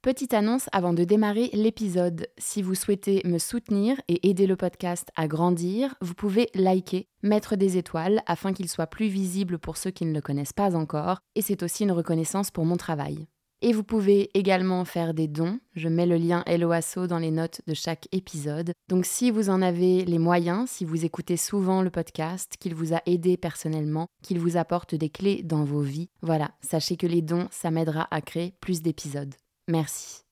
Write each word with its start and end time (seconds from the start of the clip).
Petite 0.00 0.32
annonce 0.32 0.68
avant 0.70 0.92
de 0.92 1.02
démarrer 1.02 1.50
l'épisode. 1.52 2.28
Si 2.38 2.62
vous 2.62 2.76
souhaitez 2.76 3.20
me 3.24 3.38
soutenir 3.38 4.00
et 4.06 4.28
aider 4.28 4.46
le 4.46 4.54
podcast 4.54 5.08
à 5.16 5.26
grandir, 5.26 5.96
vous 6.00 6.14
pouvez 6.14 6.50
liker, 6.54 7.08
mettre 7.24 7.56
des 7.56 7.78
étoiles 7.78 8.22
afin 8.26 8.52
qu'il 8.52 8.68
soit 8.68 8.86
plus 8.86 9.08
visible 9.08 9.58
pour 9.58 9.76
ceux 9.76 9.90
qui 9.90 10.06
ne 10.06 10.14
le 10.14 10.20
connaissent 10.20 10.52
pas 10.52 10.76
encore, 10.76 11.18
et 11.34 11.42
c'est 11.42 11.64
aussi 11.64 11.82
une 11.82 11.90
reconnaissance 11.90 12.52
pour 12.52 12.64
mon 12.64 12.76
travail. 12.76 13.26
Et 13.60 13.72
vous 13.72 13.82
pouvez 13.82 14.30
également 14.38 14.84
faire 14.84 15.14
des 15.14 15.26
dons. 15.26 15.58
Je 15.74 15.88
mets 15.88 16.06
le 16.06 16.16
lien 16.16 16.44
Helloasso 16.46 17.08
dans 17.08 17.18
les 17.18 17.32
notes 17.32 17.60
de 17.66 17.74
chaque 17.74 18.06
épisode. 18.12 18.70
Donc 18.88 19.04
si 19.04 19.32
vous 19.32 19.50
en 19.50 19.60
avez 19.62 20.04
les 20.04 20.18
moyens, 20.18 20.70
si 20.70 20.84
vous 20.84 21.04
écoutez 21.04 21.36
souvent 21.36 21.82
le 21.82 21.90
podcast, 21.90 22.54
qu'il 22.60 22.76
vous 22.76 22.94
a 22.94 23.02
aidé 23.06 23.36
personnellement, 23.36 24.06
qu'il 24.22 24.38
vous 24.38 24.56
apporte 24.56 24.94
des 24.94 25.10
clés 25.10 25.42
dans 25.42 25.64
vos 25.64 25.82
vies, 25.82 26.08
voilà, 26.22 26.52
sachez 26.60 26.96
que 26.96 27.08
les 27.08 27.20
dons, 27.20 27.48
ça 27.50 27.72
m'aidera 27.72 28.06
à 28.12 28.20
créer 28.20 28.54
plus 28.60 28.80
d'épisodes. 28.80 29.34
Merci. 29.68 30.22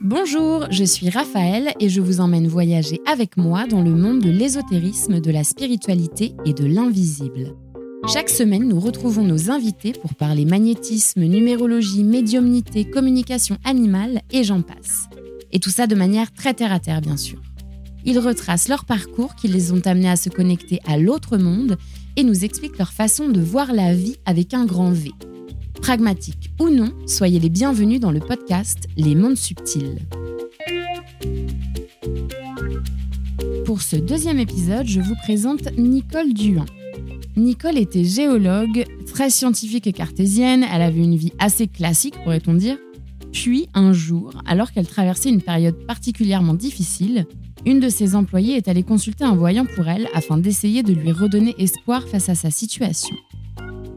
Bonjour, 0.00 0.68
je 0.70 0.84
suis 0.84 1.10
Raphaël 1.10 1.72
et 1.80 1.88
je 1.88 2.00
vous 2.00 2.20
emmène 2.20 2.46
voyager 2.46 3.00
avec 3.04 3.36
moi 3.36 3.66
dans 3.66 3.82
le 3.82 3.90
monde 3.90 4.20
de 4.20 4.30
l'ésotérisme, 4.30 5.20
de 5.20 5.30
la 5.32 5.42
spiritualité 5.42 6.34
et 6.46 6.52
de 6.52 6.64
l'invisible. 6.66 7.56
Chaque 8.06 8.30
semaine, 8.30 8.68
nous 8.68 8.78
retrouvons 8.78 9.24
nos 9.24 9.50
invités 9.50 9.92
pour 9.92 10.14
parler 10.14 10.44
magnétisme, 10.44 11.24
numérologie, 11.24 12.04
médiumnité, 12.04 12.88
communication 12.88 13.58
animale 13.64 14.22
et 14.30 14.44
j'en 14.44 14.62
passe. 14.62 15.08
Et 15.50 15.58
tout 15.58 15.70
ça 15.70 15.88
de 15.88 15.96
manière 15.96 16.32
très 16.32 16.54
terre 16.54 16.72
à 16.72 16.78
terre, 16.78 17.00
bien 17.00 17.16
sûr. 17.16 17.42
Ils 18.04 18.20
retracent 18.20 18.68
leur 18.68 18.84
parcours 18.84 19.34
qui 19.34 19.48
les 19.48 19.72
ont 19.72 19.82
amenés 19.84 20.08
à 20.08 20.16
se 20.16 20.28
connecter 20.28 20.78
à 20.86 20.96
l'autre 20.96 21.36
monde 21.36 21.76
et 22.18 22.24
nous 22.24 22.44
expliquent 22.44 22.78
leur 22.78 22.92
façon 22.92 23.28
de 23.28 23.40
voir 23.40 23.72
la 23.72 23.94
vie 23.94 24.16
avec 24.26 24.52
un 24.52 24.66
grand 24.66 24.90
V. 24.90 25.12
Pragmatique 25.80 26.50
ou 26.58 26.68
non, 26.68 26.92
soyez 27.06 27.38
les 27.38 27.48
bienvenus 27.48 28.00
dans 28.00 28.10
le 28.10 28.18
podcast 28.18 28.88
Les 28.96 29.14
mondes 29.14 29.36
subtils. 29.36 30.00
Pour 33.64 33.82
ce 33.82 33.94
deuxième 33.94 34.40
épisode, 34.40 34.88
je 34.88 35.00
vous 35.00 35.14
présente 35.14 35.70
Nicole 35.78 36.32
Duin. 36.32 36.66
Nicole 37.36 37.78
était 37.78 38.02
géologue, 38.02 38.84
très 39.06 39.30
scientifique 39.30 39.86
et 39.86 39.92
cartésienne, 39.92 40.66
elle 40.72 40.82
avait 40.82 41.04
une 41.04 41.16
vie 41.16 41.32
assez 41.38 41.68
classique 41.68 42.16
pourrait-on 42.24 42.54
dire. 42.54 42.78
Puis 43.32 43.68
un 43.74 43.92
jour, 43.92 44.32
alors 44.44 44.72
qu'elle 44.72 44.88
traversait 44.88 45.28
une 45.28 45.42
période 45.42 45.86
particulièrement 45.86 46.54
difficile, 46.54 47.26
une 47.66 47.80
de 47.80 47.88
ses 47.88 48.14
employées 48.14 48.56
est 48.56 48.68
allée 48.68 48.82
consulter 48.82 49.24
un 49.24 49.34
voyant 49.34 49.66
pour 49.66 49.88
elle 49.88 50.08
afin 50.14 50.38
d'essayer 50.38 50.82
de 50.82 50.92
lui 50.92 51.12
redonner 51.12 51.54
espoir 51.58 52.06
face 52.06 52.28
à 52.28 52.34
sa 52.34 52.50
situation. 52.50 53.16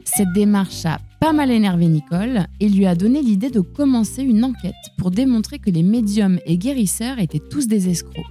Cette 0.03 0.33
démarche 0.33 0.85
a 0.85 0.99
pas 1.19 1.31
mal 1.31 1.51
énervé 1.51 1.87
Nicole 1.87 2.47
et 2.59 2.67
lui 2.67 2.85
a 2.85 2.95
donné 2.95 3.21
l'idée 3.21 3.49
de 3.49 3.61
commencer 3.61 4.23
une 4.23 4.43
enquête 4.43 4.73
pour 4.97 5.11
démontrer 5.11 5.59
que 5.59 5.69
les 5.69 5.83
médiums 5.83 6.39
et 6.45 6.57
guérisseurs 6.57 7.19
étaient 7.19 7.39
tous 7.39 7.67
des 7.67 7.89
escrocs. 7.89 8.25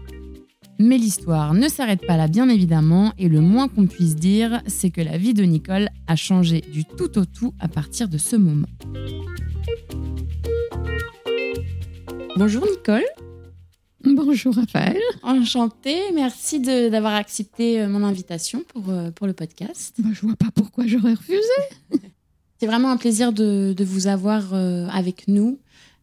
Mais 0.78 0.98
l'histoire 0.98 1.54
ne 1.54 1.68
s'arrête 1.68 2.06
pas 2.06 2.16
là 2.16 2.26
bien 2.26 2.48
évidemment 2.48 3.12
et 3.18 3.28
le 3.28 3.40
moins 3.40 3.68
qu'on 3.68 3.86
puisse 3.86 4.16
dire, 4.16 4.62
c'est 4.66 4.90
que 4.90 5.02
la 5.02 5.18
vie 5.18 5.34
de 5.34 5.44
Nicole 5.44 5.88
a 6.06 6.16
changé 6.16 6.62
du 6.72 6.84
tout 6.84 7.18
au 7.18 7.24
tout 7.24 7.54
à 7.60 7.68
partir 7.68 8.08
de 8.08 8.18
ce 8.18 8.36
moment. 8.36 8.68
Bonjour 12.36 12.64
Nicole. 12.64 13.04
Bonjour 14.04 14.54
Raphaël. 14.54 15.00
Enchantée, 15.22 16.00
merci 16.14 16.60
d'avoir 16.60 17.14
accepté 17.14 17.80
euh, 17.80 17.88
mon 17.88 18.02
invitation 18.02 18.64
pour, 18.68 18.88
euh, 18.88 19.10
pour 19.10 19.26
le 19.26 19.34
podcast. 19.34 19.94
Bah, 19.98 20.08
je 20.12 20.20
vois 20.22 20.36
pas 20.36 20.50
pourquoi 20.54 20.86
j'aurais 20.86 21.14
refusé. 21.14 21.38
C'est 22.58 22.66
vraiment 22.66 22.90
un 22.90 22.96
plaisir 22.96 23.32
de, 23.32 23.74
de 23.76 23.84
vous 23.84 24.06
avoir 24.06 24.54
euh, 24.54 24.86
avec 24.88 25.28
nous. 25.28 25.58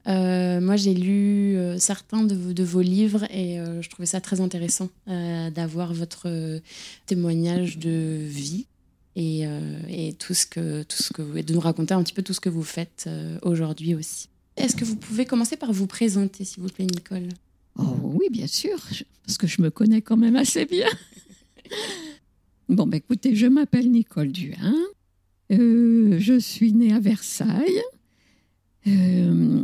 moi, 0.05 0.75
j'ai 0.75 0.93
lu 0.93 1.57
certains 1.79 2.23
de, 2.23 2.53
de, 2.53 2.63
vos 2.63 2.81
livres 2.81 3.25
et 3.31 3.59
je 3.81 3.89
trouvais 3.89 4.05
ça 4.05 4.21
très 4.21 4.39
intéressant 4.41 4.89
d'avoir 5.05 5.93
votre 5.93 6.29
témoignage 7.05 7.77
de 7.77 8.21
vie 8.25 8.65
et, 9.15 9.43
et, 9.89 10.13
tout 10.13 10.33
ce 10.33 10.45
que, 10.45 10.83
tout 10.83 11.03
ce 11.03 11.11
que 11.11 11.21
vous, 11.21 11.41
de 11.41 11.53
nous 11.53 11.59
raconter 11.59 11.93
un 11.93 12.01
petit 12.01 12.13
peu 12.13 12.23
tout 12.23 12.33
ce 12.33 12.39
que 12.39 12.49
vous 12.49 12.63
faites 12.63 13.09
aujourd'hui 13.41 13.93
aussi. 13.93 14.29
Est-ce 14.55 14.77
que 14.77 14.85
vous 14.85 14.95
pouvez 14.95 15.25
commencer 15.25 15.57
par 15.57 15.73
vous 15.73 15.87
présenter, 15.87 16.45
s'il 16.45 16.63
vous 16.63 16.69
plaît, 16.69 16.85
Nicole? 16.85 17.27
Oh 17.77 17.95
oui, 18.03 18.27
bien 18.31 18.47
sûr, 18.47 18.77
parce 19.25 19.37
que 19.37 19.47
je 19.47 19.61
me 19.61 19.69
connais 19.69 20.01
quand 20.01 20.17
même 20.17 20.35
assez 20.35 20.65
bien. 20.65 20.87
bon, 22.69 22.87
ben 22.87 22.97
écoutez, 22.97 23.35
je 23.35 23.47
m'appelle 23.47 23.91
Nicole 23.91 24.31
Duin. 24.31 24.75
Euh, 25.51 26.17
je 26.19 26.39
suis 26.39 26.73
née 26.73 26.91
à 26.91 26.99
Versailles, 26.99 27.81
euh, 28.87 29.63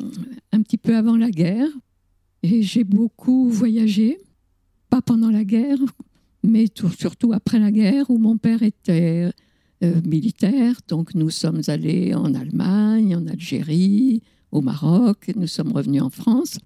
un 0.51 0.61
petit 0.61 0.77
peu 0.77 0.95
avant 0.95 1.17
la 1.17 1.29
guerre, 1.29 1.69
et 2.43 2.61
j'ai 2.61 2.83
beaucoup 2.83 3.49
voyagé, 3.49 4.19
pas 4.89 5.01
pendant 5.01 5.29
la 5.29 5.43
guerre, 5.43 5.79
mais 6.43 6.65
surtout 6.97 7.33
après 7.33 7.59
la 7.59 7.71
guerre, 7.71 8.09
où 8.09 8.17
mon 8.17 8.37
père 8.37 8.63
était 8.63 9.31
euh, 9.83 10.01
militaire. 10.05 10.79
Donc 10.87 11.15
nous 11.15 11.29
sommes 11.29 11.61
allés 11.67 12.13
en 12.13 12.33
Allemagne, 12.33 13.15
en 13.15 13.27
Algérie, 13.27 14.21
au 14.51 14.61
Maroc, 14.61 15.31
nous 15.35 15.47
sommes 15.47 15.71
revenus 15.71 16.03
en 16.03 16.09
France. 16.09 16.59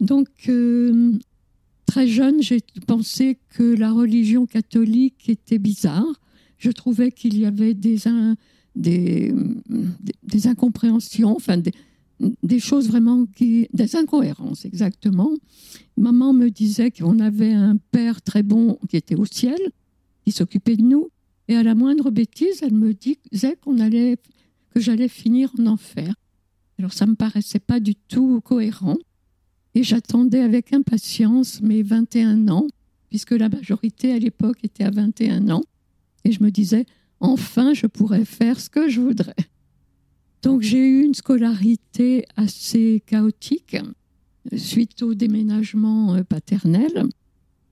Donc, 0.00 0.28
euh, 0.48 1.12
très 1.86 2.06
jeune, 2.06 2.42
j'ai 2.42 2.60
pensé 2.86 3.38
que 3.50 3.62
la 3.62 3.92
religion 3.92 4.46
catholique 4.46 5.28
était 5.28 5.58
bizarre. 5.58 6.20
Je 6.58 6.70
trouvais 6.70 7.10
qu'il 7.10 7.38
y 7.38 7.46
avait 7.46 7.74
des, 7.74 7.98
des, 8.76 10.46
incompréhensions, 10.46 11.34
enfin 11.34 11.56
des, 12.42 12.60
choses 12.60 12.88
vraiment 12.88 13.26
qui. 13.26 13.68
des 13.72 13.96
incohérences, 13.96 14.64
exactement. 14.64 15.30
Maman 15.96 16.32
me 16.32 16.50
disait 16.50 16.90
qu'on 16.90 17.18
avait 17.20 17.52
un 17.52 17.76
père 17.90 18.22
très 18.22 18.42
bon 18.42 18.78
qui 18.88 18.96
était 18.96 19.14
au 19.14 19.24
ciel, 19.24 19.58
qui 20.24 20.32
s'occupait 20.32 20.76
de 20.76 20.82
nous. 20.82 21.08
Et 21.48 21.56
à 21.56 21.62
la 21.62 21.74
moindre 21.74 22.10
bêtise, 22.10 22.62
elle 22.62 22.74
me 22.74 22.92
disait 22.92 23.56
qu'on 23.62 23.78
allait, 23.78 24.18
que 24.74 24.80
j'allais 24.80 25.08
finir 25.08 25.50
en 25.58 25.66
enfer. 25.66 26.14
Alors 26.78 26.92
ça 26.92 27.06
me 27.06 27.14
paraissait 27.14 27.58
pas 27.58 27.80
du 27.80 27.94
tout 27.94 28.40
cohérent. 28.42 28.98
Et 29.74 29.82
j'attendais 29.82 30.40
avec 30.40 30.72
impatience 30.72 31.60
mes 31.62 31.82
21 31.82 32.48
ans, 32.48 32.66
puisque 33.10 33.32
la 33.32 33.48
majorité 33.48 34.12
à 34.12 34.18
l'époque 34.18 34.58
était 34.64 34.84
à 34.84 34.90
21 34.90 35.50
ans. 35.50 35.62
Et 36.24 36.32
je 36.32 36.42
me 36.42 36.50
disais, 36.50 36.86
enfin, 37.20 37.74
je 37.74 37.86
pourrais 37.86 38.24
faire 38.24 38.60
ce 38.60 38.70
que 38.70 38.88
je 38.88 39.00
voudrais. 39.00 39.34
Donc 40.42 40.62
j'ai 40.62 40.78
eu 40.78 41.02
une 41.02 41.14
scolarité 41.14 42.24
assez 42.36 43.02
chaotique 43.06 43.76
suite 44.56 45.02
au 45.02 45.14
déménagement 45.14 46.14
euh, 46.14 46.22
paternel. 46.22 47.06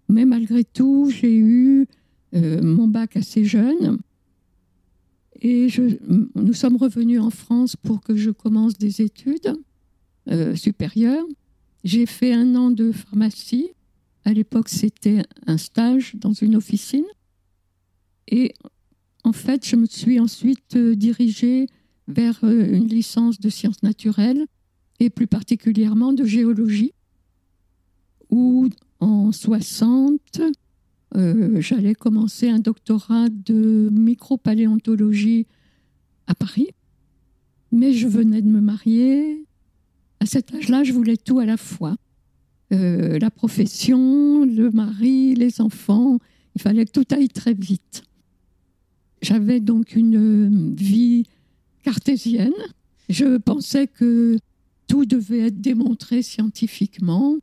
Mais 0.09 0.25
malgré 0.25 0.65
tout, 0.65 1.11
j'ai 1.11 1.37
eu 1.37 1.87
euh, 2.35 2.63
mon 2.63 2.89
bac 2.89 3.17
assez 3.17 3.45
jeune. 3.45 3.99
Et 5.43 5.69
nous 6.35 6.55
sommes 6.55 6.77
revenus 6.77 7.21
en 7.21 7.31
France 7.31 7.77
pour 7.77 8.01
que 8.01 8.17
je 8.17 8.31
commence 8.31 8.79
des 8.79 9.03
études 9.03 9.55
euh, 10.29 10.55
supérieures. 10.55 11.27
J'ai 11.87 12.07
fait 12.07 12.33
un 12.33 12.57
an 12.57 12.73
de 12.73 12.91
pharmacie. 12.91 13.71
À 14.25 14.33
l'époque, 14.33 14.69
c'était 14.69 15.23
un 15.47 15.57
stage 15.57 16.17
dans 16.17 16.33
une 16.33 16.57
officine. 16.57 17.05
Et 18.27 18.55
en 19.23 19.33
fait, 19.33 19.65
je 19.65 19.77
me 19.77 19.87
suis 19.87 20.19
ensuite 20.19 20.75
euh, 20.75 20.97
dirigée 20.97 21.69
vers 22.09 22.41
euh, 22.43 22.73
une 22.73 22.89
licence 22.89 23.39
de 23.39 23.49
sciences 23.49 23.85
naturelles 23.85 24.47
et 24.99 25.11
plus 25.11 25.29
particulièrement 25.29 26.13
de 26.13 26.25
géologie, 26.25 26.93
où 28.31 28.69
en 28.99 29.31
60, 29.31 30.41
euh, 31.15 31.61
j'allais 31.61 31.95
commencer 31.95 32.49
un 32.49 32.59
doctorat 32.59 33.29
de 33.29 33.91
micropaléontologie 33.93 35.47
à 36.27 36.35
Paris. 36.35 36.71
Mais 37.71 37.93
je 37.93 38.09
venais 38.09 38.43
de 38.43 38.49
me 38.49 38.61
marier, 38.61 39.46
à 40.21 40.27
cet 40.27 40.55
âge-là, 40.55 40.85
je 40.85 40.93
voulais 40.93 41.17
tout 41.17 41.39
à 41.39 41.47
la 41.47 41.57
fois. 41.57 41.97
Euh, 42.73 43.19
la 43.19 43.31
profession, 43.31 44.45
le 44.45 44.71
mari, 44.71 45.35
les 45.35 45.61
enfants. 45.61 46.19
Il 46.55 46.63
fallait 46.63 46.85
que 46.85 46.91
tout 46.91 47.07
aille 47.11 47.29
très 47.29 47.55
vite. 47.55 48.03
J'avais 49.23 49.61
donc 49.61 49.95
une 49.95 50.75
vie 50.75 51.27
cartésienne. 51.83 52.53
Je 53.09 53.37
pensais 53.37 53.87
que 53.87 54.37
tout 54.89 55.05
devait 55.05 55.47
être 55.47 55.61
démontré 55.61 56.23
scientifiquement. 56.23 57.37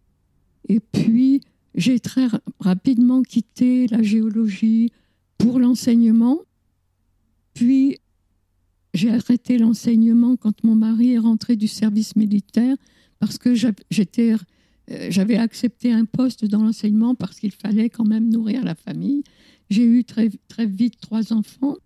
Et 0.67 0.79
puis, 0.79 1.41
j'ai 1.75 1.99
très 1.99 2.27
rapidement 2.59 3.21
quitté 3.21 3.87
la 3.87 4.01
géologie 4.01 4.91
pour 5.37 5.59
l'enseignement. 5.59 6.39
Puis, 7.53 7.97
j'ai 8.93 9.09
arrêté 9.09 9.57
l'enseignement 9.57 10.35
quand 10.35 10.63
mon 10.63 10.75
mari 10.75 11.13
est 11.13 11.19
rentré 11.19 11.55
du 11.55 11.67
service 11.67 12.15
militaire 12.15 12.75
parce 13.19 13.37
que 13.37 13.49
euh, 13.49 15.07
j'avais 15.09 15.37
accepté 15.37 15.91
un 15.91 16.05
poste 16.05 16.45
dans 16.45 16.61
l'enseignement 16.61 17.15
parce 17.15 17.39
qu'il 17.39 17.51
fallait 17.51 17.89
quand 17.89 18.05
même 18.05 18.29
nourrir 18.29 18.63
la 18.63 18.75
famille. 18.75 19.23
J'ai 19.69 19.85
eu 19.85 20.03
très, 20.03 20.29
très 20.47 20.65
vite 20.65 20.99
trois 20.99 21.33
enfants. 21.33 21.77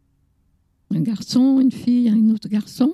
un 0.94 1.02
garçon, 1.02 1.62
une 1.62 1.72
fille, 1.72 2.10
un 2.10 2.30
autre 2.30 2.50
garçon. 2.50 2.94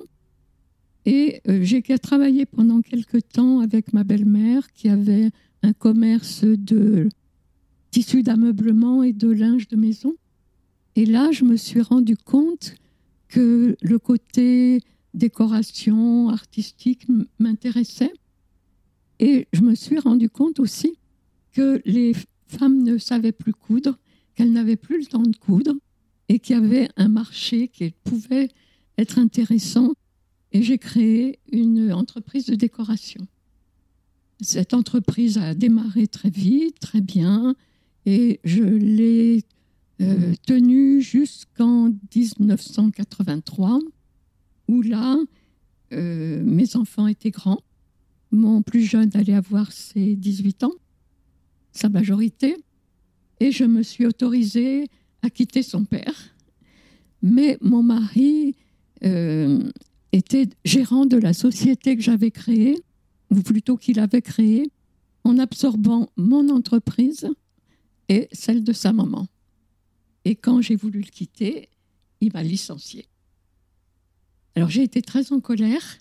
Et 1.06 1.40
euh, 1.48 1.62
j'ai 1.62 1.82
travaillé 1.98 2.46
pendant 2.46 2.80
quelque 2.80 3.18
temps 3.18 3.60
avec 3.60 3.92
ma 3.92 4.04
belle-mère 4.04 4.72
qui 4.72 4.88
avait 4.88 5.30
un 5.62 5.72
commerce 5.72 6.44
de 6.44 7.08
tissus 7.90 8.22
d'ameublement 8.22 9.02
et 9.02 9.12
de 9.12 9.28
linge 9.28 9.68
de 9.68 9.76
maison. 9.76 10.14
Et 10.96 11.06
là, 11.06 11.30
je 11.32 11.44
me 11.44 11.56
suis 11.56 11.80
rendu 11.80 12.16
compte 12.16 12.74
que 13.34 13.76
le 13.80 13.98
côté 13.98 14.80
décoration 15.12 16.28
artistique 16.28 17.04
m'intéressait. 17.40 18.12
Et 19.18 19.48
je 19.52 19.62
me 19.62 19.74
suis 19.74 19.98
rendu 19.98 20.30
compte 20.30 20.60
aussi 20.60 20.98
que 21.50 21.82
les 21.84 22.12
femmes 22.46 22.84
ne 22.84 22.96
savaient 22.96 23.32
plus 23.32 23.52
coudre, 23.52 23.98
qu'elles 24.36 24.52
n'avaient 24.52 24.76
plus 24.76 25.00
le 25.00 25.06
temps 25.06 25.22
de 25.22 25.36
coudre 25.36 25.74
et 26.28 26.38
qu'il 26.38 26.54
y 26.54 26.58
avait 26.60 26.88
un 26.96 27.08
marché 27.08 27.66
qui 27.66 27.92
pouvait 28.04 28.50
être 28.98 29.18
intéressant. 29.18 29.94
Et 30.52 30.62
j'ai 30.62 30.78
créé 30.78 31.40
une 31.50 31.92
entreprise 31.92 32.46
de 32.46 32.54
décoration. 32.54 33.26
Cette 34.42 34.74
entreprise 34.74 35.38
a 35.38 35.54
démarré 35.54 36.06
très 36.06 36.30
vite, 36.30 36.78
très 36.78 37.00
bien, 37.00 37.56
et 38.06 38.38
je 38.44 38.62
l'ai 38.62 39.42
euh, 40.00 40.34
tenue 40.46 41.00
jusqu'en 41.00 41.92
1983, 42.14 43.78
où 44.68 44.82
là, 44.82 45.16
euh, 45.92 46.42
mes 46.44 46.76
enfants 46.76 47.06
étaient 47.06 47.30
grands. 47.30 47.60
Mon 48.32 48.62
plus 48.62 48.82
jeune 48.82 49.10
allait 49.14 49.34
avoir 49.34 49.70
ses 49.70 50.16
18 50.16 50.64
ans, 50.64 50.74
sa 51.70 51.88
majorité, 51.88 52.56
et 53.38 53.52
je 53.52 53.64
me 53.64 53.82
suis 53.82 54.06
autorisée 54.06 54.88
à 55.22 55.30
quitter 55.30 55.62
son 55.62 55.84
père. 55.84 56.34
Mais 57.22 57.56
mon 57.60 57.82
mari 57.82 58.56
euh, 59.04 59.60
était 60.12 60.48
gérant 60.64 61.06
de 61.06 61.16
la 61.16 61.32
société 61.32 61.96
que 61.96 62.02
j'avais 62.02 62.30
créée, 62.32 62.82
ou 63.30 63.40
plutôt 63.42 63.76
qu'il 63.76 64.00
avait 64.00 64.22
créée, 64.22 64.70
en 65.22 65.38
absorbant 65.38 66.10
mon 66.16 66.48
entreprise 66.48 67.28
et 68.08 68.28
celle 68.32 68.62
de 68.64 68.72
sa 68.72 68.92
maman. 68.92 69.26
Et 70.24 70.36
quand 70.36 70.60
j'ai 70.60 70.76
voulu 70.76 71.00
le 71.00 71.10
quitter, 71.10 71.68
il 72.20 72.32
m'a 72.32 72.42
licencié. 72.42 73.06
Alors 74.54 74.70
j'ai 74.70 74.82
été 74.82 75.02
très 75.02 75.32
en 75.32 75.40
colère, 75.40 75.98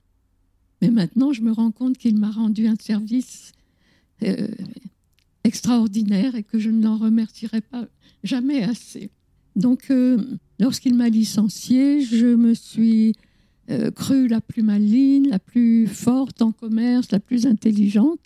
mais 0.82 0.90
maintenant 0.90 1.34
je 1.34 1.42
me 1.42 1.52
rends 1.52 1.72
compte 1.72 1.98
qu'il 1.98 2.18
m'a 2.18 2.32
rendu 2.32 2.68
un 2.68 2.76
service 2.76 3.52
euh, 4.24 4.48
extraordinaire 5.44 6.36
et 6.36 6.44
que 6.44 6.60
je 6.60 6.70
ne 6.70 6.84
l'en 6.84 6.98
remercierai 6.98 7.62
pas 7.62 7.86
jamais 8.24 8.64
assez. 8.64 9.12
Donc, 9.56 9.92
euh, 9.92 10.18
lorsqu'il 10.60 10.96
m'a 10.96 11.10
licenciée, 11.10 12.02
je 12.02 12.28
me 12.28 12.54
suis 12.54 13.16
euh, 13.70 13.92
crue 13.92 14.28
la 14.28 14.42
plus 14.42 14.64
maligne, 14.64 15.30
la 15.30 15.40
plus 15.40 15.88
forte 15.88 16.42
en 16.42 16.52
commerce, 16.52 17.12
la 17.12 17.20
plus 17.20 17.46
intelligente, 17.46 18.20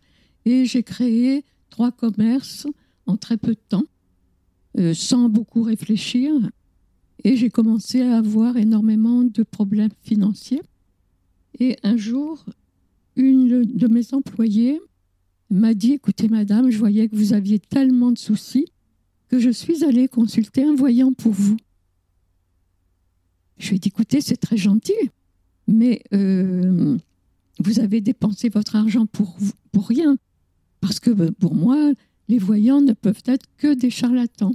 et 0.45 0.65
j'ai 0.65 0.83
créé 0.83 1.43
trois 1.69 1.91
commerces 1.91 2.67
en 3.07 3.17
très 3.17 3.37
peu 3.37 3.51
de 3.51 3.59
temps, 3.69 3.85
euh, 4.77 4.93
sans 4.93 5.29
beaucoup 5.29 5.63
réfléchir, 5.63 6.31
et 7.23 7.35
j'ai 7.35 7.49
commencé 7.49 8.01
à 8.01 8.17
avoir 8.17 8.57
énormément 8.57 9.23
de 9.23 9.43
problèmes 9.43 9.91
financiers. 10.03 10.61
Et 11.59 11.77
un 11.83 11.97
jour, 11.97 12.45
une 13.15 13.63
de 13.65 13.87
mes 13.87 14.13
employées 14.13 14.79
m'a 15.49 15.73
dit, 15.73 15.93
écoutez 15.93 16.27
madame, 16.27 16.69
je 16.69 16.77
voyais 16.77 17.07
que 17.07 17.15
vous 17.15 17.33
aviez 17.33 17.59
tellement 17.59 18.11
de 18.11 18.17
soucis 18.17 18.67
que 19.29 19.39
je 19.39 19.49
suis 19.49 19.83
allée 19.83 20.07
consulter 20.07 20.63
un 20.63 20.75
voyant 20.75 21.13
pour 21.13 21.31
vous. 21.31 21.57
Je 23.57 23.69
lui 23.69 23.77
ai 23.77 23.79
dit, 23.79 23.89
écoutez, 23.89 24.21
c'est 24.21 24.37
très 24.37 24.57
gentil, 24.57 24.93
mais 25.67 26.03
euh, 26.13 26.97
vous 27.59 27.79
avez 27.79 28.01
dépensé 28.01 28.49
votre 28.49 28.75
argent 28.75 29.05
pour, 29.07 29.35
pour 29.71 29.87
rien. 29.87 30.17
Parce 30.79 30.99
que 30.99 31.09
ben, 31.09 31.33
pour 31.33 31.55
moi, 31.55 31.91
les 32.27 32.37
voyants 32.39 32.81
ne 32.81 32.93
peuvent 32.93 33.23
être 33.25 33.45
que 33.57 33.73
des 33.73 33.89
charlatans. 33.89 34.53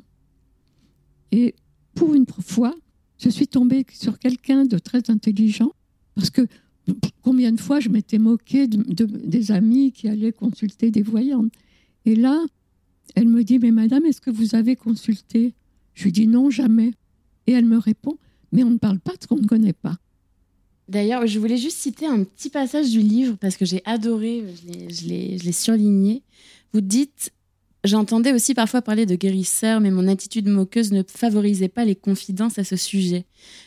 Et 1.31 1.55
pour 1.95 2.15
une 2.15 2.27
fois, 2.27 2.75
je 3.19 3.29
suis 3.29 3.49
tombée 3.49 3.87
sur 3.93 4.19
quelqu'un 4.19 4.65
de 4.65 4.79
très 4.79 5.11
intelligent, 5.11 5.73
parce 6.15 6.31
que 6.31 6.47
combien 7.23 7.53
de 7.53 7.61
fois 7.61 7.81
je 7.81 7.89
m'étais 7.89 8.19
moquée 8.19 8.67
de, 8.67 9.05
des 9.05 9.53
amis 9.53 9.93
qui 9.93 10.09
allaient 10.09 10.33
consulter 10.33 10.91
des 10.91 11.03
voyantes. 11.03 11.53
Et 12.05 12.17
là, 12.17 12.45
elle 13.15 13.29
me 13.29 13.45
dit, 13.45 13.59
mais 13.59 13.71
madame, 13.71 14.05
est-ce 14.05 14.21
que 14.21 14.31
vous 14.31 14.55
avez 14.55 14.77
consulté? 14.77 15.55
Je 15.95 16.05
lui 16.05 16.13
dis 16.13 16.27
non, 16.27 16.51
jamais. 16.51 16.93
Et 17.47 17.53
elle 17.53 17.67
me 17.67 17.79
répond, 17.79 18.19
mais 18.51 18.65
on 18.65 18.71
ne 18.71 18.79
parle 18.79 18.99
pas 18.99 19.13
de 19.13 19.23
ce 19.23 19.27
qu'on 19.27 19.37
ne 19.37 19.47
connaît 19.47 19.73
pas. 19.73 19.99
D'ailleurs, 20.89 21.27
je 21.27 21.39
voulais 21.39 21.57
juste 21.57 21.79
citer 21.79 22.07
un 22.07 22.25
petit 22.25 22.51
passage 22.51 22.91
du 22.91 23.01
livre 23.01 23.37
parce 23.41 23.57
que 23.57 23.65
j'ai 23.65 23.83
adoré, 23.85 24.45
je 24.67 25.07
l'ai 25.07 25.53
surligné. 25.53 26.23
Vous 26.73 26.81
dites 26.81 27.33
J'entendais 27.84 28.32
aussi 28.32 28.55
parfois 28.55 28.81
parler 28.81 29.06
de 29.06 29.17
guérisseur, 29.17 29.81
mais 29.81 29.90
mon 29.90 30.06
attitude 30.06 30.46
moqueuse 30.46 30.93
ne 30.93 31.02
favorisait 31.02 31.69
pas 31.69 31.84
les 31.84 31.96
confidences 31.96 32.58
à 32.58 32.64
ce 32.64 32.76
sujet. 32.76 33.25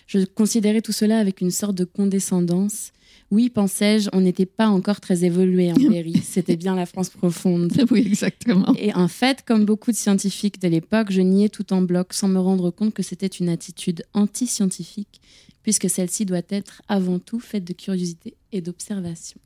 Je 0.08 0.20
considérais 0.20 0.82
tout 0.82 0.94
cela 0.94 1.20
avec 1.20 1.42
une 1.42 1.52
sorte 1.52 1.76
de 1.76 1.84
condescendance. 1.84 2.94
Oui, 3.30 3.50
pensais-je, 3.50 4.10
on 4.14 4.22
n'était 4.22 4.46
pas 4.46 4.68
encore 4.68 5.02
très 5.02 5.26
évolué 5.26 5.70
en 5.72 5.76
Berry. 5.76 6.16
C'était 6.24 6.56
bien 6.56 6.76
la 6.76 6.86
France 6.86 7.10
profonde. 7.10 7.74
Oui, 7.92 8.04
exactement. 8.06 8.74
Et 8.78 8.94
en 8.94 9.10
fait, 9.10 9.44
comme 9.46 9.66
beaucoup 9.66 9.92
de 9.92 9.98
scientifiques 9.98 10.62
de 10.62 10.70
l'époque, 10.70 11.12
je 11.12 11.22
niais 11.22 11.50
tout 11.50 11.74
en 11.74 11.82
bloc 11.82 12.14
sans 12.14 12.30
me 12.30 12.40
rendre 12.40 12.72
compte 12.72 12.94
que 12.94 13.04
c'était 13.04 13.28
une 13.28 13.50
attitude 13.50 14.04
anti-scientifique, 14.14 15.20
puisque 15.62 15.90
celle-ci 15.90 16.26
doit 16.26 16.42
être 16.50 16.82
avant 16.88 17.20
tout 17.20 17.40
faite 17.40 17.66
de 17.66 17.74
curiosité 17.74 18.36
et 18.54 18.62
d'observation. 18.62 19.40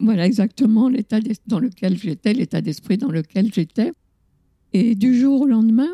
Voilà 0.00 0.26
exactement 0.26 0.88
l'état 0.88 1.18
dans 1.46 1.58
lequel 1.58 1.96
j'étais, 1.96 2.32
l'état 2.32 2.60
d'esprit 2.60 2.96
dans 2.96 3.10
lequel 3.10 3.52
j'étais. 3.52 3.92
Et 4.72 4.94
du 4.94 5.18
jour 5.18 5.42
au 5.42 5.46
lendemain, 5.46 5.90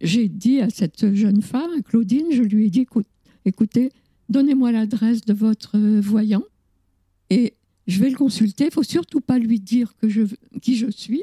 j'ai 0.00 0.28
dit 0.28 0.60
à 0.60 0.70
cette 0.70 1.14
jeune 1.14 1.42
femme, 1.42 1.82
Claudine, 1.82 2.26
je 2.30 2.42
lui 2.42 2.66
ai 2.66 2.70
dit, 2.70 2.86
écoutez, 3.44 3.90
donnez-moi 4.28 4.72
l'adresse 4.72 5.22
de 5.22 5.32
votre 5.32 5.78
voyant 6.00 6.44
et 7.30 7.54
je 7.86 8.00
vais 8.00 8.10
le 8.10 8.16
consulter. 8.16 8.66
Il 8.66 8.72
faut 8.72 8.82
surtout 8.82 9.20
pas 9.20 9.38
lui 9.38 9.60
dire 9.60 9.94
que 9.96 10.08
je, 10.08 10.22
qui 10.60 10.76
je 10.76 10.90
suis. 10.90 11.22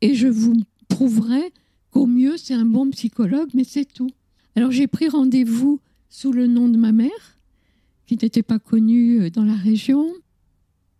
Et 0.00 0.14
je 0.14 0.28
vous 0.28 0.54
prouverai 0.88 1.52
qu'au 1.90 2.06
mieux, 2.06 2.36
c'est 2.36 2.54
un 2.54 2.64
bon 2.64 2.90
psychologue, 2.90 3.48
mais 3.54 3.64
c'est 3.64 3.84
tout. 3.84 4.10
Alors 4.54 4.70
j'ai 4.70 4.86
pris 4.86 5.08
rendez-vous 5.08 5.80
sous 6.08 6.32
le 6.32 6.46
nom 6.46 6.68
de 6.68 6.76
ma 6.76 6.92
mère, 6.92 7.38
qui 8.06 8.16
n'était 8.20 8.42
pas 8.42 8.58
connue 8.58 9.22
euh, 9.22 9.30
dans 9.30 9.44
la 9.44 9.54
région. 9.54 10.12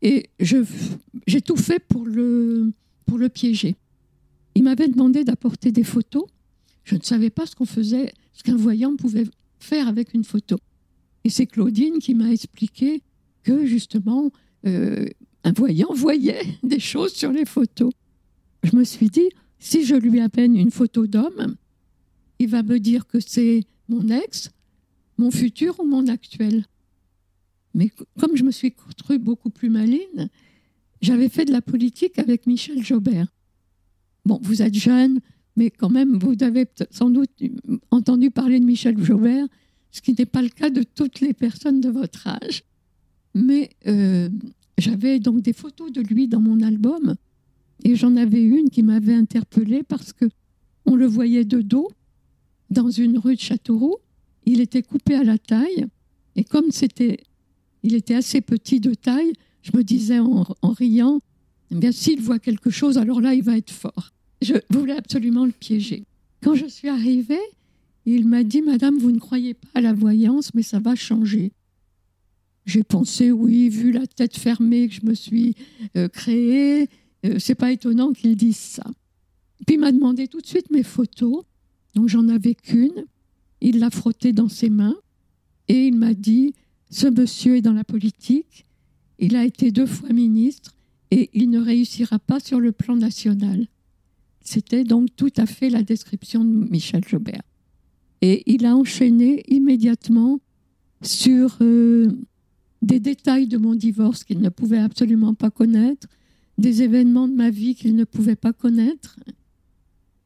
Et 0.04 0.28
j'ai 0.38 1.40
tout 1.40 1.56
fait 1.56 1.78
pour 1.80 2.04
le, 2.04 2.72
piéger. 3.32 3.74
Il 4.54 4.62
m'avait 4.62 4.88
demandé 4.88 5.24
d'apporter 5.24 5.72
des 5.72 5.82
photos. 5.82 6.26
Je 6.84 6.94
ne 6.94 7.00
savais 7.00 7.30
pas 7.30 7.44
ce 7.46 7.54
qu'un 8.42 8.56
voyant 8.56 8.94
pouvait 8.96 9.24
faire 9.58 9.88
avec 9.88 10.12
une 10.12 10.24
photo. 10.24 10.58
Et 11.24 11.30
c'est 11.30 11.46
Claudine 11.46 12.00
qui 12.00 12.14
m'a 12.14 12.30
expliqué 12.30 13.00
que 13.42 13.64
justement, 13.64 14.30
euh, 14.66 15.06
un 15.42 15.52
voyant 15.52 15.92
voyait 15.94 16.42
des 16.62 16.80
choses 16.80 17.14
sur 17.14 17.32
les 17.32 17.46
photos. 17.46 17.90
Je 18.62 18.76
me 18.76 18.84
suis 18.84 19.08
dit, 19.08 19.30
si 19.58 19.86
je 19.86 19.94
lui 19.94 20.20
amène 20.20 20.54
une 20.54 20.70
photo 20.70 21.06
d'homme, 21.06 21.56
il 22.38 22.48
va 22.48 22.62
me 22.62 22.78
dire 22.78 23.06
que 23.06 23.20
c'est 23.20 23.62
mon 23.88 24.06
ex, 24.10 24.50
mon 25.16 25.30
futur 25.30 25.80
ou 25.80 25.84
mon 25.84 26.08
actuel. 26.08 26.66
Mais 27.74 27.90
comme 28.18 28.36
je 28.36 28.44
me 28.44 28.50
suis 28.50 28.72
construit 28.72 29.18
beaucoup 29.18 29.50
plus 29.50 29.68
maline, 29.68 30.30
j'avais 31.02 31.28
fait 31.28 31.44
de 31.44 31.52
la 31.52 31.60
politique 31.60 32.18
avec 32.18 32.46
Michel 32.46 32.82
Jobert. 32.82 33.26
Bon, 34.24 34.38
vous 34.42 34.62
êtes 34.62 34.74
jeune, 34.74 35.20
mais 35.56 35.70
quand 35.70 35.90
même, 35.90 36.16
vous 36.18 36.34
avez 36.42 36.66
sans 36.90 37.10
doute 37.10 37.30
entendu 37.90 38.30
parler 38.30 38.60
de 38.60 38.64
Michel 38.64 38.96
Jobert, 39.02 39.46
ce 39.90 40.00
qui 40.00 40.14
n'est 40.18 40.26
pas 40.26 40.42
le 40.42 40.48
cas 40.48 40.70
de 40.70 40.82
toutes 40.82 41.20
les 41.20 41.34
personnes 41.34 41.80
de 41.80 41.90
votre 41.90 42.26
âge. 42.26 42.64
Mais 43.34 43.70
euh, 43.86 44.28
j'avais 44.78 45.18
donc 45.18 45.42
des 45.42 45.52
photos 45.52 45.92
de 45.92 46.00
lui 46.00 46.28
dans 46.28 46.40
mon 46.40 46.62
album, 46.62 47.14
et 47.84 47.96
j'en 47.96 48.16
avais 48.16 48.42
une 48.42 48.70
qui 48.70 48.82
m'avait 48.82 49.14
interpellée 49.14 49.82
parce 49.82 50.12
que 50.12 50.26
on 50.86 50.96
le 50.96 51.06
voyait 51.06 51.44
de 51.44 51.60
dos 51.60 51.90
dans 52.70 52.90
une 52.90 53.18
rue 53.18 53.36
de 53.36 53.40
Châteauroux. 53.40 53.96
Il 54.46 54.60
était 54.60 54.82
coupé 54.82 55.14
à 55.14 55.24
la 55.24 55.38
taille, 55.38 55.86
et 56.36 56.44
comme 56.44 56.70
c'était 56.70 57.18
il 57.84 57.94
était 57.94 58.14
assez 58.14 58.40
petit 58.40 58.80
de 58.80 58.94
taille. 58.94 59.34
Je 59.62 59.76
me 59.76 59.84
disais 59.84 60.18
en, 60.18 60.44
riant, 60.62 61.20
eh 61.70 61.74
bien 61.76 61.92
s'il 61.92 62.20
voit 62.20 62.38
quelque 62.38 62.70
chose, 62.70 62.98
alors 62.98 63.20
là, 63.20 63.34
il 63.34 63.42
va 63.42 63.56
être 63.56 63.70
fort. 63.70 64.12
Je 64.42 64.54
voulais 64.70 64.96
absolument 64.96 65.46
le 65.46 65.52
piéger. 65.52 66.04
Quand 66.42 66.54
je 66.54 66.66
suis 66.66 66.88
arrivée, 66.88 67.38
il 68.06 68.26
m'a 68.26 68.42
dit, 68.42 68.62
Madame, 68.62 68.98
vous 68.98 69.12
ne 69.12 69.18
croyez 69.18 69.54
pas 69.54 69.68
à 69.74 69.80
la 69.80 69.92
voyance, 69.92 70.52
mais 70.54 70.62
ça 70.62 70.80
va 70.80 70.94
changer. 70.94 71.52
J'ai 72.66 72.82
pensé, 72.82 73.30
oui, 73.30 73.68
vu 73.68 73.92
la 73.92 74.06
tête 74.06 74.36
fermée 74.36 74.88
que 74.88 74.94
je 74.94 75.06
me 75.06 75.14
suis 75.14 75.54
euh, 75.96 76.08
créée, 76.08 76.88
euh, 77.24 77.38
c'est 77.38 77.54
pas 77.54 77.72
étonnant 77.72 78.12
qu'il 78.12 78.36
dise 78.36 78.56
ça. 78.56 78.84
Puis 79.66 79.76
il 79.76 79.80
m'a 79.80 79.92
demandé 79.92 80.26
tout 80.28 80.40
de 80.40 80.46
suite 80.46 80.70
mes 80.70 80.82
photos, 80.82 81.44
donc 81.94 82.08
j'en 82.08 82.28
avais 82.28 82.54
qu'une. 82.54 83.04
Il 83.60 83.78
l'a 83.78 83.90
frottée 83.90 84.32
dans 84.32 84.48
ses 84.48 84.68
mains 84.68 84.96
Et 85.68 85.86
il 85.86 85.96
m'a 85.96 86.12
dit, 86.12 86.54
ce 86.90 87.06
monsieur 87.06 87.56
est 87.56 87.62
dans 87.62 87.72
la 87.72 87.84
politique, 87.84 88.66
il 89.18 89.36
a 89.36 89.44
été 89.44 89.70
deux 89.70 89.86
fois 89.86 90.10
ministre 90.10 90.74
et 91.10 91.30
il 91.32 91.50
ne 91.50 91.60
réussira 91.60 92.18
pas 92.18 92.40
sur 92.40 92.60
le 92.60 92.72
plan 92.72 92.96
national. 92.96 93.66
C'était 94.40 94.84
donc 94.84 95.08
tout 95.16 95.32
à 95.36 95.46
fait 95.46 95.70
la 95.70 95.82
description 95.82 96.44
de 96.44 96.68
Michel 96.70 97.02
Jobert. 97.06 97.42
Et 98.20 98.42
il 98.46 98.66
a 98.66 98.76
enchaîné 98.76 99.42
immédiatement 99.48 100.40
sur 101.02 101.58
euh, 101.60 102.08
des 102.82 103.00
détails 103.00 103.46
de 103.46 103.58
mon 103.58 103.74
divorce 103.74 104.24
qu'il 104.24 104.40
ne 104.40 104.48
pouvait 104.48 104.78
absolument 104.78 105.34
pas 105.34 105.50
connaître, 105.50 106.08
des 106.58 106.82
événements 106.82 107.28
de 107.28 107.34
ma 107.34 107.50
vie 107.50 107.74
qu'il 107.74 107.96
ne 107.96 108.04
pouvait 108.04 108.36
pas 108.36 108.52
connaître. 108.52 109.18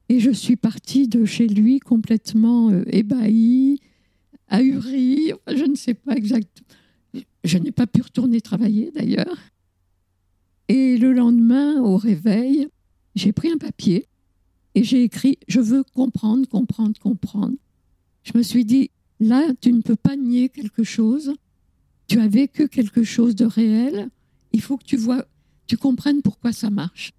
Et 0.08 0.20
je 0.20 0.30
suis 0.30 0.56
partie 0.56 1.08
de 1.08 1.24
chez 1.24 1.46
lui 1.46 1.80
complètement 1.80 2.70
euh, 2.70 2.82
ébahie, 2.86 3.80
ahurie, 4.48 5.32
je 5.46 5.64
ne 5.64 5.74
sais 5.74 5.94
pas 5.94 6.16
exactement. 6.16 6.66
Je 7.44 7.58
n'ai 7.58 7.72
pas 7.72 7.86
pu 7.86 8.02
retourner 8.02 8.40
travailler 8.40 8.90
d'ailleurs. 8.90 9.36
Et 10.68 10.98
le 10.98 11.12
lendemain, 11.12 11.80
au 11.80 11.96
réveil, 11.96 12.68
j'ai 13.14 13.32
pris 13.32 13.50
un 13.50 13.56
papier 13.56 14.06
et 14.74 14.84
j'ai 14.84 15.02
écrit 15.02 15.38
Je 15.48 15.60
veux 15.60 15.82
comprendre, 15.82 16.46
comprendre, 16.46 16.98
comprendre. 16.98 17.56
Je 18.22 18.32
me 18.36 18.42
suis 18.42 18.64
dit 18.64 18.90
Là, 19.20 19.52
tu 19.60 19.72
ne 19.72 19.80
peux 19.80 19.96
pas 19.96 20.16
nier 20.16 20.48
quelque 20.48 20.84
chose. 20.84 21.34
Tu 22.06 22.20
as 22.20 22.28
vécu 22.28 22.68
quelque 22.68 23.02
chose 23.02 23.34
de 23.34 23.44
réel. 23.44 24.08
Il 24.52 24.60
faut 24.60 24.76
que 24.76 24.84
tu 24.84 24.96
vois, 24.96 25.26
tu 25.66 25.76
comprennes 25.76 26.22
pourquoi 26.22 26.52
ça 26.52 26.70
marche. 26.70 27.12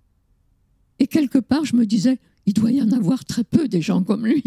Et 0.99 1.07
quelque 1.07 1.39
part, 1.39 1.65
je 1.65 1.75
me 1.75 1.85
disais 1.85 2.19
Il 2.45 2.53
doit 2.53 2.71
y 2.71 2.81
en 2.81 2.91
avoir 2.91 3.25
très 3.25 3.43
peu 3.43 3.67
des 3.67 3.81
gens 3.81 4.03
comme 4.03 4.25
lui. 4.25 4.43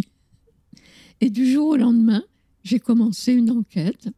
Et 1.20 1.30
du 1.30 1.50
jour 1.50 1.68
au 1.68 1.76
lendemain, 1.76 2.22
j'ai 2.62 2.78
commencé 2.78 3.32
une 3.32 3.50
enquête, 3.50 4.08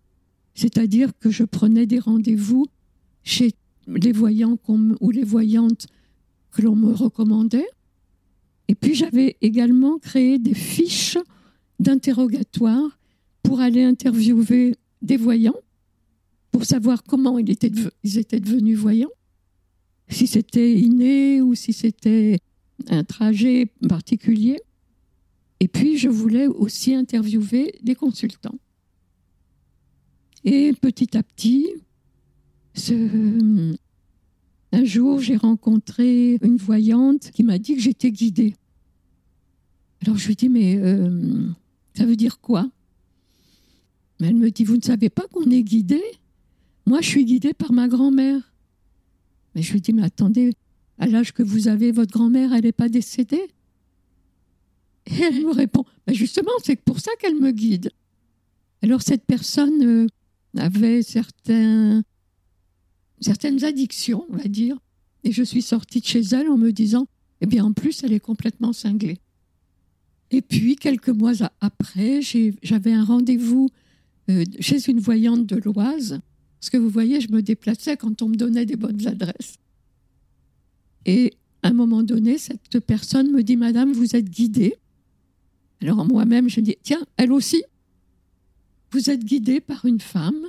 c'est-à-dire 0.54 1.16
que 1.18 1.30
je 1.30 1.44
prenais 1.44 1.86
des 1.86 1.98
rendez-vous 1.98 2.66
chez 3.22 3.52
les 3.86 4.12
voyants 4.12 4.58
ou 5.00 5.10
les 5.10 5.24
voyantes 5.24 5.86
que 6.50 6.62
l'on 6.62 6.76
me 6.76 6.92
recommandait. 6.92 7.68
Et 8.68 8.74
puis 8.74 8.94
j'avais 8.94 9.36
également 9.40 9.98
créé 9.98 10.38
des 10.38 10.54
fiches 10.54 11.18
d'interrogatoire 11.80 12.98
pour 13.42 13.60
aller 13.60 13.82
interviewer 13.82 14.76
des 15.02 15.16
voyants, 15.16 15.60
pour 16.50 16.64
savoir 16.64 17.02
comment 17.02 17.38
ils 17.38 17.50
étaient, 17.50 17.72
ils 18.02 18.18
étaient 18.18 18.40
devenus 18.40 18.78
voyants, 18.78 19.10
si 20.08 20.26
c'était 20.26 20.72
inné 20.78 21.42
ou 21.42 21.54
si 21.54 21.72
c'était 21.72 22.38
un 22.88 23.04
trajet 23.04 23.66
particulier. 23.88 24.58
Et 25.60 25.68
puis 25.68 25.96
je 25.98 26.08
voulais 26.08 26.46
aussi 26.46 26.94
interviewer 26.94 27.74
des 27.82 27.94
consultants. 27.94 28.58
Et 30.44 30.72
petit 30.74 31.16
à 31.16 31.22
petit, 31.22 31.68
ce, 32.74 33.74
un 34.72 34.84
jour, 34.84 35.20
j'ai 35.20 35.36
rencontré 35.36 36.38
une 36.42 36.56
voyante 36.56 37.30
qui 37.30 37.44
m'a 37.44 37.58
dit 37.58 37.76
que 37.76 37.80
j'étais 37.80 38.10
guidée. 38.10 38.54
Alors 40.02 40.18
je 40.18 40.26
lui 40.26 40.36
dis, 40.36 40.48
mais 40.48 40.76
euh, 40.76 41.48
ça 41.94 42.04
veut 42.04 42.16
dire 42.16 42.40
quoi? 42.40 42.68
Mais 44.20 44.28
Elle 44.28 44.36
me 44.36 44.50
dit, 44.50 44.64
vous 44.64 44.76
ne 44.76 44.82
savez 44.82 45.08
pas 45.08 45.26
qu'on 45.28 45.50
est 45.50 45.62
guidé 45.62 46.02
Moi, 46.86 47.00
je 47.00 47.08
suis 47.08 47.24
guidée 47.24 47.54
par 47.54 47.72
ma 47.72 47.88
grand-mère. 47.88 48.52
Mais 49.54 49.62
je 49.62 49.72
lui 49.72 49.80
dis, 49.80 49.92
mais 49.92 50.02
attendez, 50.02 50.52
à 50.98 51.06
l'âge 51.06 51.32
que 51.32 51.42
vous 51.42 51.68
avez, 51.68 51.92
votre 51.92 52.12
grand-mère, 52.12 52.52
elle 52.52 52.64
n'est 52.64 52.72
pas 52.72 52.88
décédée? 52.88 53.48
Et 55.06 55.20
elle 55.20 55.42
me 55.42 55.52
répond, 55.52 55.84
ben 56.06 56.14
justement, 56.14 56.52
c'est 56.62 56.76
pour 56.76 57.00
ça 57.00 57.10
qu'elle 57.20 57.38
me 57.38 57.50
guide. 57.50 57.90
Alors 58.82 59.02
cette 59.02 59.24
personne 59.24 59.82
euh, 59.82 60.06
avait 60.56 61.02
certaines 61.02 62.04
addictions, 63.62 64.24
on 64.30 64.36
va 64.36 64.44
dire. 64.44 64.78
Et 65.24 65.32
je 65.32 65.42
suis 65.42 65.62
sortie 65.62 66.00
de 66.00 66.06
chez 66.06 66.20
elle 66.20 66.48
en 66.48 66.58
me 66.58 66.70
disant, 66.70 67.06
eh 67.40 67.46
bien, 67.46 67.64
en 67.64 67.72
plus, 67.72 68.04
elle 68.04 68.12
est 68.12 68.20
complètement 68.20 68.72
cinglée. 68.72 69.18
Et 70.30 70.42
puis, 70.42 70.76
quelques 70.76 71.10
mois 71.10 71.32
après, 71.60 72.20
j'avais 72.62 72.92
un 72.92 73.04
rendez-vous 73.04 73.68
euh, 74.30 74.44
chez 74.60 74.90
une 74.90 75.00
voyante 75.00 75.46
de 75.46 75.56
l'Oise. 75.56 76.20
Parce 76.60 76.70
que 76.70 76.76
vous 76.76 76.88
voyez, 76.88 77.20
je 77.20 77.30
me 77.30 77.42
déplaçais 77.42 77.96
quand 77.96 78.22
on 78.22 78.28
me 78.28 78.36
donnait 78.36 78.66
des 78.66 78.76
bonnes 78.76 79.06
adresses. 79.06 79.58
Et 81.04 81.34
à 81.62 81.68
un 81.68 81.72
moment 81.72 82.02
donné, 82.02 82.38
cette 82.38 82.80
personne 82.80 83.30
me 83.30 83.42
dit, 83.42 83.56
Madame, 83.56 83.92
vous 83.92 84.16
êtes 84.16 84.30
guidée. 84.30 84.74
Alors 85.82 86.04
moi-même, 86.06 86.48
je 86.48 86.60
dis, 86.60 86.76
tiens, 86.82 87.04
elle 87.16 87.32
aussi. 87.32 87.62
Vous 88.92 89.10
êtes 89.10 89.24
guidée 89.24 89.60
par 89.60 89.84
une 89.84 90.00
femme 90.00 90.46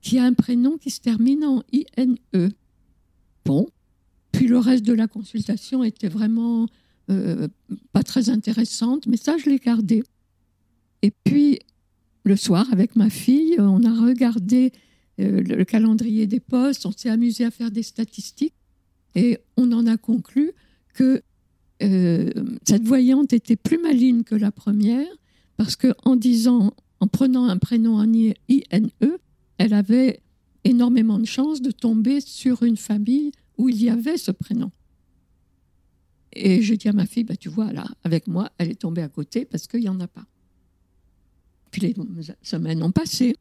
qui 0.00 0.18
a 0.18 0.24
un 0.24 0.32
prénom 0.32 0.76
qui 0.76 0.90
se 0.90 1.00
termine 1.00 1.44
en 1.44 1.62
INE. 1.72 2.16
Bon, 3.44 3.68
puis 4.32 4.48
le 4.48 4.58
reste 4.58 4.84
de 4.84 4.92
la 4.92 5.06
consultation 5.06 5.82
était 5.82 6.08
vraiment 6.08 6.66
euh, 7.10 7.48
pas 7.92 8.02
très 8.02 8.28
intéressante, 8.28 9.06
mais 9.06 9.16
ça, 9.16 9.36
je 9.38 9.48
l'ai 9.48 9.58
gardé. 9.58 10.02
Et 11.02 11.12
puis, 11.24 11.60
le 12.24 12.36
soir, 12.36 12.66
avec 12.72 12.96
ma 12.96 13.08
fille, 13.08 13.56
on 13.58 13.84
a 13.84 13.94
regardé 13.94 14.72
euh, 15.20 15.40
le 15.40 15.64
calendrier 15.64 16.26
des 16.26 16.40
postes, 16.40 16.84
on 16.84 16.92
s'est 16.92 17.08
amusé 17.08 17.44
à 17.44 17.50
faire 17.50 17.70
des 17.70 17.82
statistiques, 17.82 18.54
et 19.14 19.38
on 19.56 19.72
en 19.72 19.86
a 19.86 19.96
conclu 19.96 20.52
que 20.92 21.22
euh, 21.82 22.30
cette 22.64 22.84
voyante 22.84 23.32
était 23.32 23.56
plus 23.56 23.78
maligne 23.78 24.22
que 24.22 24.34
la 24.34 24.50
première, 24.50 25.06
parce 25.56 25.76
qu'en 25.76 26.16
disant, 26.16 26.72
en 27.00 27.06
prenant 27.06 27.44
un 27.44 27.58
prénom 27.58 27.96
en 27.96 28.12
INE, 28.12 28.34
elle 29.58 29.74
avait 29.74 30.20
énormément 30.64 31.18
de 31.18 31.26
chances 31.26 31.62
de 31.62 31.70
tomber 31.70 32.20
sur 32.20 32.62
une 32.62 32.76
famille 32.76 33.32
où 33.58 33.68
il 33.68 33.82
y 33.82 33.88
avait 33.88 34.16
ce 34.16 34.30
prénom. 34.30 34.70
Et 36.32 36.60
je 36.60 36.74
dis 36.74 36.88
à 36.88 36.92
ma 36.92 37.06
fille, 37.06 37.24
bah, 37.24 37.36
tu 37.36 37.48
vois, 37.48 37.72
là, 37.72 37.86
avec 38.04 38.26
moi, 38.26 38.50
elle 38.58 38.70
est 38.70 38.80
tombée 38.80 39.02
à 39.02 39.08
côté 39.08 39.44
parce 39.44 39.66
qu'il 39.66 39.80
n'y 39.80 39.88
en 39.88 40.00
a 40.00 40.08
pas. 40.08 40.26
Puis 41.70 41.80
les 41.80 41.94
semaines 42.42 42.82
ont 42.82 42.92
passé. 42.92 43.36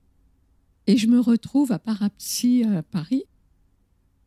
Et 0.87 0.97
je 0.97 1.07
me 1.07 1.19
retrouve 1.19 1.71
à 1.71 1.79
Parapsy 1.79 2.63
à 2.63 2.83
Paris, 2.83 3.23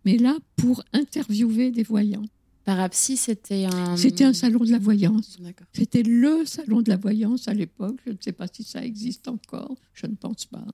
mais 0.04 0.16
là, 0.16 0.36
pour 0.56 0.82
interviewer 0.92 1.70
des 1.70 1.82
voyants. 1.84 2.24
Parapsy, 2.68 3.16
c'était 3.16 3.64
un... 3.64 3.96
C'était 3.96 4.24
un 4.24 4.34
salon 4.34 4.58
de 4.58 4.70
la 4.70 4.78
voyance. 4.78 5.38
C'était 5.72 6.02
le 6.02 6.44
salon 6.44 6.82
de 6.82 6.90
la 6.90 6.98
voyance 6.98 7.48
à 7.48 7.54
l'époque. 7.54 7.96
Je 8.04 8.12
ne 8.12 8.18
sais 8.20 8.32
pas 8.32 8.46
si 8.46 8.62
ça 8.62 8.84
existe 8.84 9.26
encore. 9.26 9.74
Je 9.94 10.06
ne 10.06 10.14
pense 10.14 10.44
pas. 10.44 10.66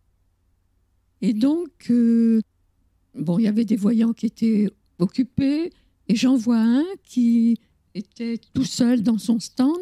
Et 1.21 1.33
donc, 1.33 1.71
euh, 1.91 2.41
bon, 3.15 3.39
il 3.39 3.45
y 3.45 3.47
avait 3.47 3.65
des 3.65 3.77
voyants 3.77 4.13
qui 4.13 4.27
étaient 4.27 4.69
occupés, 4.99 5.73
et 6.09 6.17
j'en 6.17 6.35
vois 6.35 6.59
un 6.59 6.85
qui 7.05 7.61
était 7.95 8.41
tout 8.55 8.65
seul 8.65 9.05
dans 9.05 9.19
son 9.19 9.39
stand, 9.39 9.79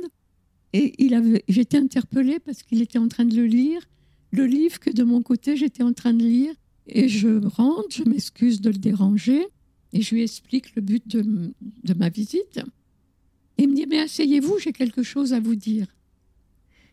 et 0.75 0.93
il 1.03 1.15
avait, 1.15 1.43
j'étais 1.49 1.79
interpellée 1.79 2.41
parce 2.41 2.63
qu'il 2.63 2.83
était 2.83 2.99
en 2.99 3.09
train 3.09 3.25
de 3.25 3.35
le 3.35 3.47
lire, 3.47 3.81
le 4.33 4.45
livre 4.45 4.79
que 4.81 4.91
de 4.91 5.03
mon 5.03 5.23
côté 5.23 5.57
j'étais 5.57 5.83
en 5.83 5.95
train 5.95 6.13
de 6.13 6.23
lire, 6.23 6.53
et 6.87 7.09
je 7.09 7.43
rentre, 7.47 7.89
je 7.91 8.03
m'excuse 8.05 8.61
de 8.61 8.69
le 8.69 8.79
déranger, 8.79 9.47
et 9.93 10.01
je 10.01 10.15
lui 10.15 10.23
explique 10.23 10.75
le 10.75 10.83
but 10.83 11.07
de, 11.07 11.95
ma 11.95 12.09
visite. 12.09 12.61
Il 13.59 13.69
me 13.69 13.75
dit, 13.75 13.87
mais 13.87 14.01
asseyez-vous, 14.01 14.59
j'ai 14.59 14.73
quelque 14.73 15.03
chose 15.03 15.33
à 15.33 15.41
vous 15.41 15.55
dire. 15.55 15.87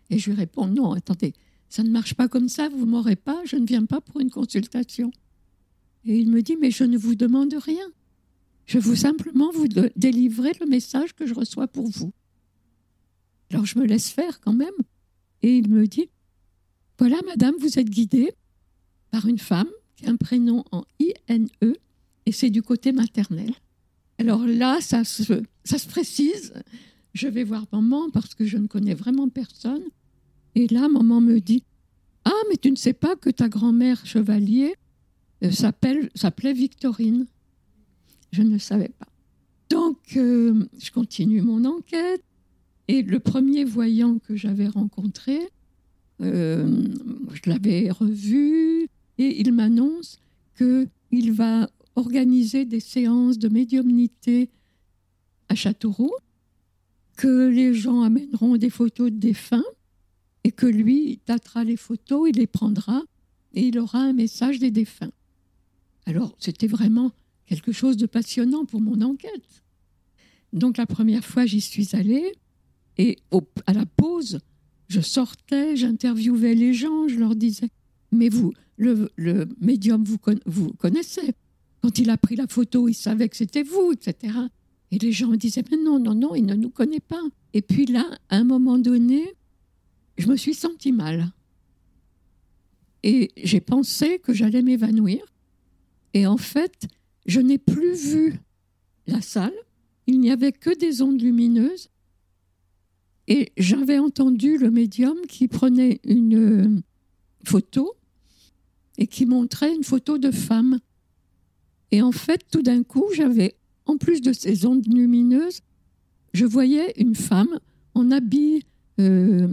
Et 0.10 0.20
je 0.20 0.32
lui 0.32 0.38
réponds, 0.38 0.68
non, 0.68 0.92
attendez, 0.94 1.34
ça 1.70 1.84
ne 1.84 1.90
marche 1.90 2.16
pas 2.16 2.28
comme 2.28 2.50
ça, 2.50 2.68
vous 2.68 2.86
m'aurez 2.86 3.16
pas, 3.16 3.42
je 3.46 3.56
ne 3.56 3.66
viens 3.66 3.86
pas 3.86 4.02
pour 4.02 4.20
une 4.20 4.30
consultation. 4.30 5.12
Et 6.06 6.18
il 6.18 6.30
me 6.30 6.42
dit, 6.42 6.58
mais 6.58 6.72
je 6.72 6.84
ne 6.84 6.98
vous 6.98 7.16
demande 7.16 7.54
rien. 7.54 7.86
Je 8.66 8.80
veux 8.80 8.96
simplement 8.96 9.52
vous 9.52 9.68
délivrer 9.96 10.52
le 10.60 10.66
message 10.66 11.14
que 11.16 11.26
je 11.26 11.34
reçois 11.34 11.68
pour 11.68 11.88
vous. 11.90 12.12
Alors 13.52 13.66
je 13.66 13.80
me 13.80 13.86
laisse 13.86 14.10
faire 14.10 14.42
quand 14.42 14.54
même. 14.54 14.70
Et 15.42 15.58
il 15.58 15.70
me 15.70 15.88
dit, 15.88 16.10
voilà, 16.98 17.18
madame, 17.26 17.56
vous 17.60 17.80
êtes 17.80 17.90
guidée 17.90 18.32
par 19.10 19.26
une 19.26 19.40
femme 19.40 19.70
qui 19.96 20.06
a 20.06 20.10
un 20.10 20.18
prénom 20.18 20.66
en 20.72 20.84
INE 21.00 21.48
et 22.26 22.32
c'est 22.32 22.50
du 22.50 22.62
côté 22.62 22.92
maternel. 22.92 23.54
Alors 24.18 24.46
là, 24.46 24.80
ça 24.82 25.04
se, 25.04 25.42
ça 25.64 25.78
se 25.78 25.88
précise. 25.88 26.54
Je 27.14 27.28
vais 27.28 27.44
voir 27.44 27.66
maman 27.72 28.10
parce 28.12 28.36
que 28.36 28.46
je 28.46 28.58
ne 28.58 28.68
connais 28.68 28.94
vraiment 28.94 29.30
personne. 29.30 29.84
Et 30.56 30.68
là, 30.68 30.88
maman 30.90 31.22
me 31.22 31.40
dit 31.40 31.64
Ah, 32.26 32.32
mais 32.50 32.58
tu 32.58 32.70
ne 32.70 32.76
sais 32.76 32.94
pas 32.94 33.16
que 33.16 33.30
ta 33.30 33.50
grand-mère 33.50 34.06
chevalier 34.06 34.76
euh, 35.44 35.52
s'appelait 35.52 36.54
Victorine. 36.54 37.26
Je 38.32 38.44
ne 38.44 38.58
savais 38.58 38.90
pas. 38.90 39.08
Donc, 39.70 39.98
euh, 40.18 40.68
je 40.78 40.92
continue 40.92 41.42
mon 41.42 41.64
enquête. 41.66 42.24
Et 42.88 43.04
le 43.04 43.20
premier 43.20 43.66
voyant 43.66 44.18
que 44.18 44.36
j'avais 44.36 44.68
rencontré, 44.68 45.40
euh, 46.22 46.84
je 47.32 47.50
l'avais 47.50 47.92
revu 47.92 48.90
et 49.20 49.42
il 49.42 49.54
m'annonce 49.54 50.20
qu'il 50.58 51.32
va 51.32 51.70
organiser 51.96 52.66
des 52.66 52.80
séances 52.80 53.38
de 53.38 53.50
médiumnité 53.50 54.50
à 55.50 55.56
Châteauroux, 55.56 56.16
que 57.18 57.48
les 57.48 57.74
gens 57.74 58.02
amèneront 58.02 58.56
des 58.58 58.70
photos 58.70 59.12
de 59.12 59.18
défunts 59.18 59.64
et 60.44 60.52
que 60.52 60.66
lui, 60.66 61.20
tâtera 61.26 61.64
les 61.64 61.76
photos, 61.76 62.30
il 62.30 62.38
les 62.38 62.48
prendra 62.48 63.04
et 63.54 63.68
il 63.68 63.78
aura 63.80 64.00
un 64.00 64.14
message 64.14 64.60
des 64.60 64.72
défunts. 64.72 65.12
Alors, 66.06 66.36
c'était 66.40 66.68
vraiment 66.68 67.12
quelque 67.46 67.72
chose 67.72 67.98
de 67.98 68.06
passionnant 68.06 68.66
pour 68.66 68.80
mon 68.80 69.02
enquête. 69.02 69.64
Donc, 70.54 70.78
la 70.78 70.86
première 70.86 71.26
fois, 71.26 71.46
j'y 71.46 71.62
suis 71.62 71.90
allée, 71.94 72.34
et 72.98 73.18
à 73.66 73.74
la 73.74 73.86
pause, 73.86 74.40
je 74.88 75.02
sortais, 75.02 75.76
j'interviewais 75.76 76.56
les 76.56 76.74
gens, 76.74 77.08
je 77.08 77.16
leur 77.16 77.36
disais 77.36 77.70
Mais 78.12 78.30
vous, 78.30 78.54
le, 78.78 79.10
médium, 79.60 80.04
vous, 80.04 80.18
vous 80.46 80.74
connaissez. 80.74 81.34
Quand 81.82 81.98
il 81.98 82.10
a 82.10 82.18
pris 82.18 82.36
la 82.36 82.48
photo, 82.48 82.88
il 82.88 82.94
savait 82.94 83.30
que 83.30 83.38
c'était 83.38 83.64
vous, 83.64 83.94
etc. 83.94 84.34
Et 84.92 84.98
les 84.98 85.12
gens 85.12 85.32
disaient 85.32 85.64
Mais 85.72 85.78
non, 85.78 86.00
non, 86.00 86.16
non, 86.16 86.36
il 86.36 86.46
ne 86.46 86.56
nous 86.56 86.70
connaît 86.70 87.00
pas. 87.00 87.22
Et 87.54 87.62
puis 87.62 87.86
là, 87.86 88.06
à 88.30 88.38
un 88.38 88.44
moment 88.44 88.78
donné, 88.78 89.36
je 90.18 90.28
me 90.28 90.36
suis 90.36 90.54
sentie 90.54 90.92
mal. 90.92 91.32
Et 93.04 93.32
j'ai 93.38 93.62
pensé 93.62 94.20
que 94.20 94.34
j'allais 94.34 94.62
m'évanouir. 94.62 95.24
Et 96.14 96.28
en 96.28 96.38
fait, 96.38 96.88
je 97.26 97.40
n'ai 97.40 97.58
plus 97.58 97.94
vu 97.94 98.40
la 99.08 99.22
salle. 99.22 99.54
Il 100.08 100.20
n'y 100.20 100.32
avait 100.32 100.52
que 100.52 100.76
des 100.78 101.02
ondes 101.02 101.22
lumineuses. 101.22 101.90
Et 103.28 103.52
j'avais 103.58 104.00
entendu 104.00 104.58
le 104.58 104.72
médium 104.72 105.18
qui 105.28 105.48
prenait 105.48 106.02
une 106.04 106.36
euh, 106.36 106.82
photo 107.46 107.96
et 108.98 109.06
qui 109.06 109.28
montrait 109.28 109.74
une 109.74 109.84
photo 109.84 110.18
de 110.18 110.32
femme. 110.32 110.80
Et 111.92 112.02
en 112.02 112.12
fait, 112.12 112.46
tout 112.52 112.62
d'un 112.62 112.84
coup, 112.84 113.06
j'avais, 113.16 113.56
en 113.86 113.98
plus 113.98 114.22
de 114.22 114.34
ces 114.34 114.66
ondes 114.66 114.86
lumineuses, 114.88 115.62
je 116.34 116.46
voyais 116.46 116.94
une 116.98 117.16
femme 117.16 117.60
en 117.96 118.12
habit 118.12 118.64
euh, 119.00 119.48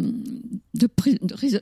de, 0.74 0.88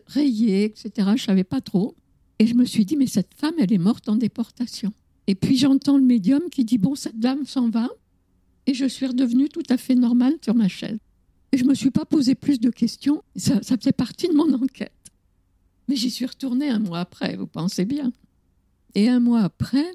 rayé, 0.07 0.64
etc. 0.64 0.90
Je 0.97 1.12
ne 1.12 1.16
savais 1.19 1.45
pas 1.45 1.61
trop. 1.61 1.95
Et 2.38 2.47
je 2.47 2.54
me 2.54 2.64
suis 2.64 2.85
dit, 2.85 2.97
mais 2.97 3.07
cette 3.07 3.35
femme, 3.37 3.54
elle 3.59 3.73
est 3.73 3.78
morte 3.78 4.09
en 4.09 4.16
déportation. 4.16 4.93
Et 5.26 5.35
puis 5.35 5.57
j'entends 5.57 5.97
le 5.97 6.04
médium 6.04 6.43
qui 6.50 6.64
dit, 6.64 6.78
bon, 6.78 6.95
cette 6.95 7.19
dame 7.19 7.47
s'en 7.47 7.71
va. 7.71 7.88
Et 8.66 8.75
je 8.75 8.87
suis 8.87 9.07
redevenue 9.07 9.49
tout 9.49 9.62
à 9.69 9.76
fait 9.76 9.95
normale 9.95 10.35
sur 10.43 10.54
ma 10.54 10.69
chaise. 10.69 10.99
Et 11.52 11.59
je 11.59 11.64
ne 11.64 11.69
me 11.69 11.75
suis 11.75 11.90
pas 11.90 12.04
posé 12.04 12.35
plus 12.35 12.59
de 12.59 12.71
questions. 12.71 13.23
Ça, 13.37 13.62
ça 13.62 13.76
faisait 13.76 13.93
partie 13.93 14.28
de 14.28 14.33
mon 14.33 14.52
enquête. 14.54 14.93
Mais 15.88 15.97
j'y 15.97 16.11
suis 16.11 16.26
retournée 16.26 16.71
un 16.71 16.78
mois 16.78 17.00
après, 17.00 17.37
vous 17.37 17.47
pensez 17.47 17.85
bien. 17.85 18.12
Et 18.95 19.09
un 19.09 19.21
mois 19.21 19.43
après, 19.43 19.87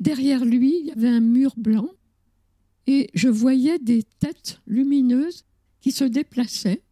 derrière 0.00 0.44
lui, 0.44 0.78
il 0.80 0.86
y 0.86 0.90
avait 0.90 1.08
un 1.08 1.20
mur 1.20 1.54
blanc 1.56 1.88
et 2.86 3.10
je 3.14 3.28
voyais 3.28 3.78
des 3.78 4.02
têtes 4.02 4.60
lumineuses 4.66 5.44
qui 5.80 5.92
se 5.92 6.04
déplaçaient. 6.04 6.82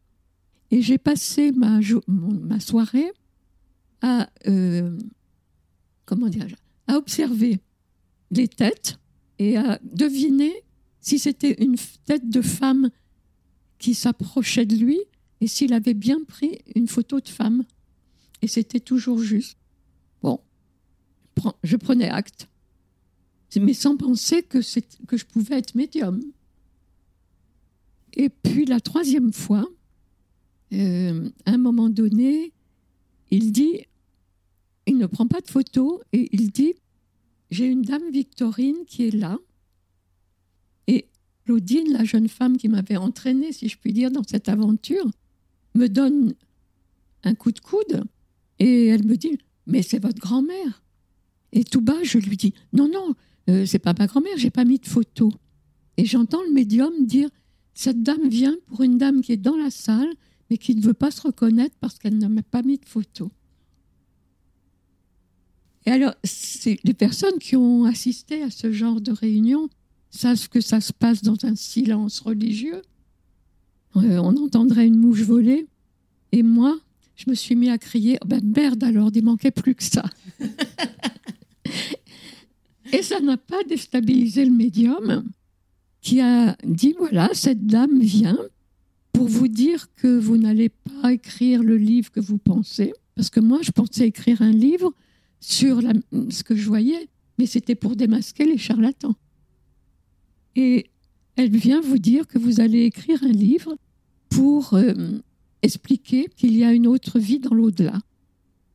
Et 0.71 0.83
j'ai 0.83 0.99
passé 0.99 1.53
ma, 1.53 1.81
soirée 2.61 3.13
à, 4.01 4.29
euh, 4.47 4.99
comment 6.05 6.29
à 6.87 6.97
observer 6.97 7.61
les 8.31 8.49
têtes 8.49 8.99
et 9.39 9.57
à 9.57 9.79
deviner 9.83 10.53
si 11.01 11.19
c'était 11.19 11.63
une 11.63 11.77
tête 12.07 12.29
de 12.29 12.41
femme 12.41 12.91
qui 13.79 13.95
s'approchait 13.95 14.67
de 14.67 14.77
lui 14.77 14.99
et 15.41 15.47
s'il 15.47 15.75
avait 15.75 15.95
bien 15.95 16.25
pris 16.25 16.59
une 16.75 16.89
photo 16.89 17.21
de 17.21 17.29
femme. 17.29 17.65
Et 18.43 18.49
c'était 18.49 18.81
toujours 18.81 19.19
juste. 19.19 19.59
Bon, 20.23 20.41
je 21.63 21.77
prenais 21.77 22.09
acte, 22.09 22.49
mais 23.61 23.75
sans 23.75 23.97
penser 23.97 24.43
que, 24.43 24.59
que 25.07 25.17
je 25.17 25.25
pouvais 25.25 25.59
être 25.59 25.75
médium. 25.75 26.21
Et 28.15 28.29
puis 28.29 28.65
la 28.65 28.81
troisième 28.81 29.33
fois, 29.33 29.67
euh, 30.73 31.29
à 31.47 31.53
un 31.53 31.59
moment 31.59 31.89
donné, 31.89 32.53
il 33.31 33.53
dit, 33.53 33.81
il 34.87 34.99
ne 34.99 35.07
prend 35.07 35.27
pas 35.27 35.41
de 35.41 35.51
photo 35.51 36.03
et 36.13 36.29
il 36.33 36.51
dit, 36.51 36.75
j'ai 37.51 37.67
une 37.67 37.83
dame 37.83 38.11
Victorine 38.11 38.85
qui 38.87 39.09
est 39.09 39.15
là. 39.15 39.39
Et 40.87 41.09
Claudine, 41.45 41.93
la 41.93 42.05
jeune 42.05 42.29
femme 42.29 42.57
qui 42.57 42.69
m'avait 42.69 42.97
entraînée, 42.97 43.53
si 43.53 43.69
je 43.69 43.79
puis 43.79 43.93
dire, 43.93 44.11
dans 44.11 44.25
cette 44.25 44.49
aventure, 44.49 45.11
me 45.75 45.89
donne 45.89 46.35
un 47.25 47.35
coup 47.35 47.53
de 47.53 47.61
coude 47.61 48.05
et 48.59 48.87
elle 48.87 49.05
me 49.05 49.17
dit, 49.17 49.39
mais 49.67 49.83
c'est 49.83 49.99
votre 49.99 50.19
grand-mère. 50.19 50.83
Et 51.53 51.65
tout 51.65 51.81
bas, 51.81 52.03
je 52.03 52.19
lui 52.19 52.37
dis, 52.37 52.55
non, 52.73 52.89
non, 52.89 53.15
euh, 53.49 53.67
c'est 53.67 53.79
pas 53.79 53.95
ma 53.99 54.07
grand-mère, 54.07 54.37
j'ai 54.37 54.51
pas 54.51 54.65
mis 54.65 54.79
de 54.79 54.87
photo. 54.87 55.33
Et 55.97 56.05
j'entends 56.05 56.43
le 56.47 56.53
médium 56.53 56.93
dire, 57.07 57.29
cette 57.75 58.03
dame 58.03 58.29
vient 58.29 58.57
pour 58.67 58.83
une 58.83 58.99
dame 58.99 59.21
qui 59.21 59.33
est 59.33 59.37
dans 59.37 59.57
la 59.57 59.71
salle, 59.71 60.13
mais 60.51 60.59
qui 60.59 60.75
ne 60.75 60.81
veut 60.81 60.95
pas 60.95 61.11
se 61.11 61.23
reconnaître 61.23 61.77
parce 61.81 61.99
qu'elle 61.99 62.19
ne 62.19 62.29
m'a 62.29 62.43
pas 62.43 62.63
mis 62.63 62.79
de 62.79 62.87
photo. 62.87 63.31
Et 65.87 65.91
alors, 65.91 66.15
les 66.85 66.95
personnes 66.95 67.39
qui 67.39 67.57
ont 67.57 67.85
assisté 67.85 68.43
à 68.43 68.51
ce 68.51 68.73
genre 68.73 69.01
de 69.01 69.13
réunion 69.13 69.69
savent 70.11 70.49
que 70.49 70.61
ça 70.61 70.81
se 70.81 70.93
passe 70.93 71.23
dans 71.23 71.37
un 71.45 71.57
silence 71.57 72.21
religieux. 72.21 72.81
Euh, 73.97 74.19
on 74.19 74.37
entendrait 74.43 74.87
une 74.87 74.97
mouche 74.97 75.21
voler. 75.21 75.67
Et 76.33 76.43
moi, 76.43 76.79
je 77.17 77.29
me 77.29 77.35
suis 77.35 77.55
mis 77.55 77.69
à 77.69 77.79
crier 77.79 78.19
oh 78.23 78.27
ben 78.27 78.43
merde 78.45 78.83
alors, 78.83 79.11
il 79.15 79.25
manquait 79.25 79.51
plus 79.51 79.75
que 79.75 79.85
ça. 79.85 80.05
et 82.93 83.03
ça 83.03 83.21
n'a 83.21 83.37
pas 83.37 83.63
déstabilisé 83.65 84.45
le 84.45 84.51
médium 84.51 85.25
qui 86.01 86.21
a 86.21 86.57
dit 86.65 86.95
voilà, 86.99 87.31
cette 87.33 87.67
dame 87.67 88.01
vient 88.01 88.39
pour 89.13 89.29
vous 89.29 89.49
dire 89.49 89.89
que 89.95 90.19
vous 90.19 90.37
n'allez 90.37 90.69
pas 90.69 91.13
écrire 91.13 91.63
le 91.63 91.77
livre 91.77 92.11
que 92.11 92.21
vous 92.21 92.39
pensez. 92.39 92.93
Parce 93.15 93.31
que 93.31 93.41
moi, 93.41 93.61
je 93.63 93.71
pensais 93.71 94.07
écrire 94.07 94.43
un 94.43 94.51
livre 94.51 94.93
sur 95.41 95.81
ce 96.31 96.43
que 96.43 96.57
je 96.57 96.67
voyais, 96.67 97.09
mais 97.39 97.47
c'était 97.47 97.77
pour 97.77 97.97
démasquer 97.97 98.45
les 98.45 98.59
charlatans. 98.59 99.15
Et 100.57 100.91
elle 101.37 101.57
vient 101.57 101.81
vous 101.81 101.99
dire 101.99 102.27
que 102.27 102.39
vous 102.39 102.61
allez 102.61 102.83
écrire 102.83 103.23
un 103.23 103.33
livre 103.33 103.77
pour 104.29 104.75
euh, 104.75 104.95
expliquer 105.63 106.29
qu'il 106.37 106.57
y 106.57 106.65
a 106.65 106.73
une 106.73 106.87
autre 106.87 107.19
vie 107.19 107.39
dans 107.39 107.55
l'au-delà. 107.55 108.01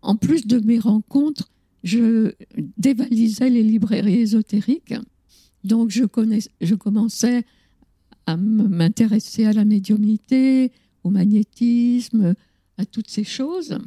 En 0.02 0.16
plus 0.16 0.48
de 0.48 0.60
mes 0.60 0.80
rencontres, 0.80 1.50
je 1.84 2.34
dévalisais 2.78 3.50
les 3.50 3.64
librairies 3.64 4.20
ésotériques 4.20 4.94
donc 5.64 5.90
je, 5.90 6.06
connais, 6.06 6.40
je 6.62 6.76
commençais 6.76 7.44
à 8.26 8.38
m'intéresser 8.38 9.46
à 9.46 9.54
la 9.54 9.66
médiumnité, 9.66 10.72
au 11.04 11.10
magnétisme, 11.10 12.36
à 12.78 12.86
toutes 12.86 13.10
ces 13.10 13.24
choses. 13.24 13.78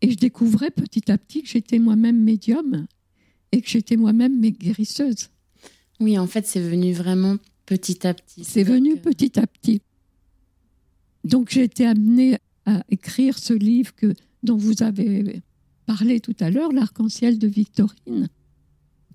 Et 0.00 0.10
je 0.10 0.16
découvrais 0.16 0.70
petit 0.70 1.10
à 1.10 1.18
petit 1.18 1.42
que 1.42 1.48
j'étais 1.48 1.78
moi-même 1.78 2.22
médium 2.22 2.86
et 3.50 3.60
que 3.60 3.68
j'étais 3.68 3.96
moi-même 3.96 4.40
guérisseuse. 4.40 5.28
Oui, 6.00 6.18
en 6.18 6.26
fait, 6.26 6.46
c'est 6.46 6.60
venu 6.60 6.92
vraiment 6.92 7.36
petit 7.66 8.06
à 8.06 8.14
petit. 8.14 8.44
C'est 8.44 8.62
venu 8.62 8.96
petit 8.96 9.38
à 9.40 9.46
petit. 9.46 9.82
Donc 11.24 11.50
j'ai 11.50 11.64
été 11.64 11.84
amenée 11.84 12.38
à 12.64 12.84
écrire 12.90 13.38
ce 13.38 13.52
livre 13.52 13.94
que, 13.96 14.14
dont 14.44 14.56
vous 14.56 14.82
avez 14.82 15.42
parlé 15.88 16.20
tout 16.20 16.36
à 16.40 16.50
l'heure, 16.50 16.70
L'arc-en-ciel 16.70 17.38
de 17.38 17.48
Victorine. 17.48 18.28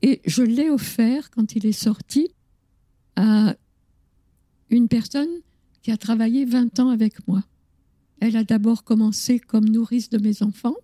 Et 0.01 0.21
je 0.25 0.41
l'ai 0.41 0.71
offert 0.71 1.29
quand 1.29 1.55
il 1.55 1.67
est 1.67 1.71
sorti 1.87 2.29
à 3.15 3.55
une 4.71 4.87
personne 4.87 5.29
qui 5.83 5.91
a 5.91 5.97
travaillé 5.97 6.45
20 6.45 6.79
ans 6.79 6.89
avec 6.89 7.27
moi. 7.27 7.43
Elle 8.21 8.35
a 8.35 8.43
d'abord 8.43 8.83
commencé 8.83 9.37
comme 9.37 9.69
nourrice 9.69 10.09
de 10.09 10.17
mes 10.17 10.41
enfants. 10.41 10.75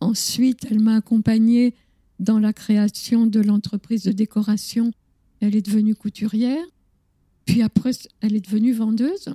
Ensuite, 0.00 0.66
elle 0.70 0.80
m'a 0.80 0.96
accompagnée 0.96 1.74
dans 2.18 2.38
la 2.38 2.52
création 2.52 3.26
de 3.26 3.40
l'entreprise 3.40 4.02
de 4.02 4.12
décoration. 4.12 4.92
Elle 5.40 5.56
est 5.56 5.64
devenue 5.64 5.94
couturière. 5.94 6.66
Puis 7.46 7.62
après, 7.62 7.92
elle 8.20 8.36
est 8.36 8.44
devenue 8.44 8.74
vendeuse. 8.74 9.34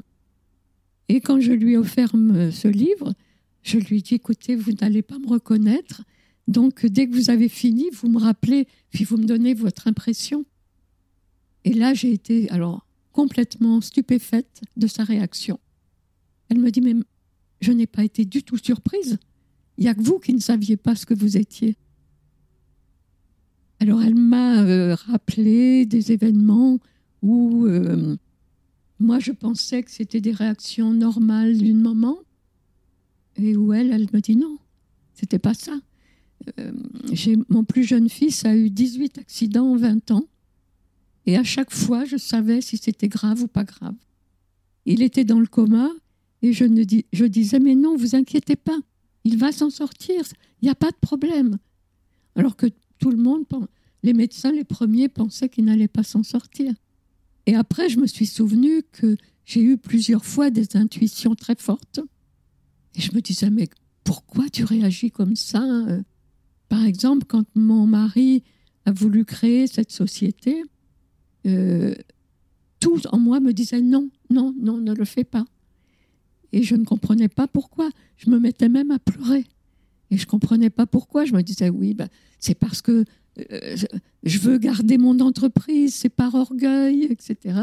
Et 1.10 1.20
quand 1.20 1.40
je 1.40 1.52
lui 1.52 1.74
ai 1.74 1.78
offert 1.78 2.12
ce 2.12 2.68
livre, 2.68 3.16
je 3.64 3.78
lui 3.78 4.02
dit, 4.02 4.16
écoutez, 4.16 4.56
vous 4.56 4.74
n'allez 4.74 5.02
pas 5.02 5.18
me 5.20 5.28
reconnaître, 5.28 6.04
donc, 6.48 6.86
dès 6.86 7.08
que 7.08 7.16
vous 7.16 7.30
avez 7.30 7.48
fini, 7.48 7.90
vous 7.92 8.10
me 8.10 8.20
rappelez, 8.20 8.68
puis 8.92 9.06
vous 9.06 9.18
me 9.18 9.26
donnez 9.26 9.54
votre 9.54 9.88
impression. 9.88 10.46
Et 11.64 11.74
là, 11.74 11.94
j'ai 11.94 12.12
été 12.12 12.50
alors 12.50 12.86
complètement 13.12 13.80
stupéfaite 13.80 14.62
de 14.76 14.88
sa 14.88 15.04
réaction. 15.04 15.60
Elle 16.50 16.60
me 16.60 16.70
dit, 16.70 16.82
mais 16.82 16.96
je 17.62 17.72
n'ai 17.72 17.88
pas 17.88 18.04
été 18.04 18.26
du 18.26 18.44
tout 18.44 18.58
surprise. 18.58 19.18
Il 19.78 19.84
n'y 19.86 19.90
a 19.90 19.96
que 19.96 20.02
vous 20.02 20.20
qui 20.20 20.34
ne 20.34 20.40
saviez 20.40 20.76
pas 20.76 20.96
ce 20.96 21.06
que 21.06 21.14
vous 21.14 21.38
étiez. 21.38 21.78
Alors, 23.80 24.02
elle 24.02 24.16
m'a 24.16 24.64
euh, 24.64 24.96
rappelé 24.96 25.86
des 25.86 26.12
événements 26.12 26.80
où 27.22 27.66
euh, 27.66 28.18
moi, 29.00 29.20
je 29.20 29.32
pensais 29.32 29.84
que 29.84 29.92
c'était 29.92 30.22
des 30.22 30.32
réactions 30.32 30.94
normales 30.94 31.58
d'une 31.58 31.82
maman, 31.82 32.18
et 33.38 33.56
où 33.56 33.74
elle, 33.74 33.92
elle 33.92 34.08
me 34.14 34.20
dit 34.20 34.36
non, 34.36 34.58
c'était 35.14 35.40
pas 35.40 35.54
ça. 35.54 35.74
Euh, 36.60 36.72
mon 37.50 37.64
plus 37.64 37.84
jeune 37.84 38.10
fils 38.10 38.46
a 38.46 38.56
eu 38.56 38.70
18 38.70 39.18
accidents 39.18 39.72
en 39.72 39.78
20 39.78 40.12
ans. 40.12 40.28
Et 41.26 41.38
à 41.38 41.44
chaque 41.44 41.72
fois, 41.72 42.04
je 42.06 42.18
savais 42.18 42.62
si 42.62 42.78
c'était 42.78 43.08
grave 43.08 43.44
ou 43.44 43.48
pas 43.48 43.64
grave. 43.64 43.96
Il 44.86 45.02
était 45.02 45.24
dans 45.24 45.40
le 45.40 45.48
coma 45.48 45.90
et 46.42 46.52
je, 46.52 46.66
ne 46.66 46.84
je 47.14 47.26
disais, 47.26 47.60
mais 47.60 47.76
non, 47.76 47.96
vous 47.96 48.16
inquiétez 48.16 48.58
pas. 48.58 48.78
il 49.24 49.38
va 49.38 49.54
s'en 49.54 49.70
sortir, 49.70 50.24
il 50.62 50.66
n'y 50.66 50.72
a 50.72 50.76
pas 50.76 50.92
de 50.92 50.98
problème. 51.00 51.58
Alors 52.36 52.58
que 52.58 52.68
tout 53.00 53.12
le 53.12 53.18
monde, 53.18 53.46
les 54.04 54.14
médecins, 54.14 54.52
les 54.52 54.66
premiers, 54.66 55.08
pensaient 55.08 55.48
qu'il 55.48 55.66
n'allait 55.66 55.88
pas 55.88 56.04
s'en 56.04 56.24
sortir. 56.24 56.74
Et 57.46 57.56
après, 57.56 57.88
je 57.90 58.00
me 58.00 58.08
suis 58.08 58.26
souvenu 58.26 58.84
que 58.92 59.16
j'ai 59.46 59.62
eu 59.62 59.78
plusieurs 59.78 60.26
fois 60.26 60.50
des 60.50 60.76
intuitions 60.76 61.36
très 61.36 61.56
fortes. 61.58 62.02
Et 62.96 63.02
je 63.02 63.14
me 63.14 63.22
disais, 63.22 63.50
mais 63.50 63.68
pourquoi 64.04 64.50
tu 64.50 64.64
réagis 64.64 65.12
comme 65.12 65.36
ça 65.36 65.64
euh? 65.64 66.02
Par 66.70 66.86
exemple, 66.86 67.26
quand 67.28 67.46
mon 67.56 67.86
mari 67.86 68.44
a 68.86 68.92
voulu 68.92 69.26
créer 69.26 69.68
cette 69.68 69.92
société, 69.92 70.64
euh, 71.46 71.94
tout 72.80 73.00
en 73.12 73.20
moi 73.20 73.40
me 73.40 73.54
disait 73.54 73.82
non, 73.82 74.10
non, 74.30 74.56
non, 74.60 74.78
ne 74.78 74.94
le 74.94 75.06
fais 75.06 75.24
pas. 75.24 75.46
Et 76.52 76.64
je 76.64 76.76
ne 76.76 76.84
comprenais 76.84 77.30
pas 77.30 77.48
pourquoi. 77.48 77.90
Je 78.18 78.30
me 78.30 78.40
mettais 78.40 78.70
même 78.70 78.92
à 78.92 79.00
pleurer. 79.00 79.46
Et 80.10 80.18
je 80.18 80.26
ne 80.26 80.30
comprenais 80.30 80.70
pas 80.70 80.86
pourquoi. 80.86 81.26
Je 81.26 81.34
me 81.34 81.42
disais, 81.42 81.70
oui, 81.70 81.94
ben, 81.94 82.10
c'est 82.40 82.56
parce 82.56 82.82
que 82.82 83.06
euh, 83.52 83.78
je 84.24 84.40
veux 84.40 84.58
garder 84.58 84.98
mon 84.98 85.20
entreprise, 85.20 85.96
c'est 85.96 86.10
par 86.10 86.36
orgueil, 86.36 87.06
etc. 87.06 87.60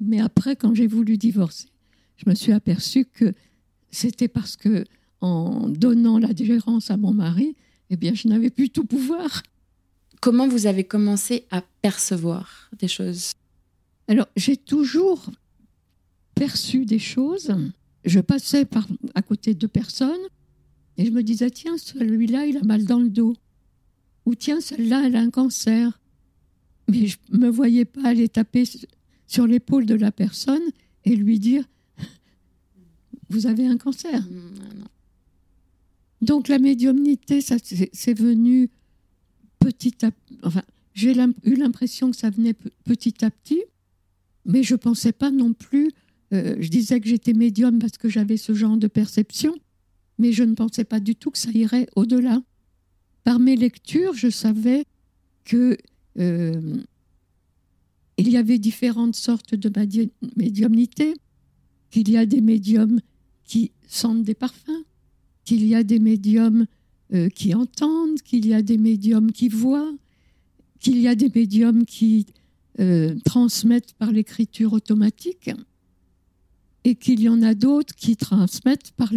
Mais 0.00 0.20
après, 0.20 0.56
quand 0.56 0.74
j'ai 0.74 0.86
voulu 0.86 1.16
divorcer, 1.16 1.68
je 2.16 2.28
me 2.28 2.34
suis 2.34 2.52
aperçue 2.52 3.04
que 3.04 3.34
c'était 3.90 4.28
parce 4.28 4.56
que 4.56 4.84
en 5.20 5.68
donnant 5.68 6.18
la 6.18 6.34
gérance 6.34 6.90
à 6.90 6.96
mon 6.96 7.12
mari, 7.12 7.56
eh 7.90 7.96
bien, 7.96 8.14
je 8.14 8.28
n'avais 8.28 8.50
plus 8.50 8.70
tout 8.70 8.84
pouvoir. 8.84 9.42
Comment 10.20 10.48
vous 10.48 10.66
avez 10.66 10.84
commencé 10.84 11.46
à 11.50 11.62
percevoir 11.82 12.70
des 12.78 12.88
choses? 12.88 13.32
Alors, 14.08 14.28
j'ai 14.36 14.56
toujours 14.56 15.30
perçu 16.34 16.84
des 16.86 16.98
choses. 16.98 17.54
Je 18.04 18.20
passais 18.20 18.64
par, 18.64 18.86
à 19.14 19.22
côté 19.22 19.54
de 19.54 19.66
personnes 19.66 20.26
et 20.96 21.06
je 21.06 21.10
me 21.10 21.22
disais, 21.22 21.50
tiens, 21.50 21.76
celui-là, 21.78 22.46
il 22.46 22.56
a 22.56 22.62
mal 22.62 22.84
dans 22.84 22.98
le 22.98 23.08
dos. 23.08 23.34
Ou 24.26 24.34
tiens, 24.34 24.60
celle-là, 24.60 25.04
elle 25.06 25.16
a 25.16 25.20
un 25.20 25.30
cancer. 25.30 25.98
Mais 26.88 27.06
je 27.06 27.16
ne 27.32 27.38
me 27.38 27.48
voyais 27.48 27.84
pas 27.84 28.08
aller 28.08 28.28
taper 28.28 28.64
sur 29.26 29.46
l'épaule 29.46 29.86
de 29.86 29.94
la 29.94 30.12
personne 30.12 30.62
et 31.04 31.16
lui 31.16 31.38
dire, 31.38 31.64
vous 33.30 33.46
avez 33.46 33.66
un 33.66 33.78
cancer. 33.78 34.22
Mmh, 34.22 34.84
Donc 36.22 36.48
la 36.48 36.58
médiumnité, 36.58 37.40
ça 37.40 37.56
c'est 37.92 38.18
venu 38.18 38.68
petit 39.58 40.04
à 40.04 40.10
petit. 40.10 40.38
Enfin, 40.42 40.62
j'ai 40.94 41.14
eu 41.44 41.54
l'impression 41.54 42.10
que 42.10 42.16
ça 42.16 42.30
venait 42.30 42.54
petit 42.84 43.24
à 43.24 43.30
petit, 43.30 43.62
mais 44.44 44.62
je 44.62 44.74
ne 44.74 44.78
pensais 44.78 45.12
pas 45.12 45.30
non 45.30 45.52
plus. 45.52 45.90
Euh, 46.32 46.56
je 46.60 46.68
disais 46.68 47.00
que 47.00 47.08
j'étais 47.08 47.32
médium 47.32 47.78
parce 47.78 47.96
que 47.96 48.08
j'avais 48.08 48.36
ce 48.36 48.52
genre 48.54 48.76
de 48.76 48.86
perception, 48.86 49.54
mais 50.18 50.32
je 50.32 50.42
ne 50.42 50.54
pensais 50.54 50.84
pas 50.84 51.00
du 51.00 51.14
tout 51.16 51.30
que 51.30 51.38
ça 51.38 51.50
irait 51.50 51.88
au-delà. 51.96 52.42
Par 53.24 53.38
mes 53.38 53.56
lectures, 53.56 54.14
je 54.14 54.28
savais 54.28 54.84
que 55.44 55.76
euh, 56.18 56.78
il 58.16 58.28
y 58.28 58.36
avait 58.36 58.58
différentes 58.58 59.16
sortes 59.16 59.54
de 59.54 59.70
médiumnité, 60.36 61.14
qu'il 61.90 62.10
y 62.10 62.16
a 62.16 62.26
des 62.26 62.40
médiums 62.40 63.00
qui 63.50 63.72
sentent 63.88 64.22
des 64.22 64.34
parfums, 64.34 64.84
qu'il 65.44 65.66
y 65.66 65.74
a 65.74 65.82
des 65.82 65.98
médiums 65.98 66.66
euh, 67.12 67.28
qui 67.28 67.52
entendent, 67.52 68.22
qu'il 68.22 68.46
y 68.46 68.54
a 68.54 68.62
des 68.62 68.78
médiums 68.78 69.32
qui 69.32 69.48
voient, 69.48 69.92
qu'il 70.78 70.98
y 71.00 71.08
a 71.08 71.16
des 71.16 71.32
médiums 71.34 71.84
qui 71.84 72.26
euh, 72.78 73.16
transmettent 73.24 73.94
par 73.94 74.12
l'écriture 74.12 74.72
automatique, 74.72 75.50
et 76.84 76.94
qu'il 76.94 77.20
y 77.20 77.28
en 77.28 77.42
a 77.42 77.54
d'autres 77.54 77.92
qui 77.96 78.16
transmettent 78.16 78.92
par 78.92 79.10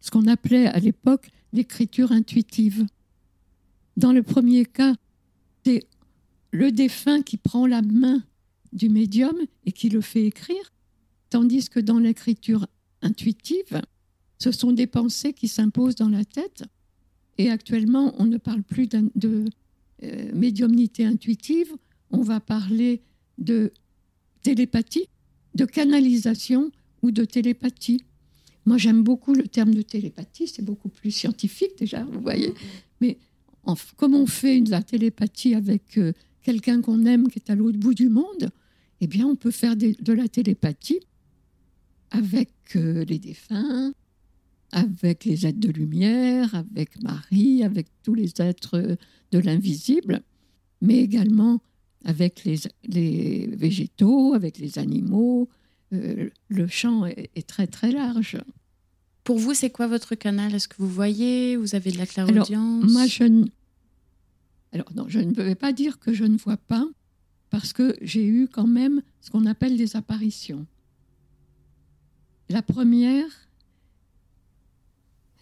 ce 0.00 0.10
qu'on 0.12 0.28
appelait 0.28 0.66
à 0.66 0.78
l'époque 0.78 1.28
l'écriture 1.52 2.12
intuitive. 2.12 2.86
Dans 3.96 4.12
le 4.12 4.22
premier 4.22 4.64
cas, 4.64 4.94
c'est 5.64 5.82
le 6.52 6.70
défunt 6.70 7.22
qui 7.22 7.36
prend 7.36 7.66
la 7.66 7.82
main 7.82 8.22
du 8.72 8.88
médium 8.88 9.34
et 9.66 9.72
qui 9.72 9.88
le 9.88 10.02
fait 10.02 10.24
écrire, 10.24 10.72
tandis 11.30 11.68
que 11.68 11.80
dans 11.80 11.98
l'écriture 11.98 12.68
intuitive, 13.02 13.82
ce 14.38 14.50
sont 14.50 14.72
des 14.72 14.86
pensées 14.86 15.32
qui 15.32 15.48
s'imposent 15.48 15.96
dans 15.96 16.08
la 16.08 16.24
tête. 16.24 16.64
Et 17.38 17.50
actuellement, 17.50 18.14
on 18.18 18.24
ne 18.24 18.38
parle 18.38 18.62
plus 18.62 18.88
de 18.88 19.44
euh, 20.02 20.30
médiumnité 20.34 21.04
intuitive, 21.04 21.72
on 22.10 22.22
va 22.22 22.40
parler 22.40 23.02
de 23.38 23.72
télépathie, 24.42 25.08
de 25.54 25.64
canalisation 25.64 26.70
ou 27.02 27.10
de 27.10 27.24
télépathie. 27.24 28.02
Moi, 28.66 28.78
j'aime 28.78 29.02
beaucoup 29.02 29.34
le 29.34 29.44
terme 29.44 29.74
de 29.74 29.82
télépathie, 29.82 30.46
c'est 30.46 30.64
beaucoup 30.64 30.88
plus 30.88 31.10
scientifique 31.10 31.78
déjà, 31.78 32.04
vous 32.04 32.20
voyez. 32.20 32.52
Mais 33.00 33.18
comme 33.96 34.14
on 34.14 34.26
fait 34.26 34.60
de 34.60 34.70
la 34.70 34.82
télépathie 34.82 35.54
avec 35.54 35.98
euh, 35.98 36.12
quelqu'un 36.42 36.80
qu'on 36.80 37.06
aime 37.06 37.28
qui 37.28 37.38
est 37.38 37.50
à 37.50 37.54
l'autre 37.54 37.78
bout 37.78 37.94
du 37.94 38.08
monde, 38.08 38.50
eh 39.00 39.06
bien, 39.06 39.26
on 39.26 39.36
peut 39.36 39.50
faire 39.50 39.76
de 39.76 40.12
la 40.12 40.28
télépathie 40.28 41.00
avec 42.12 42.50
euh, 42.76 43.04
les 43.06 43.18
défunts, 43.18 43.92
avec 44.70 45.24
les 45.24 45.46
êtres 45.46 45.58
de 45.58 45.70
lumière, 45.70 46.54
avec 46.54 47.02
Marie, 47.02 47.64
avec 47.64 47.88
tous 48.02 48.14
les 48.14 48.32
êtres 48.38 48.96
de 49.32 49.38
l'invisible, 49.38 50.22
mais 50.80 50.98
également 50.98 51.60
avec 52.04 52.44
les, 52.44 53.46
végétaux, 53.46 54.34
avec 54.34 54.58
les 54.58 54.78
animaux. 54.78 55.48
Euh, 55.92 56.30
le 56.48 56.66
champ 56.66 57.06
est, 57.06 57.46
très 57.46 57.66
très 57.66 57.92
large. 57.92 58.38
Pour 59.24 59.38
vous, 59.38 59.54
c'est 59.54 59.70
quoi 59.70 59.86
votre 59.86 60.14
canal? 60.14 60.54
Est-ce 60.54 60.68
que 60.68 60.76
vous 60.78 60.88
voyez? 60.88 61.56
Vous 61.56 61.74
avez 61.74 61.92
de 61.92 61.98
la 61.98 62.06
clairaudience? 62.06 62.90
Moi, 62.90 63.06
je 63.06 63.24
ne... 63.24 63.44
Alors, 64.72 64.90
non, 64.94 65.04
je 65.08 65.20
ne 65.20 65.32
vais 65.32 65.54
pas 65.54 65.72
dire 65.72 65.98
que 65.98 66.12
je 66.12 66.24
ne 66.24 66.36
vois 66.36 66.56
pas, 66.56 66.88
parce 67.50 67.72
que 67.72 67.94
j'ai 68.00 68.26
eu 68.26 68.48
quand 68.48 68.66
même 68.66 69.02
ce 69.20 69.30
qu'on 69.30 69.46
appelle 69.46 69.76
des 69.76 69.96
apparitions. 69.96 70.66
La 72.48 72.62
première, 72.62 73.26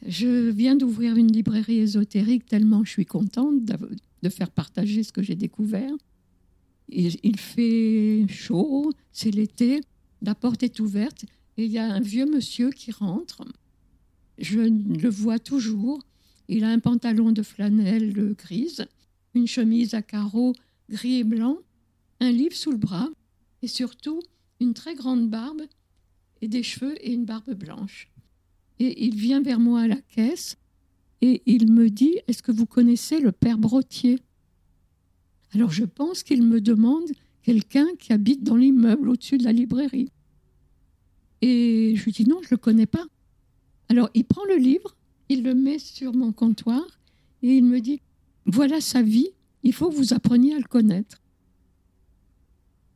je 0.07 0.51
viens 0.51 0.77
d'ouvrir 0.77 1.17
une 1.17 1.31
librairie 1.31 1.79
ésotérique 1.79 2.47
tellement 2.47 2.85
je 2.85 2.91
suis 2.91 3.07
contente 3.07 3.65
de 3.65 4.29
faire 4.29 4.51
partager 4.51 5.03
ce 5.03 5.13
que 5.13 5.23
j'ai 5.23 5.35
découvert. 5.35 5.93
Il, 6.89 7.37
fait 7.39 8.27
chaud, 8.29 8.93
c'est 9.13 9.31
l'été, 9.31 9.81
la 10.23 10.35
porte 10.35 10.63
est 10.63 10.81
ouverte 10.81 11.25
et 11.57 11.65
il 11.65 11.71
y 11.71 11.79
a 11.79 11.85
un 11.85 12.01
vieux 12.01 12.27
monsieur 12.27 12.71
qui 12.71 12.91
rentre. 12.91 13.43
Je 14.39 14.61
le 14.61 15.09
vois 15.09 15.39
toujours. 15.39 16.01
Il 16.49 16.65
a 16.65 16.71
un 16.71 16.81
pantalon 16.81 17.31
de 17.31 17.43
flanelle 17.43 18.35
grise, 18.35 18.87
une 19.35 19.47
chemise 19.47 19.95
à 19.95 20.03
carreaux 20.03 20.53
gris 20.89 21.19
et 21.19 21.25
blanc 21.25 21.59
un 22.21 22.31
livre 22.31 22.55
sous 22.55 22.71
le 22.71 22.77
bras 22.77 23.09
et 23.63 23.67
surtout 23.67 24.21
une 24.61 24.75
très 24.75 24.95
grande 24.95 25.29
barbe 25.31 25.63
et 26.43 26.49
des 26.49 26.63
cheveux 26.63 26.95
et 27.07 27.13
une 27.13 27.25
barbe 27.25 27.53
blanche. 27.55 28.09
Et 28.79 29.05
il 29.07 29.15
vient 29.15 29.43
vers 29.43 29.61
moi 29.61 29.83
à 29.83 29.89
la 29.89 30.01
caisse 30.01 30.57
et 31.21 31.43
il 31.47 31.71
me 31.71 31.91
dit 31.91 32.19
Est-ce 32.27 32.43
que 32.43 32.53
vous 32.53 32.67
connaissez 32.67 33.21
le 33.21 33.33
père 33.33 33.59
Brottier? 33.59 34.19
Alors 35.53 35.71
je 35.71 35.85
pense 35.85 36.23
qu'il 36.23 36.43
me 36.43 36.61
demande 36.61 37.11
quelqu'un 37.43 37.87
qui 37.99 38.13
habite 38.13 38.43
dans 38.43 38.57
l'immeuble 38.57 39.09
au-dessus 39.09 39.39
de 39.39 39.45
la 39.45 39.53
librairie. 39.53 40.11
Et 41.43 41.95
je 41.97 42.05
lui 42.05 42.13
dis 42.13 42.25
Non, 42.25 42.41
je 42.43 42.49
ne 42.49 42.53
le 42.53 42.57
connais 42.59 42.87
pas. 42.87 43.07
Alors 43.89 44.09
il 44.15 44.25
prend 44.25 44.45
le 44.45 44.57
livre, 44.57 44.97
il 45.29 45.43
le 45.43 45.55
met 45.55 45.79
sur 45.79 46.15
mon 46.15 46.33
comptoir 46.33 46.85
et 47.43 47.57
il 47.57 47.65
me 47.65 47.81
dit 47.81 48.01
Voilà 48.47 48.81
sa 48.81 49.03
vie, 49.03 49.29
il 49.63 49.75
faut 49.75 49.91
que 49.91 49.97
vous 49.97 50.15
appreniez 50.15 50.55
à 50.55 50.59
le 50.59 50.65
connaître. 50.65 51.21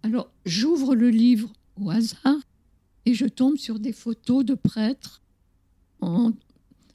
Alors, 0.02 0.30
j'ouvre 0.44 0.94
le 0.94 1.08
livre 1.08 1.50
au 1.80 1.90
hasard 1.90 2.36
et 3.06 3.14
je 3.14 3.26
tombe 3.26 3.56
sur 3.56 3.78
des 3.78 3.92
photos 3.92 4.44
de 4.44 4.54
prêtres 4.54 5.22
en, 6.00 6.32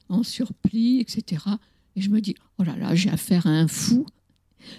en 0.08 0.22
surplis, 0.22 1.00
etc. 1.00 1.44
Et 1.96 2.00
je 2.00 2.10
me 2.10 2.20
dis, 2.20 2.34
oh 2.58 2.62
là 2.62 2.76
là, 2.76 2.94
j'ai 2.94 3.10
affaire 3.10 3.46
à 3.46 3.50
un 3.50 3.68
fou. 3.68 4.06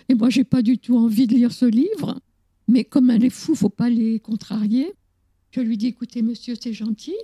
Et 0.10 0.16
moi, 0.16 0.30
j'ai 0.30 0.44
pas 0.44 0.62
du 0.62 0.78
tout 0.78 0.98
envie 0.98 1.28
de 1.28 1.36
lire 1.36 1.52
ce 1.52 1.66
livre. 1.66 2.20
Mais 2.68 2.84
comme 2.84 3.10
elle 3.10 3.26
est 3.26 3.30
fou, 3.30 3.56
faut 3.56 3.70
pas 3.70 3.90
les 3.90 4.20
contrarier. 4.20 4.94
Je 5.52 5.62
lui 5.62 5.78
dis, 5.78 5.88
écoutez, 5.88 6.22
monsieur, 6.22 6.56
c'est 6.60 6.74
gentil. 6.74 7.16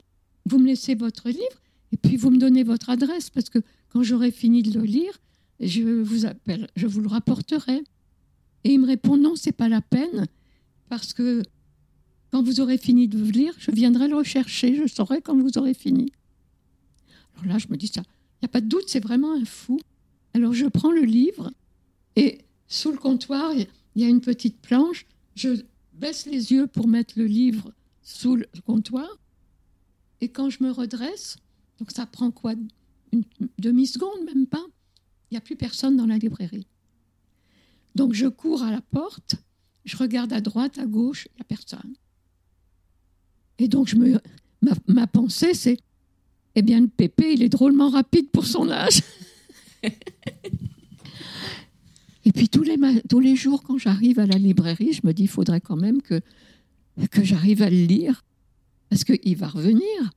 Vous 0.45 0.59
me 0.59 0.67
laissez 0.67 0.95
votre 0.95 1.29
livre 1.29 1.61
et 1.91 1.97
puis 1.97 2.17
vous 2.17 2.31
me 2.31 2.37
donnez 2.37 2.63
votre 2.63 2.89
adresse 2.89 3.29
parce 3.29 3.49
que 3.49 3.59
quand 3.89 4.03
j'aurai 4.03 4.31
fini 4.31 4.63
de 4.63 4.77
le 4.77 4.85
lire, 4.85 5.19
je 5.59 5.81
vous 6.01 6.25
appelle, 6.25 6.67
je 6.75 6.87
vous 6.87 7.01
le 7.01 7.07
rapporterai. 7.07 7.83
Et 8.63 8.73
il 8.73 8.79
me 8.79 8.87
répond, 8.87 9.17
non, 9.17 9.35
c'est 9.35 9.51
pas 9.51 9.69
la 9.69 9.81
peine 9.81 10.27
parce 10.89 11.13
que 11.13 11.43
quand 12.31 12.43
vous 12.43 12.59
aurez 12.59 12.77
fini 12.77 13.07
de 13.07 13.17
lire, 13.31 13.53
je 13.57 13.71
viendrai 13.71 14.07
le 14.07 14.15
rechercher, 14.15 14.75
je 14.75 14.87
saurai 14.87 15.21
quand 15.21 15.37
vous 15.37 15.57
aurez 15.57 15.73
fini. 15.73 16.11
Alors 17.35 17.53
là, 17.53 17.57
je 17.57 17.67
me 17.69 17.77
dis 17.77 17.87
ça, 17.87 18.01
il 18.01 18.43
n'y 18.43 18.45
a 18.45 18.49
pas 18.49 18.61
de 18.61 18.67
doute, 18.67 18.87
c'est 18.87 18.99
vraiment 18.99 19.33
un 19.33 19.45
fou. 19.45 19.79
Alors 20.33 20.53
je 20.53 20.65
prends 20.65 20.91
le 20.91 21.03
livre 21.03 21.51
et 22.15 22.39
sous 22.67 22.91
le 22.91 22.97
comptoir, 22.97 23.53
il 23.53 23.67
y 23.95 24.03
a 24.03 24.09
une 24.09 24.21
petite 24.21 24.59
planche, 24.59 25.05
je 25.35 25.61
baisse 25.93 26.25
les 26.25 26.51
yeux 26.51 26.67
pour 26.67 26.87
mettre 26.87 27.13
le 27.17 27.25
livre 27.25 27.73
sous 28.03 28.35
le 28.35 28.47
comptoir 28.65 29.09
et 30.21 30.29
quand 30.29 30.49
je 30.49 30.63
me 30.63 30.71
redresse, 30.71 31.37
donc 31.79 31.91
ça 31.91 32.05
prend 32.05 32.31
quoi? 32.31 32.53
Une 33.11 33.23
demi-seconde, 33.59 34.25
même 34.25 34.47
pas, 34.47 34.65
il 35.29 35.33
n'y 35.33 35.37
a 35.37 35.41
plus 35.41 35.55
personne 35.55 35.95
dans 35.95 36.05
la 36.05 36.17
librairie. 36.17 36.67
Donc 37.95 38.13
je 38.13 38.27
cours 38.27 38.63
à 38.63 38.71
la 38.71 38.81
porte, 38.81 39.35
je 39.85 39.95
regarde 39.97 40.33
à 40.33 40.41
droite, 40.41 40.77
à 40.77 40.85
gauche, 40.85 41.27
il 41.31 41.35
n'y 41.37 41.41
a 41.41 41.45
personne. 41.45 41.95
Et 43.59 43.67
donc 43.67 43.87
je 43.87 43.95
me, 43.95 44.19
ma, 44.87 45.07
pensée, 45.07 45.53
c'est, 45.53 45.77
eh 46.55 46.61
bien, 46.61 46.81
le 46.81 46.87
pépé, 46.87 47.33
il 47.33 47.43
est 47.43 47.49
drôlement 47.49 47.89
rapide 47.89 48.29
pour 48.29 48.45
son 48.45 48.69
âge. 48.69 49.01
Et 52.25 52.31
puis 52.33 52.49
tous 52.49 52.63
les, 52.63 52.77
tous 53.07 53.21
les 53.21 53.35
jours, 53.35 53.63
quand 53.63 53.77
j'arrive 53.77 54.19
à 54.19 54.25
la 54.25 54.37
librairie, 54.37 54.91
je 54.91 55.01
me 55.05 55.13
dis, 55.13 55.23
il 55.23 55.29
faudrait 55.29 55.61
quand 55.61 55.77
même 55.77 56.01
que, 56.01 56.19
que 57.09 57.23
j'arrive 57.23 57.61
à 57.61 57.69
le 57.69 57.85
lire, 57.85 58.25
parce 58.89 59.05
qu'il 59.05 59.37
va 59.37 59.47
revenir. 59.47 60.11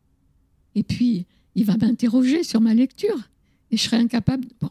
Et 0.74 0.82
puis, 0.82 1.26
il 1.54 1.64
va 1.64 1.76
m'interroger 1.76 2.42
sur 2.42 2.60
ma 2.60 2.74
lecture. 2.74 3.28
Et 3.70 3.76
je 3.76 3.82
serai 3.82 3.98
incapable. 3.98 4.48
Bon. 4.60 4.70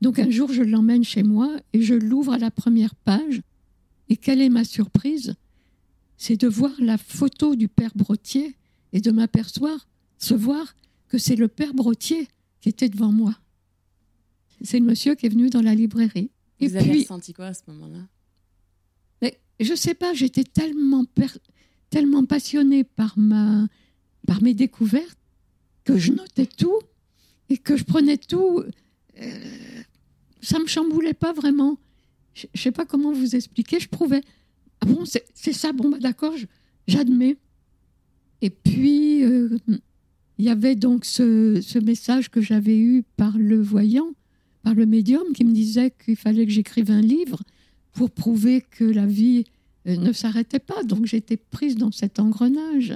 Donc 0.00 0.18
un 0.18 0.30
jour, 0.30 0.52
je 0.52 0.62
l'emmène 0.62 1.04
chez 1.04 1.22
moi 1.22 1.56
et 1.72 1.82
je 1.82 1.94
l'ouvre 1.94 2.32
à 2.32 2.38
la 2.38 2.50
première 2.50 2.94
page. 2.94 3.40
Et 4.08 4.16
quelle 4.16 4.40
est 4.40 4.48
ma 4.48 4.64
surprise? 4.64 5.34
C'est 6.18 6.36
de 6.36 6.48
voir 6.48 6.72
la 6.78 6.98
photo 6.98 7.56
du 7.56 7.68
père 7.68 7.92
Brottier 7.94 8.56
et 8.92 9.00
de 9.00 9.10
m'apercevoir, 9.10 9.88
se 10.18 10.34
voir 10.34 10.76
que 11.08 11.16
c'est 11.16 11.36
le 11.36 11.48
père 11.48 11.72
Brottier 11.72 12.28
qui 12.60 12.68
était 12.68 12.88
devant 12.88 13.12
moi. 13.12 13.38
C'est 14.62 14.80
le 14.80 14.84
monsieur 14.84 15.14
qui 15.14 15.26
est 15.26 15.30
venu 15.30 15.48
dans 15.48 15.62
la 15.62 15.74
librairie. 15.74 16.30
Vous 16.60 16.74
et 16.74 16.76
avez 16.76 16.98
ressenti 16.98 17.32
quoi 17.32 17.46
à 17.46 17.54
ce 17.54 17.62
moment-là? 17.68 18.06
Mais 19.22 19.38
je 19.60 19.74
sais 19.74 19.94
pas, 19.94 20.12
j'étais 20.12 20.44
tellement 20.44 21.04
tellement 21.90 22.24
passionnée 22.24 22.84
par 22.84 23.16
ma 23.18 23.66
par 24.26 24.42
mes 24.42 24.52
découvertes 24.52 25.18
que 25.84 25.96
je 25.96 26.12
notais 26.12 26.46
tout 26.46 26.80
et 27.48 27.56
que 27.56 27.76
je 27.76 27.84
prenais 27.84 28.18
tout. 28.18 28.62
Euh, 29.20 29.82
ça 30.42 30.58
me 30.58 30.66
chamboulait 30.66 31.14
pas 31.14 31.32
vraiment. 31.32 31.78
Je, 32.34 32.46
ne 32.54 32.60
sais 32.60 32.72
pas 32.72 32.84
comment 32.84 33.12
vous 33.12 33.36
expliquer. 33.36 33.80
Je 33.80 33.88
prouvais. 33.88 34.22
Ah 34.80 34.86
bon, 34.86 35.04
c'est 35.06 35.52
ça. 35.52 35.72
Bon, 35.72 35.90
bah, 35.90 35.98
d'accord, 35.98 36.34
j'admets. 36.86 37.36
Et 38.40 38.50
puis, 38.50 39.24
euh, 39.24 39.58
il 40.38 40.44
y 40.44 40.48
avait 40.48 40.76
donc 40.76 41.04
ce, 41.04 41.78
message 41.80 42.30
que 42.30 42.40
j'avais 42.40 42.78
eu 42.78 43.02
par 43.16 43.36
le 43.36 43.60
voyant, 43.60 44.12
par 44.62 44.74
le 44.74 44.86
médium, 44.86 45.32
qui 45.34 45.44
me 45.44 45.52
disait 45.52 45.90
qu'il 45.90 46.16
fallait 46.16 46.46
que 46.46 46.52
j'écrive 46.52 46.90
un 46.90 47.00
livre 47.00 47.42
pour 47.92 48.10
prouver 48.10 48.60
que 48.60 48.84
la 48.84 49.06
vie 49.06 49.44
euh, 49.88 49.96
ne 49.96 50.12
s'arrêtait 50.12 50.60
pas. 50.60 50.84
Donc 50.84 51.06
j'étais 51.06 51.36
prise 51.36 51.76
dans 51.76 51.90
cet 51.90 52.20
engrenage. 52.20 52.94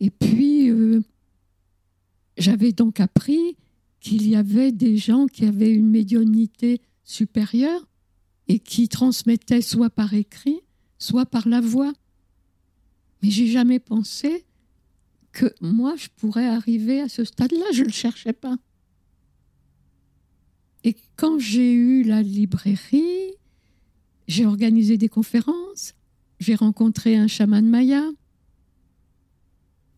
Et 0.00 0.10
puis, 0.10 0.70
euh, 0.70 1.02
j'avais 2.38 2.72
donc 2.72 3.00
appris 3.00 3.56
qu'il 4.00 4.26
y 4.26 4.34
avait 4.34 4.72
des 4.72 4.96
gens 4.96 5.26
qui 5.26 5.44
avaient 5.44 5.72
une 5.72 5.90
médiumnité 5.90 6.80
supérieure 7.04 7.86
et 8.48 8.58
qui 8.58 8.88
transmettaient 8.88 9.60
soit 9.60 9.90
par 9.90 10.14
écrit, 10.14 10.60
soit 11.00 11.26
par 11.26 11.48
la 11.48 11.60
voix. 11.60 11.92
Mais 13.22 13.30
j'ai 13.30 13.48
jamais 13.48 13.80
pensé 13.80 14.44
que 15.32 15.52
moi, 15.60 15.96
je 15.96 16.08
pourrais 16.16 16.46
arriver 16.46 17.00
à 17.00 17.08
ce 17.08 17.24
stade-là. 17.24 17.64
Je 17.72 17.80
ne 17.80 17.86
le 17.86 17.92
cherchais 17.92 18.32
pas. 18.32 18.56
Et 20.84 20.96
quand 21.16 21.38
j'ai 21.38 21.72
eu 21.72 22.04
la 22.04 22.22
librairie, 22.22 23.34
j'ai 24.28 24.46
organisé 24.46 24.96
des 24.96 25.08
conférences, 25.08 25.94
j'ai 26.38 26.54
rencontré 26.54 27.16
un 27.16 27.26
chaman 27.26 27.66
maya. 27.66 28.04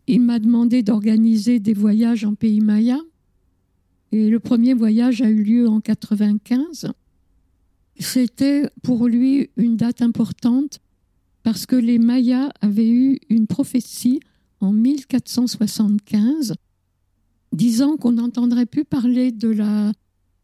Il 0.07 0.23
m'a 0.23 0.39
demandé 0.39 0.83
d'organiser 0.83 1.61
des 1.61 1.75
voyages 1.75 2.25
en 2.25 2.35
pays 2.35 2.61
maya. 2.61 2.99
Et 4.11 4.29
le 4.29 4.41
premier 4.41 4.75
voyage 4.75 5.23
a 5.23 5.31
eu 5.31 5.43
lieu 5.43 5.69
en 5.69 5.81
95. 5.81 6.93
C'était 7.99 8.69
pour 8.83 9.07
lui 9.07 9.51
une 9.57 9.77
date 9.77 10.03
importante 10.03 10.81
parce 11.43 11.67
que 11.67 11.77
les 11.77 11.99
Mayas 11.99 12.51
avaient 12.61 12.91
eu 12.91 13.19
une 13.29 13.47
prophétie 13.47 14.21
en 14.61 14.73
1475 14.73 16.55
disant 17.53 17.97
qu'on 17.97 18.13
n'entendrait 18.13 18.67
plus 18.67 18.85
parler 18.85 19.33
de 19.33 19.49
la 19.49 19.93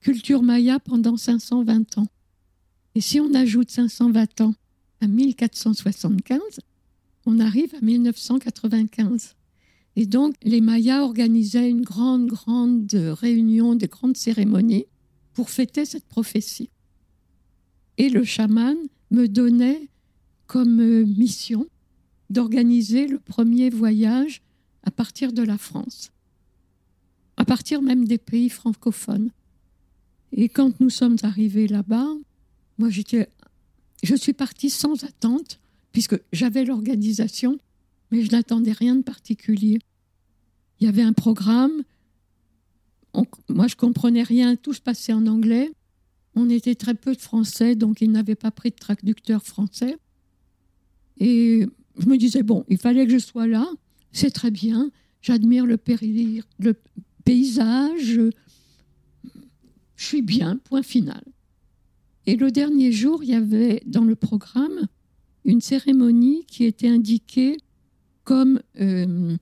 culture 0.00 0.42
maya 0.42 0.78
pendant 0.78 1.16
520 1.16 1.98
ans. 1.98 2.08
Et 2.94 3.00
si 3.00 3.20
on 3.20 3.32
ajoute 3.34 3.70
520 3.70 4.40
ans 4.42 4.54
à 5.00 5.06
1475, 5.06 6.40
on 7.26 7.40
arrive 7.40 7.74
à 7.74 7.80
1995. 7.80 9.34
Et 9.96 10.06
donc, 10.06 10.34
les 10.42 10.60
Mayas 10.60 11.02
organisaient 11.02 11.68
une 11.68 11.82
grande, 11.82 12.26
grande 12.26 12.92
réunion, 12.92 13.74
des 13.74 13.88
grandes 13.88 14.16
cérémonies 14.16 14.86
pour 15.32 15.50
fêter 15.50 15.84
cette 15.84 16.06
prophétie. 16.06 16.70
Et 17.96 18.08
le 18.08 18.24
chaman 18.24 18.76
me 19.10 19.26
donnait 19.26 19.88
comme 20.48 20.80
euh, 20.80 21.04
mission 21.04 21.68
d'organiser 22.30 23.06
le 23.06 23.20
premier 23.20 23.70
voyage 23.70 24.42
à 24.82 24.90
partir 24.90 25.32
de 25.32 25.42
la 25.42 25.58
France, 25.58 26.10
à 27.36 27.44
partir 27.44 27.80
même 27.80 28.06
des 28.06 28.18
pays 28.18 28.48
francophones. 28.48 29.30
Et 30.32 30.48
quand 30.48 30.80
nous 30.80 30.90
sommes 30.90 31.16
arrivés 31.22 31.68
là-bas, 31.68 32.08
moi 32.78 32.90
j'étais, 32.90 33.28
je 34.02 34.16
suis 34.16 34.32
partie 34.32 34.70
sans 34.70 35.04
attente, 35.04 35.60
puisque 35.92 36.20
j'avais 36.32 36.64
l'organisation, 36.64 37.58
mais 38.10 38.24
je 38.24 38.32
n'attendais 38.32 38.72
rien 38.72 38.96
de 38.96 39.02
particulier. 39.02 39.78
Il 40.80 40.86
y 40.86 40.88
avait 40.88 41.02
un 41.02 41.12
programme. 41.12 41.82
moi, 43.48 43.66
je 43.66 43.76
comprenais 43.76 44.22
rien. 44.22 44.54
Tout 44.56 44.72
se 44.72 44.80
passait 44.80 45.12
en 45.12 45.26
anglais. 45.26 45.72
On 46.34 46.48
était 46.48 46.76
très 46.76 46.94
peu 46.94 47.14
de 47.14 47.20
Français, 47.20 47.74
donc 47.74 48.00
ils 48.00 48.12
n'avaient 48.12 48.36
pas 48.36 48.52
pris 48.52 48.70
de 48.70 48.76
traducteur 48.76 49.42
français. 49.42 49.98
Et 51.20 51.66
je 51.98 52.06
me 52.06 52.16
disais, 52.16 52.42
bon, 52.42 52.64
il 52.68 52.78
fallait 52.78 53.06
que 53.06 53.12
je 53.12 53.18
sois 53.18 53.46
là. 53.46 53.68
C'est 54.12 54.30
très 54.30 54.50
bien. 54.50 54.90
J'admire 55.20 55.66
le, 55.66 55.76
paysage. 57.24 58.20
Je 59.96 60.04
suis 60.06 60.22
bien, 60.22 60.56
point 60.64 60.82
final. 60.82 61.22
Et 62.26 62.36
le 62.36 62.50
dernier 62.50 62.92
jour, 62.92 63.22
il 63.22 63.30
y 63.30 63.34
avait 63.34 63.82
dans 63.86 64.04
le 64.04 64.14
programme 64.14 64.86
une 65.44 65.60
cérémonie 65.60 66.44
qui 66.46 66.64
était 66.64 66.88
indiquée 66.88 67.56
comme 68.24 68.60
euh, 68.80 69.36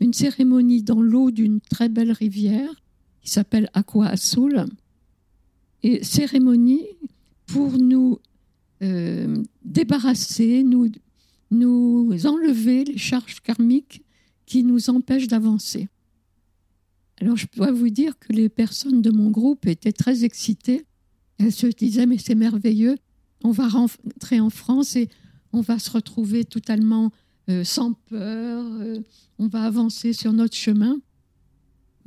une 0.00 0.12
cérémonie 0.12 0.82
dans 0.82 1.00
l'eau 1.00 1.30
d'une 1.30 1.60
très 1.60 1.88
belle 1.88 2.10
rivière 2.10 2.82
qui 3.22 3.30
s'appelle 3.30 3.70
Aqua 3.72 4.08
Azul. 4.08 4.66
Et 5.82 6.02
cérémonie 6.02 6.86
pour 7.46 7.78
nous 7.78 8.18
euh, 8.82 9.42
débarrasser, 9.64 10.62
nous, 10.64 10.90
nous 11.50 12.26
enlever 12.26 12.84
les 12.84 12.98
charges 12.98 13.40
karmiques 13.40 14.02
qui 14.46 14.64
nous 14.64 14.90
empêchent 14.90 15.28
d'avancer. 15.28 15.88
Alors 17.20 17.36
je 17.36 17.46
dois 17.54 17.72
vous 17.72 17.90
dire 17.90 18.18
que 18.18 18.32
les 18.32 18.48
personnes 18.48 19.02
de 19.02 19.10
mon 19.10 19.30
groupe 19.30 19.66
étaient 19.66 19.92
très 19.92 20.24
excitées. 20.24 20.84
Elles 21.38 21.52
se 21.52 21.66
disaient 21.66 22.06
mais 22.06 22.18
c'est 22.18 22.34
merveilleux, 22.34 22.96
on 23.42 23.50
va 23.50 23.68
rentrer 23.68 24.40
en 24.40 24.50
France 24.50 24.96
et 24.96 25.08
on 25.52 25.60
va 25.60 25.78
se 25.78 25.90
retrouver 25.90 26.44
totalement 26.44 27.12
euh, 27.50 27.62
sans 27.62 27.92
peur, 27.92 28.64
euh, 28.80 29.00
on 29.38 29.46
va 29.46 29.64
avancer 29.64 30.12
sur 30.12 30.32
notre 30.32 30.56
chemin. 30.56 30.98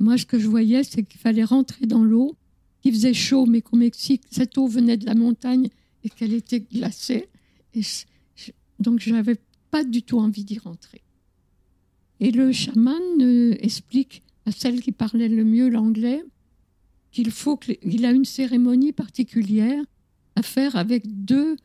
Moi, 0.00 0.18
ce 0.18 0.26
que 0.26 0.38
je 0.38 0.48
voyais, 0.48 0.82
c'est 0.84 1.02
qu'il 1.04 1.20
fallait 1.20 1.44
rentrer 1.44 1.86
dans 1.86 2.02
l'eau, 2.02 2.36
qu'il 2.82 2.92
faisait 2.92 3.14
chaud, 3.14 3.46
mais 3.46 3.62
qu'au 3.62 3.76
Mexique, 3.76 4.22
cette 4.30 4.58
eau 4.58 4.66
venait 4.66 4.96
de 4.96 5.06
la 5.06 5.14
montagne 5.14 5.68
et 6.04 6.08
qu'elle 6.10 6.34
était 6.34 6.60
glacée. 6.60 7.28
Donc, 8.78 9.00
je 9.00 9.10
n'avais 9.10 9.36
pas 9.70 9.84
du 9.84 10.02
tout 10.02 10.18
envie 10.18 10.44
d'y 10.44 10.58
rentrer. 10.58 11.02
Et 12.20 12.30
le 12.30 12.52
chaman 12.52 13.00
euh, 13.20 13.56
explique 13.60 14.22
à 14.46 14.50
celle 14.50 14.80
qui 14.80 14.92
parlait 14.92 15.28
le 15.28 15.44
mieux 15.44 15.68
l'anglais 15.68 16.24
qu'il 17.10 17.30
faut 17.30 17.56
qu'il 17.56 18.04
a 18.04 18.10
une 18.10 18.24
cérémonie 18.24 18.92
particulière 18.92 19.82
à 20.36 20.42
faire 20.42 20.76
avec 20.76 21.24
deux 21.24 21.56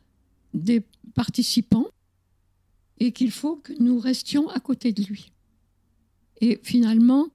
des 0.53 0.81
participants 1.15 1.87
et 2.99 3.11
qu'il 3.11 3.31
faut 3.31 3.57
que 3.57 3.73
nous 3.79 3.99
restions 3.99 4.49
à 4.49 4.59
côté 4.59 4.93
de 4.93 5.03
lui. 5.03 5.31
Et 6.41 6.59
finalement, 6.63 7.27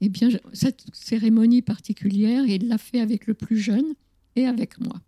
eh 0.00 0.08
bien, 0.08 0.28
cette 0.52 0.84
cérémonie 0.92 1.62
particulière, 1.62 2.44
il 2.46 2.68
l'a 2.68 2.78
fait 2.78 3.00
avec 3.00 3.26
le 3.26 3.34
plus 3.34 3.58
jeune 3.58 3.94
et 4.36 4.46
avec 4.46 4.78
moi. 4.80 5.00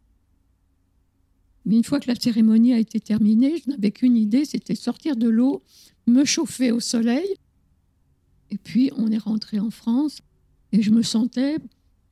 Mais 1.65 1.77
une 1.77 1.85
fois 1.85 2.01
que 2.01 2.09
la 2.09 2.15
cérémonie 2.15 2.73
a 2.73 2.79
été 2.79 3.01
terminée, 3.01 3.59
je 3.65 3.71
n'avais 3.71 3.91
qu'une 3.91 4.17
idée, 4.17 4.45
c'était 4.45 4.75
sortir 4.75 5.17
de 5.17 5.29
l'eau, 5.29 5.63
me 6.07 6.25
chauffer 6.25 6.73
au 6.73 6.81
soleil. 6.81 7.29
Et 8.51 8.59
puis, 8.59 8.91
on 8.97 9.11
est 9.11 9.19
rentré 9.19 9.61
en 9.61 9.71
France 9.71 10.21
et 10.73 10.83
je 10.83 10.91
me 10.91 11.03
sentais 11.03 11.59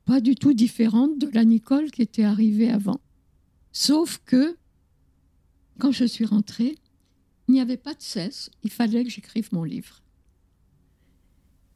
pas 0.05 0.21
du 0.21 0.35
tout 0.35 0.53
différente 0.53 1.19
de 1.19 1.29
la 1.33 1.45
Nicole 1.45 1.91
qui 1.91 2.01
était 2.01 2.23
arrivée 2.23 2.69
avant. 2.69 2.99
Sauf 3.71 4.21
que, 4.25 4.57
quand 5.77 5.91
je 5.91 6.05
suis 6.05 6.25
rentrée, 6.25 6.77
il 7.47 7.53
n'y 7.53 7.61
avait 7.61 7.77
pas 7.77 7.93
de 7.93 8.01
cesse, 8.01 8.49
il 8.63 8.71
fallait 8.71 9.03
que 9.03 9.09
j'écrive 9.09 9.49
mon 9.51 9.63
livre. 9.63 10.01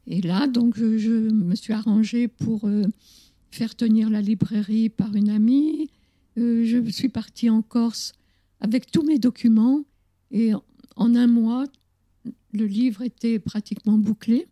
Et 0.06 0.20
là, 0.20 0.46
donc, 0.46 0.76
je, 0.76 1.30
me 1.30 1.54
suis 1.54 1.72
arrangée 1.72 2.28
pour 2.28 2.66
euh, 2.66 2.84
faire 3.50 3.74
tenir 3.74 4.10
la 4.10 4.20
librairie 4.20 4.88
par 4.88 5.14
une 5.14 5.30
amie. 5.30 5.90
Euh, 6.38 6.64
je 6.64 6.90
suis 6.90 7.08
partie 7.08 7.48
en 7.50 7.62
Corse 7.62 8.12
avec 8.60 8.90
tous 8.90 9.02
mes 9.02 9.18
documents. 9.18 9.84
Et 10.30 10.52
en 10.96 11.14
un 11.14 11.26
mois, 11.26 11.66
le 12.52 12.66
livre 12.66 13.02
était 13.02 13.38
pratiquement 13.38 13.98
bouclé. 13.98 14.46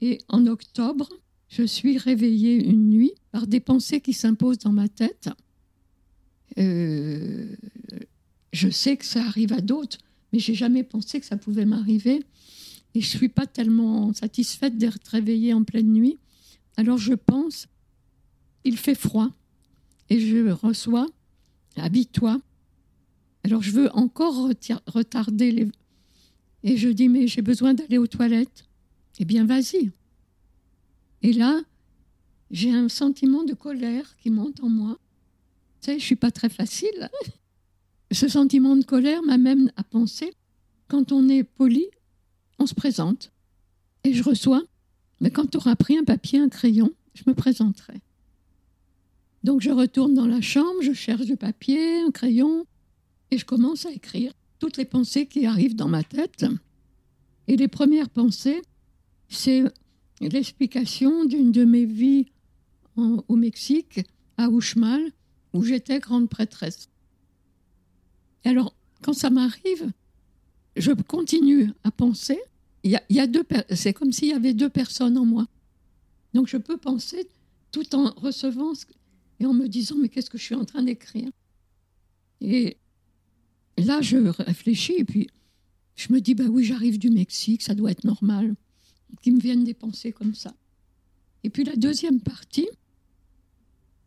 Et 0.00 0.18
en 0.28 0.46
octobre, 0.46 1.08
je 1.48 1.62
suis 1.62 1.98
réveillée 1.98 2.64
une 2.64 2.90
nuit 2.90 3.12
par 3.30 3.46
des 3.46 3.60
pensées 3.60 4.00
qui 4.00 4.12
s'imposent 4.12 4.58
dans 4.58 4.72
ma 4.72 4.88
tête. 4.88 5.30
Euh, 6.58 7.54
je 8.52 8.68
sais 8.68 8.96
que 8.96 9.04
ça 9.04 9.22
arrive 9.24 9.52
à 9.52 9.60
d'autres, 9.60 9.98
mais 10.32 10.38
j'ai 10.38 10.54
jamais 10.54 10.82
pensé 10.82 11.20
que 11.20 11.26
ça 11.26 11.36
pouvait 11.36 11.66
m'arriver. 11.66 12.22
Et 12.94 13.00
je 13.00 13.08
suis 13.08 13.28
pas 13.28 13.46
tellement 13.46 14.12
satisfaite 14.12 14.78
d'être 14.78 15.06
réveillée 15.08 15.52
en 15.52 15.64
pleine 15.64 15.92
nuit. 15.92 16.18
Alors 16.76 16.98
je 16.98 17.14
pense, 17.14 17.68
il 18.64 18.76
fait 18.76 18.94
froid. 18.94 19.30
Et 20.08 20.20
je 20.20 20.50
reçois, 20.50 21.08
habille-toi. 21.82 22.40
Alors 23.44 23.62
je 23.62 23.70
veux 23.70 23.90
encore 23.92 24.50
retarder 24.86 25.52
les... 25.52 25.68
Et 26.62 26.76
je 26.76 26.88
dis, 26.88 27.08
mais 27.08 27.28
j'ai 27.28 27.42
besoin 27.42 27.74
d'aller 27.74 27.98
aux 27.98 28.06
toilettes. 28.06 28.64
Eh 29.18 29.24
bien, 29.24 29.44
vas-y. 29.44 29.90
Et 31.22 31.32
là, 31.32 31.60
j'ai 32.50 32.72
un 32.72 32.88
sentiment 32.88 33.44
de 33.44 33.54
colère 33.54 34.16
qui 34.18 34.30
monte 34.30 34.62
en 34.62 34.68
moi. 34.68 34.98
Tu 35.80 35.86
sais, 35.86 35.98
je 35.98 36.04
suis 36.04 36.16
pas 36.16 36.30
très 36.30 36.48
facile. 36.48 37.10
Ce 38.12 38.28
sentiment 38.28 38.76
de 38.76 38.84
colère 38.84 39.22
m'amène 39.22 39.72
à 39.76 39.82
penser, 39.82 40.32
quand 40.88 41.12
on 41.12 41.28
est 41.28 41.42
poli, 41.42 41.86
on 42.58 42.66
se 42.66 42.74
présente. 42.74 43.32
Et 44.04 44.12
je 44.12 44.22
reçois, 44.22 44.62
mais 45.20 45.30
quand 45.30 45.50
tu 45.50 45.56
auras 45.56 45.74
pris 45.74 45.98
un 45.98 46.04
papier, 46.04 46.38
un 46.38 46.48
crayon, 46.48 46.92
je 47.14 47.24
me 47.26 47.34
présenterai. 47.34 48.00
Donc 49.46 49.60
je 49.60 49.70
retourne 49.70 50.12
dans 50.12 50.26
la 50.26 50.40
chambre, 50.40 50.82
je 50.82 50.92
cherche 50.92 51.24
du 51.24 51.36
papier, 51.36 52.00
un 52.00 52.10
crayon, 52.10 52.66
et 53.30 53.38
je 53.38 53.44
commence 53.44 53.86
à 53.86 53.92
écrire 53.92 54.32
toutes 54.58 54.76
les 54.76 54.84
pensées 54.84 55.26
qui 55.26 55.46
arrivent 55.46 55.76
dans 55.76 55.86
ma 55.86 56.02
tête. 56.02 56.44
Et 57.46 57.56
les 57.56 57.68
premières 57.68 58.10
pensées, 58.10 58.60
c'est 59.28 59.62
l'explication 60.20 61.26
d'une 61.26 61.52
de 61.52 61.64
mes 61.64 61.84
vies 61.84 62.26
au 62.96 63.36
Mexique, 63.36 64.00
à 64.36 64.48
Uxmal, 64.48 65.12
où 65.52 65.62
j'étais 65.62 66.00
grande 66.00 66.28
prêtresse. 66.28 66.88
alors, 68.44 68.74
quand 69.00 69.12
ça 69.12 69.30
m'arrive, 69.30 69.92
je 70.74 70.90
continue 70.90 71.70
à 71.84 71.92
penser. 71.92 72.40
Il 72.82 72.98
y 73.10 73.20
a, 73.20 73.26
deux, 73.28 73.44
c'est 73.70 73.92
comme 73.92 74.10
s'il 74.10 74.28
y 74.28 74.32
avait 74.32 74.54
deux 74.54 74.70
personnes 74.70 75.16
en 75.16 75.24
moi. 75.24 75.46
Donc, 76.34 76.48
je 76.48 76.56
peux 76.56 76.78
penser 76.78 77.28
tout 77.70 77.94
en 77.94 78.10
recevant 78.16 78.72
et 79.40 79.46
en 79.46 79.52
me 79.52 79.66
disant 79.66 79.96
mais 80.00 80.08
qu'est-ce 80.08 80.30
que 80.30 80.38
je 80.38 80.44
suis 80.44 80.54
en 80.54 80.64
train 80.64 80.82
d'écrire? 80.82 81.30
Et 82.40 82.76
là, 83.78 84.00
je 84.02 84.16
réfléchis 84.16 84.94
et 84.98 85.04
puis 85.04 85.28
je 85.94 86.12
me 86.12 86.20
dis 86.20 86.34
bah 86.34 86.44
oui, 86.48 86.64
j'arrive 86.64 86.98
du 86.98 87.10
Mexique, 87.10 87.62
ça 87.62 87.74
doit 87.74 87.90
être 87.90 88.04
normal 88.04 88.54
qu'il 89.22 89.34
me 89.34 89.40
viennent 89.40 89.64
des 89.64 89.74
pensées 89.74 90.12
comme 90.12 90.34
ça. 90.34 90.54
Et 91.44 91.50
puis 91.50 91.64
la 91.64 91.76
deuxième 91.76 92.20
partie, 92.20 92.68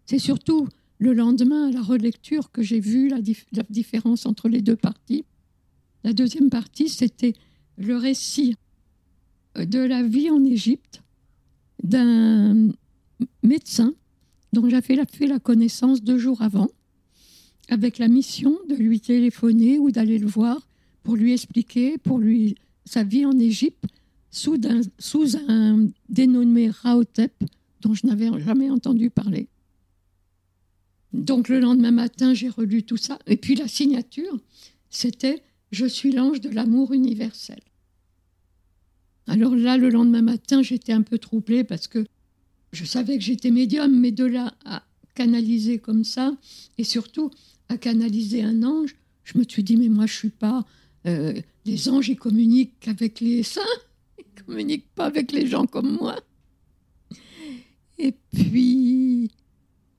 c'est 0.05 0.19
surtout 0.19 0.67
le 0.99 1.13
lendemain 1.13 1.69
à 1.69 1.71
la 1.71 1.81
relecture 1.81 2.51
que 2.51 2.61
j'ai 2.61 2.79
vu 2.79 3.09
la, 3.09 3.21
différence 3.69 4.25
entre 4.25 4.49
les 4.49 4.61
deux 4.61 4.75
parties. 4.75 5.25
La 6.03 6.13
deuxième 6.13 6.49
partie, 6.49 6.89
c'était 6.89 7.33
le 7.77 7.95
récit 7.95 8.55
de 9.55 9.79
la 9.79 10.03
vie 10.03 10.29
en 10.29 10.43
Égypte 10.43 11.01
d'un 11.83 12.71
médecin 13.41 13.93
dont 14.53 14.67
j'avais 14.69 15.05
fait 15.05 15.27
la 15.27 15.39
connaissance 15.39 16.03
deux 16.03 16.17
jours 16.17 16.41
avant, 16.41 16.69
avec 17.69 17.97
la 17.97 18.07
mission 18.07 18.57
de 18.67 18.75
lui 18.75 18.99
téléphoner 18.99 19.79
ou 19.79 19.91
d'aller 19.91 20.17
le 20.17 20.27
voir 20.27 20.67
pour 21.03 21.15
lui 21.15 21.33
expliquer 21.33 21.97
pour 21.97 22.17
lui 22.17 22.55
sa 22.85 23.03
vie 23.03 23.25
en 23.25 23.37
Égypte 23.37 23.85
sous 24.31 24.59
un, 24.65 24.81
sous 24.97 25.37
un 25.47 25.87
dénommé 26.09 26.69
Raotep 26.69 27.43
dont 27.81 27.93
je 27.93 28.07
n'avais 28.07 28.27
jamais 28.41 28.69
entendu 28.69 29.09
parler. 29.09 29.47
Donc 31.13 31.49
le 31.49 31.59
lendemain 31.59 31.91
matin, 31.91 32.33
j'ai 32.33 32.49
relu 32.49 32.83
tout 32.83 32.97
ça. 32.97 33.17
Et 33.25 33.37
puis 33.37 33.55
la 33.55 33.67
signature, 33.67 34.37
c'était 34.89 35.43
Je 35.71 35.85
suis 35.85 36.11
l'ange 36.11 36.41
de 36.41 36.49
l'amour 36.49 36.93
universel. 36.93 37.59
Alors 39.27 39.55
là, 39.55 39.77
le 39.77 39.89
lendemain 39.89 40.23
matin, 40.23 40.63
j'étais 40.63 40.93
un 40.93 41.03
peu 41.03 41.19
troublée 41.19 41.63
parce 41.63 41.87
que 41.87 42.05
je 42.71 42.85
savais 42.85 43.17
que 43.17 43.23
j'étais 43.23 43.51
médium, 43.51 43.99
mais 43.99 44.11
de 44.11 44.25
là 44.25 44.53
à 44.65 44.83
canaliser 45.15 45.79
comme 45.79 46.03
ça, 46.03 46.35
et 46.77 46.83
surtout 46.83 47.31
à 47.67 47.77
canaliser 47.77 48.43
un 48.43 48.63
ange, 48.63 48.95
je 49.23 49.37
me 49.37 49.43
suis 49.47 49.63
dit, 49.63 49.77
mais 49.77 49.89
moi, 49.89 50.05
je 50.05 50.13
suis 50.13 50.29
pas... 50.29 50.65
Euh, 51.05 51.39
les 51.65 51.89
anges, 51.89 52.09
ils 52.09 52.17
communiquent 52.17 52.87
avec 52.87 53.19
les 53.19 53.43
saints 53.43 53.61
communique 54.45 54.87
pas 54.95 55.05
avec 55.05 55.31
les 55.31 55.45
gens 55.45 55.65
comme 55.65 55.95
moi. 55.95 56.19
Et 57.97 58.13
puis, 58.31 59.29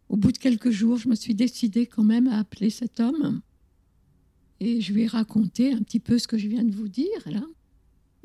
au 0.08 0.16
bout 0.16 0.32
de 0.32 0.38
quelques 0.38 0.70
jours, 0.70 0.96
je 0.96 1.08
me 1.08 1.14
suis 1.14 1.34
décidée 1.34 1.86
quand 1.86 2.02
même 2.02 2.26
à 2.26 2.38
appeler 2.38 2.70
cet 2.70 2.98
homme. 2.98 3.42
Et 4.58 4.80
je 4.80 4.92
lui 4.92 5.02
ai 5.02 5.06
raconté 5.06 5.72
un 5.72 5.78
petit 5.78 6.00
peu 6.00 6.18
ce 6.18 6.26
que 6.26 6.36
je 6.36 6.48
viens 6.48 6.64
de 6.64 6.74
vous 6.74 6.88
dire, 6.88 7.22
là. 7.26 7.42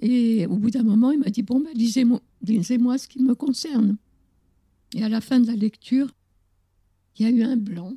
Et 0.02 0.46
au 0.48 0.58
bout 0.58 0.72
d'un 0.72 0.84
moment, 0.84 1.12
il 1.12 1.20
m'a 1.20 1.30
dit, 1.30 1.44
bon, 1.44 1.60
ben, 1.60 1.72
lisez-moi 1.74 2.22
lisez 2.42 2.78
ce 2.78 3.08
qui 3.08 3.22
me 3.22 3.34
concerne. 3.36 3.98
Et 4.96 5.04
à 5.04 5.10
la 5.10 5.22
fin 5.22 5.42
de 5.42 5.48
la 5.48 5.56
lecture, 5.56 6.08
il 7.18 7.26
y 7.26 7.30
a 7.30 7.30
eu 7.30 7.44
un 7.44 7.58
blanc. 7.58 7.94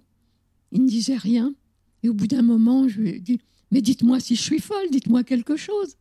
Il 0.73 0.83
ne 0.83 0.89
disait 0.89 1.17
rien. 1.17 1.55
Et 2.03 2.09
au 2.09 2.13
bout 2.13 2.27
d'un 2.27 2.43
moment, 2.43 2.89
je 2.89 3.01
lui 3.01 3.09
ai 3.11 3.21
dit, 3.21 3.41
mais 3.71 3.81
dites-moi 3.81 4.19
si 4.19 4.35
je 4.35 4.43
suis 4.43 4.59
folle, 4.59 4.91
dites-moi 4.91 5.23
quelque 5.23 5.57
chose. 5.57 5.97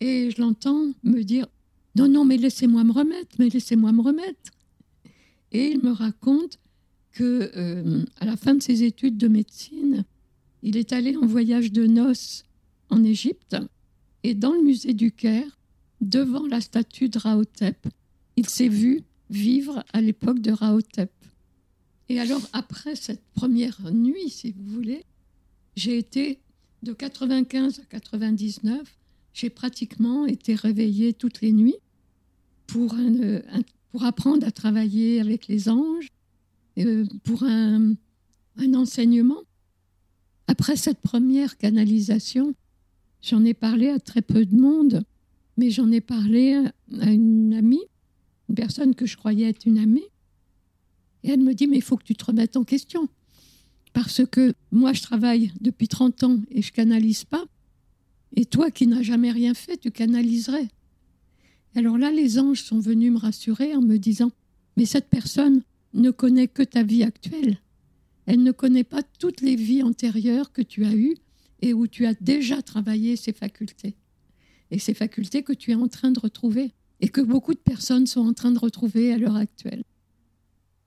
Et 0.00 0.30
je 0.30 0.40
l'entends 0.40 0.86
me 1.02 1.22
dire 1.22 1.46
Non, 1.96 2.08
non, 2.08 2.24
mais 2.24 2.38
laissez-moi 2.38 2.82
me 2.82 2.92
remettre, 2.92 3.36
mais 3.38 3.50
laissez-moi 3.50 3.92
me 3.92 4.00
remettre. 4.00 4.52
Et 5.52 5.68
il 5.68 5.82
me 5.82 5.92
raconte 5.92 6.58
que 7.12 7.52
euh, 7.54 8.04
à 8.20 8.24
la 8.24 8.36
fin 8.36 8.54
de 8.54 8.62
ses 8.62 8.82
études 8.84 9.18
de 9.18 9.28
médecine, 9.28 10.04
il 10.62 10.78
est 10.78 10.94
allé 10.94 11.14
en 11.16 11.26
voyage 11.26 11.70
de 11.70 11.86
noces 11.86 12.44
en 12.88 13.04
Égypte 13.04 13.56
et 14.22 14.34
dans 14.34 14.52
le 14.52 14.62
musée 14.62 14.94
du 14.94 15.12
Caire, 15.12 15.58
devant 16.00 16.46
la 16.46 16.62
statue 16.62 17.10
de 17.10 17.18
Raotep, 17.18 17.86
il 18.36 18.48
s'est 18.48 18.68
vu 18.68 19.04
vivre 19.30 19.84
à 19.92 20.00
l'époque 20.00 20.40
de 20.40 20.52
Raotep. 20.52 21.12
Et 22.08 22.20
alors 22.20 22.42
après 22.52 22.96
cette 22.96 23.24
première 23.34 23.80
nuit, 23.92 24.28
si 24.28 24.52
vous 24.52 24.74
voulez, 24.74 25.04
j'ai 25.76 25.98
été 25.98 26.38
de 26.82 26.92
95 26.92 27.80
à 27.80 27.84
99 27.84 28.82
j'ai 29.34 29.50
pratiquement 29.50 30.26
été 30.26 30.54
réveillée 30.54 31.12
toutes 31.12 31.40
les 31.40 31.52
nuits 31.52 31.76
pour, 32.66 32.94
pour 33.90 34.04
apprendre 34.04 34.46
à 34.46 34.52
travailler 34.52 35.20
avec 35.20 35.48
les 35.48 35.68
anges, 35.68 36.08
euh, 36.78 37.04
pour 37.24 37.42
un, 37.42 37.94
un 38.56 38.74
enseignement. 38.74 39.42
Après 40.46 40.76
cette 40.76 41.00
première 41.00 41.58
canalisation, 41.58 42.54
j'en 43.22 43.44
ai 43.44 43.54
parlé 43.54 43.88
à 43.88 43.98
très 43.98 44.22
peu 44.22 44.46
de 44.46 44.56
monde, 44.56 45.02
mais 45.56 45.70
j'en 45.70 45.90
ai 45.90 46.00
parlé 46.00 46.54
à 47.00 47.10
une 47.10 47.54
amie, 47.54 47.84
une 48.48 48.54
personne 48.54 48.94
que 48.94 49.06
je 49.06 49.16
croyais 49.16 49.48
être 49.48 49.66
une 49.66 49.78
amie. 49.78 50.04
Et 51.22 51.30
elle 51.30 51.40
me 51.40 51.54
dit, 51.54 51.66
mais 51.66 51.76
il 51.76 51.82
faut 51.82 51.96
que 51.96 52.04
tu 52.04 52.14
te 52.14 52.24
remettes 52.24 52.56
en 52.56 52.64
question. 52.64 53.08
Parce 53.92 54.26
que 54.26 54.54
moi, 54.72 54.92
je 54.92 55.02
travaille 55.02 55.52
depuis 55.60 55.88
30 55.88 56.24
ans 56.24 56.38
et 56.50 56.62
je 56.62 56.72
canalise 56.72 57.24
pas. 57.24 57.44
Et 58.36 58.44
toi 58.44 58.70
qui 58.70 58.86
n'as 58.86 59.02
jamais 59.02 59.30
rien 59.30 59.54
fait, 59.54 59.76
tu 59.76 59.90
canaliserais. 59.90 60.68
Alors 61.76 61.98
là, 61.98 62.10
les 62.10 62.38
anges 62.38 62.62
sont 62.62 62.80
venus 62.80 63.12
me 63.12 63.18
rassurer 63.18 63.74
en 63.74 63.80
me 63.80 63.96
disant, 63.96 64.32
mais 64.76 64.84
cette 64.84 65.08
personne 65.08 65.62
ne 65.92 66.10
connaît 66.10 66.48
que 66.48 66.62
ta 66.62 66.82
vie 66.82 67.04
actuelle. 67.04 67.58
Elle 68.26 68.42
ne 68.42 68.52
connaît 68.52 68.84
pas 68.84 69.02
toutes 69.18 69.40
les 69.40 69.56
vies 69.56 69.82
antérieures 69.82 70.52
que 70.52 70.62
tu 70.62 70.84
as 70.84 70.94
eues 70.94 71.16
et 71.62 71.72
où 71.72 71.86
tu 71.86 72.06
as 72.06 72.14
déjà 72.14 72.62
travaillé 72.62 73.16
ces 73.16 73.32
facultés. 73.32 73.94
Et 74.70 74.78
ces 74.78 74.94
facultés 74.94 75.42
que 75.42 75.52
tu 75.52 75.70
es 75.70 75.74
en 75.74 75.88
train 75.88 76.10
de 76.10 76.18
retrouver 76.18 76.72
et 77.04 77.08
que 77.08 77.20
beaucoup 77.20 77.54
de 77.54 77.58
personnes 77.58 78.06
sont 78.06 78.26
en 78.26 78.32
train 78.32 78.50
de 78.50 78.58
retrouver 78.58 79.12
à 79.12 79.18
l'heure 79.18 79.36
actuelle. 79.36 79.84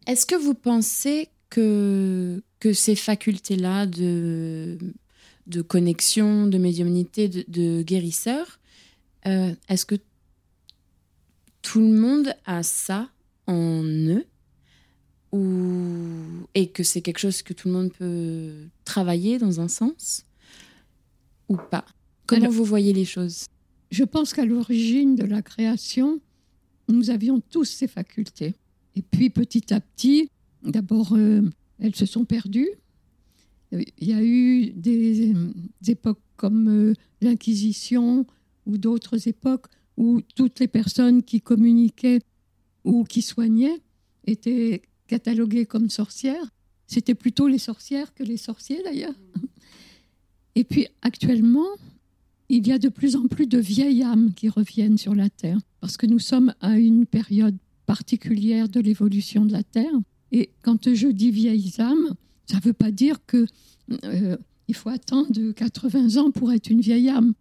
Est-ce 0.05 0.25
que 0.25 0.35
vous 0.35 0.53
pensez 0.53 1.29
que, 1.49 2.41
que 2.59 2.73
ces 2.73 2.95
facultés-là 2.95 3.85
de 3.85 4.77
de 5.47 5.61
connexion, 5.61 6.47
de 6.47 6.57
médiumnité, 6.57 7.29
de, 7.29 7.81
guérisseur. 7.81 8.59
Euh, 9.25 9.53
est-ce 9.69 9.85
que 9.85 9.95
tout 11.61 11.79
le 11.79 11.99
monde 11.99 12.33
a 12.45 12.63
ça 12.63 13.09
en 13.47 13.83
eux 13.83 14.25
ou... 15.31 16.47
et 16.53 16.69
que 16.69 16.83
c'est 16.83 17.01
quelque 17.01 17.19
chose 17.19 17.41
que 17.41 17.53
tout 17.53 17.67
le 17.67 17.73
monde 17.73 17.91
peut 17.91 18.67
travailler 18.85 19.37
dans 19.37 19.59
un 19.59 19.67
sens 19.67 20.25
ou 21.49 21.57
pas? 21.57 21.85
Comment 22.25 22.49
vous 22.49 22.65
voyez 22.65 22.93
les 22.93 23.05
choses? 23.05 23.45
Je 23.91 24.03
pense 24.03 24.33
qu'à 24.33 24.45
l'origine 24.45 25.15
de 25.15 25.23
la 25.23 25.41
création, 25.41 26.19
nous 26.89 27.09
avions 27.09 27.39
tous 27.39 27.65
ces 27.65 27.87
facultés. 27.87 28.55
Et 28.95 29.01
puis 29.01 29.29
petit 29.29 29.73
à 29.73 29.79
petit, 29.79 30.29
d'abord, 30.63 31.13
euh, 31.13 31.41
elles 31.79 31.95
se 31.95 32.05
sont 32.05 32.25
perdues. 32.25 32.69
Il 33.71 33.85
y 33.99 34.13
a 34.13 34.23
eu 34.23 34.71
des, 34.71 35.33
époques 35.87 36.21
comme 36.37 36.69
euh, 36.69 36.93
l'Inquisition 37.21 38.25
ou 38.65 38.77
d'autres 38.77 39.27
époques 39.27 39.67
où 39.97 40.21
toutes 40.35 40.59
les 40.59 40.67
personnes 40.67 41.23
qui 41.23 41.41
communiquaient 41.41 42.21
ou 42.83 43.03
qui 43.03 43.21
soignaient 43.21 43.81
étaient 44.25 44.83
cataloguées 45.07 45.65
comme 45.65 45.89
sorcières. 45.89 46.49
C'était 46.85 47.15
plutôt 47.15 47.47
les 47.47 47.57
sorcières 47.57 48.13
que 48.13 48.23
les 48.23 48.37
sorciers 48.37 48.81
d'ailleurs. 48.83 49.15
Et 50.55 50.63
puis 50.63 50.87
actuellement, 51.01 51.67
il 52.49 52.67
y 52.67 52.71
a 52.71 52.79
de 52.79 52.89
plus 52.89 53.15
en 53.15 53.27
plus 53.27 53.47
de 53.47 53.57
vieilles 53.57 54.03
âmes 54.03 54.33
qui 54.33 54.49
reviennent 54.49 54.97
sur 54.97 55.15
la 55.15 55.29
Terre, 55.29 55.59
parce 55.81 55.97
que 55.97 56.05
nous 56.05 56.19
sommes 56.19 56.53
à 56.61 56.77
une 56.77 57.05
période 57.05 57.57
particulière 57.85 58.69
de 58.69 58.79
l'évolution 58.79 59.45
de 59.45 59.51
la 59.51 59.63
Terre. 59.63 59.93
Et 60.31 60.49
quand 60.61 60.93
je 60.93 61.07
dis 61.07 61.31
vieilles 61.31 61.73
âmes, 61.79 62.15
ça 62.45 62.57
ne 62.57 62.61
veut 62.61 62.73
pas 62.73 62.91
dire 62.91 63.17
que 63.25 63.45
euh, 64.03 64.37
il 64.67 64.75
faut 64.75 64.89
attendre 64.89 65.51
80 65.51 66.17
ans 66.17 66.31
pour 66.31 66.51
être 66.51 66.69
une 66.69 66.81
vieille 66.81 67.09
âme. 67.09 67.33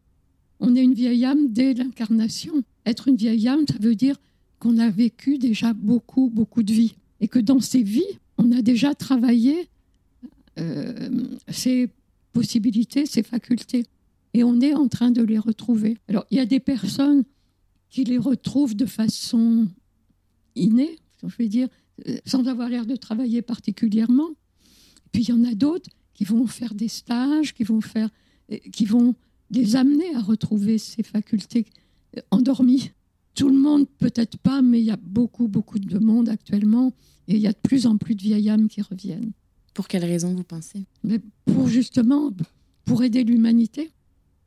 On 0.61 0.75
est 0.75 0.83
une 0.83 0.95
vieille 0.95 1.25
âme 1.25 1.53
dès 1.53 1.75
l'incarnation. 1.75 2.63
Être 2.85 3.09
une 3.09 3.17
vieille 3.17 3.47
âme, 3.49 3.65
ça 3.69 3.77
veut 3.81 3.95
dire 3.95 4.17
qu'on 4.59 4.79
a 4.79 4.89
vécu 4.89 5.39
déjà 5.39 5.73
beaucoup, 5.73 6.31
beaucoup 6.33 6.63
de 6.63 6.73
vies. 6.73 6.95
Et 7.21 7.29
que 7.29 7.39
dans 7.39 7.61
ces 7.61 7.83
vies, 7.83 8.19
on 8.39 8.53
a 8.53 8.63
déjà 8.63 8.95
travaillé 8.95 9.69
euh, 10.59 11.09
ces 11.49 11.91
possibilités, 12.33 13.07
ces 13.07 13.23
facultés. 13.23 13.85
Et 14.37 14.45
on 14.45 14.61
est 14.61 14.75
en 14.75 14.87
train 14.87 15.11
de 15.11 15.23
les 15.23 15.39
retrouver. 15.39 15.97
Alors, 16.09 16.27
il 16.31 16.37
y 16.37 16.41
a 16.41 16.45
des 16.45 16.61
personnes 16.61 17.25
qui 17.89 18.05
les 18.05 18.19
retrouvent 18.19 18.77
de 18.77 18.85
façon 18.85 19.67
innée, 20.55 20.99
je 21.27 21.35
vais 21.39 21.49
dire, 21.49 21.69
euh, 22.07 22.19
sans 22.27 22.47
avoir 22.47 22.69
l'air 22.69 22.85
de 22.85 22.97
travailler 22.97 23.41
particulièrement. 23.41 24.29
Puis 25.11 25.23
il 25.23 25.29
y 25.31 25.33
en 25.33 25.43
a 25.45 25.55
d'autres 25.55 25.89
qui 26.13 26.25
vont 26.25 26.47
faire 26.47 26.75
des 26.75 26.89
stages, 26.89 27.55
qui 27.55 27.65
vont 27.65 27.81
faire, 27.81 28.11
euh, 28.53 28.59
qui 28.75 28.85
vont 28.85 29.15
les 29.51 29.75
amener 29.75 30.15
à 30.15 30.21
retrouver 30.21 30.77
ces 30.77 31.03
facultés 31.03 31.65
euh, 32.19 32.21
endormies. 32.31 32.91
Tout 33.35 33.49
le 33.49 33.57
monde, 33.57 33.87
peut-être 33.97 34.37
pas, 34.37 34.61
mais 34.61 34.81
il 34.81 34.85
y 34.85 34.91
a 34.91 34.99
beaucoup, 35.01 35.49
beaucoup 35.49 35.79
de 35.79 35.99
monde 35.99 36.29
actuellement 36.29 36.93
et 37.27 37.37
il 37.37 37.41
y 37.41 37.47
a 37.47 37.53
de 37.53 37.59
plus 37.63 37.87
en 37.87 37.97
plus 37.97 38.15
de 38.15 38.21
vieilles 38.21 38.51
âmes 38.51 38.69
qui 38.69 38.83
reviennent. 38.83 39.33
Pour 39.73 39.89
quelles 39.89 40.05
raisons 40.05 40.35
vous 40.35 40.45
pensez? 40.45 40.85
Mais 41.05 41.21
Pour 41.47 41.69
justement, 41.69 42.31
pour 42.85 43.03
aider 43.03 43.25
l'humanité. 43.25 43.93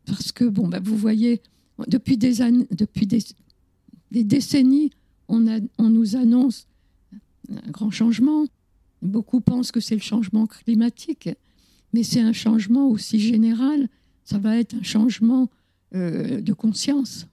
Parce 0.09 0.31
que, 0.31 0.45
bon, 0.45 0.67
bah, 0.67 0.79
vous 0.83 0.97
voyez, 0.97 1.41
depuis 1.87 2.17
des 2.17 2.41
années, 2.41 2.67
depuis 2.71 3.05
des, 3.05 3.23
des 4.11 4.23
décennies, 4.23 4.89
on, 5.27 5.47
a, 5.47 5.59
on 5.77 5.89
nous 5.89 6.15
annonce 6.15 6.67
un 7.49 7.69
grand 7.69 7.91
changement. 7.91 8.45
Beaucoup 9.03 9.39
pensent 9.39 9.71
que 9.71 9.79
c'est 9.79 9.95
le 9.95 10.01
changement 10.01 10.47
climatique, 10.47 11.29
mais 11.93 12.03
c'est 12.03 12.21
un 12.21 12.33
changement 12.33 12.89
aussi 12.89 13.19
général. 13.19 13.87
Ça 14.23 14.39
va 14.39 14.57
être 14.57 14.73
un 14.75 14.83
changement 14.83 15.47
euh, 15.95 16.41
de 16.41 16.53
conscience. 16.53 17.27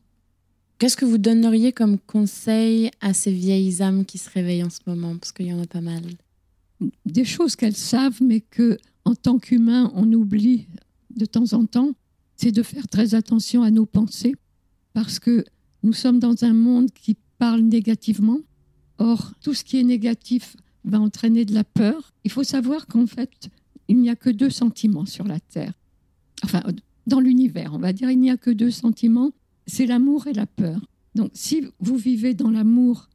Qu'est-ce 0.79 0.97
que 0.97 1.07
vous 1.07 1.19
donneriez 1.19 1.73
comme 1.73 1.99
conseil 1.99 2.91
à 3.01 3.15
ces 3.15 3.33
vieilles 3.33 3.83
âmes 3.83 4.05
qui 4.05 4.19
se 4.19 4.29
réveillent 4.29 4.65
en 4.65 4.71
ce 4.71 4.81
moment? 4.87 5.17
Parce 5.17 5.33
qu'il 5.33 5.47
y 5.47 5.53
en 5.53 5.63
a 5.63 5.67
pas 5.67 5.81
mal. 5.81 6.03
Des 7.07 7.25
choses 7.25 7.57
qu'elles 7.57 7.77
savent, 7.77 8.23
mais 8.23 8.41
que 8.41 8.77
en 9.07 9.15
tant 9.15 9.39
qu'humain, 9.39 9.91
on 9.95 10.13
oublie 10.13 10.67
de 11.15 11.25
temps 11.25 11.55
en 11.55 11.65
temps, 11.65 11.93
c'est 12.37 12.53
de 12.53 12.63
faire 12.63 12.87
très 12.89 13.15
attention 13.15 13.63
à 13.63 13.71
nos 13.71 13.87
pensées, 13.87 14.35
parce 14.93 15.19
que 15.19 15.45
nous 15.83 15.93
sommes 15.93 16.19
dans 16.19 16.45
un 16.45 16.53
monde 16.53 16.91
qui 16.93 17.17
parle 17.39 17.61
négativement. 17.61 18.39
Or, 18.99 19.33
tout 19.43 19.55
ce 19.55 19.65
qui 19.65 19.79
est 19.79 19.85
négatif 19.85 20.57
va 20.85 21.01
entraîner 21.01 21.45
de 21.45 21.55
la 21.55 21.65
peur. 21.65 22.13
Il 22.25 22.31
faut 22.31 22.45
savoir 22.45 22.87
qu'en 22.87 23.07
fait, 23.07 23.51
il 23.89 23.99
n'y 23.99 24.11
a 24.11 24.17
que 24.17 24.31
deux 24.31 24.51
sentiments 24.51 25.07
sur 25.07 25.27
la 25.27 25.41
Terre. 25.41 25.73
Enfin, 26.45 26.63
dans 27.07 27.21
l'univers, 27.21 27.73
on 27.75 27.79
va 27.79 27.93
dire, 27.93 28.11
il 28.11 28.19
n'y 28.19 28.31
a 28.31 28.37
que 28.37 28.51
deux 28.51 28.71
sentiments, 28.71 29.33
c'est 29.67 29.87
l'amour 29.87 30.27
et 30.27 30.33
la 30.33 30.47
peur. 30.47 30.81
Donc, 31.15 31.31
si 31.35 31.65
vous 31.81 31.97
vivez 31.97 32.35
dans 32.35 32.51
l'amour, 32.51 33.09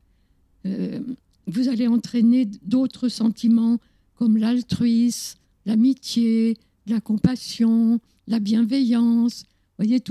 euh, 0.65 0.99
vous 1.47 1.67
allez 1.69 1.87
entraîner 1.87 2.45
d'autres 2.45 3.09
sentiments 3.09 3.79
comme 4.15 4.37
l'altruisme, 4.37 5.39
l'amitié, 5.65 6.57
la 6.87 7.01
compassion, 7.01 7.99
la 8.31 8.39
bienveillance, 8.39 9.43
vous 9.77 9.85
voyez, 9.85 10.01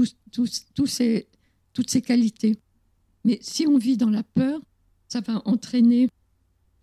ces, 0.86 1.26
toutes 1.72 1.90
ces 1.90 2.02
qualités. 2.02 2.56
Mais 3.24 3.38
si 3.40 3.66
on 3.66 3.78
vit 3.78 3.96
dans 3.96 4.10
la 4.10 4.22
peur, 4.22 4.60
ça 5.08 5.20
va 5.20 5.42
entraîner 5.46 6.08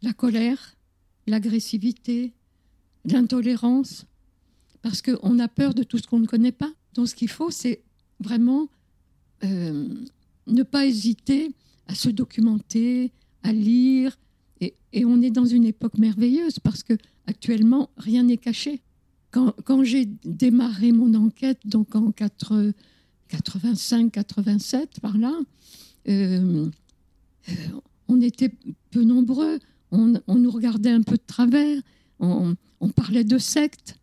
la 0.02 0.14
colère, 0.14 0.76
l'agressivité, 1.28 2.34
l'intolérance, 3.06 4.06
parce 4.82 5.02
qu'on 5.02 5.40
a 5.40 5.48
peur 5.48 5.74
de 5.76 5.84
tout 5.84 6.00
ce 6.00 6.08
qu'on 6.08 6.20
ne 6.20 6.26
connaît 6.26 6.52
pas. 6.52 6.72
Donc 6.94 7.08
ce 7.08 7.16
qu'il 7.16 7.30
faut, 7.30 7.52
c'est 7.52 7.82
vraiment 8.20 8.68
euh, 9.44 9.88
ne 10.48 10.64
pas 10.64 10.88
hésiter 10.88 11.54
à 11.86 11.94
se 11.94 12.10
documenter, 12.10 13.12
à 13.44 13.54
lire. 13.54 14.18
Et, 14.60 14.74
on 15.06 15.22
est 15.22 15.30
dans 15.30 15.46
une 15.46 15.66
époque 15.66 16.00
merveilleuse 16.00 16.58
parce 16.60 16.82
que 16.82 16.94
actuellement 17.28 17.92
rien 17.98 18.24
n'est 18.24 18.38
caché. 18.38 18.82
Quand, 19.64 19.84
j'ai 19.84 20.06
démarré 20.26 20.92
mon 20.92 21.14
enquête, 21.14 21.60
donc 21.66 21.96
en 21.96 22.10
85-87 22.12 25.00
par 25.02 25.18
là, 25.18 25.34
euh, 26.08 26.70
euh, 27.50 27.54
on 28.08 28.22
était 28.22 28.52
peu 28.92 29.04
nombreux, 29.04 29.60
on, 29.92 30.14
nous 30.28 30.52
regardait 30.52 30.92
un 30.92 31.02
peu 31.02 31.18
de 31.18 31.24
travers, 31.26 31.82
on, 32.20 32.56
parlait 32.96 33.24
de 33.24 33.38
sectes. 33.38 33.98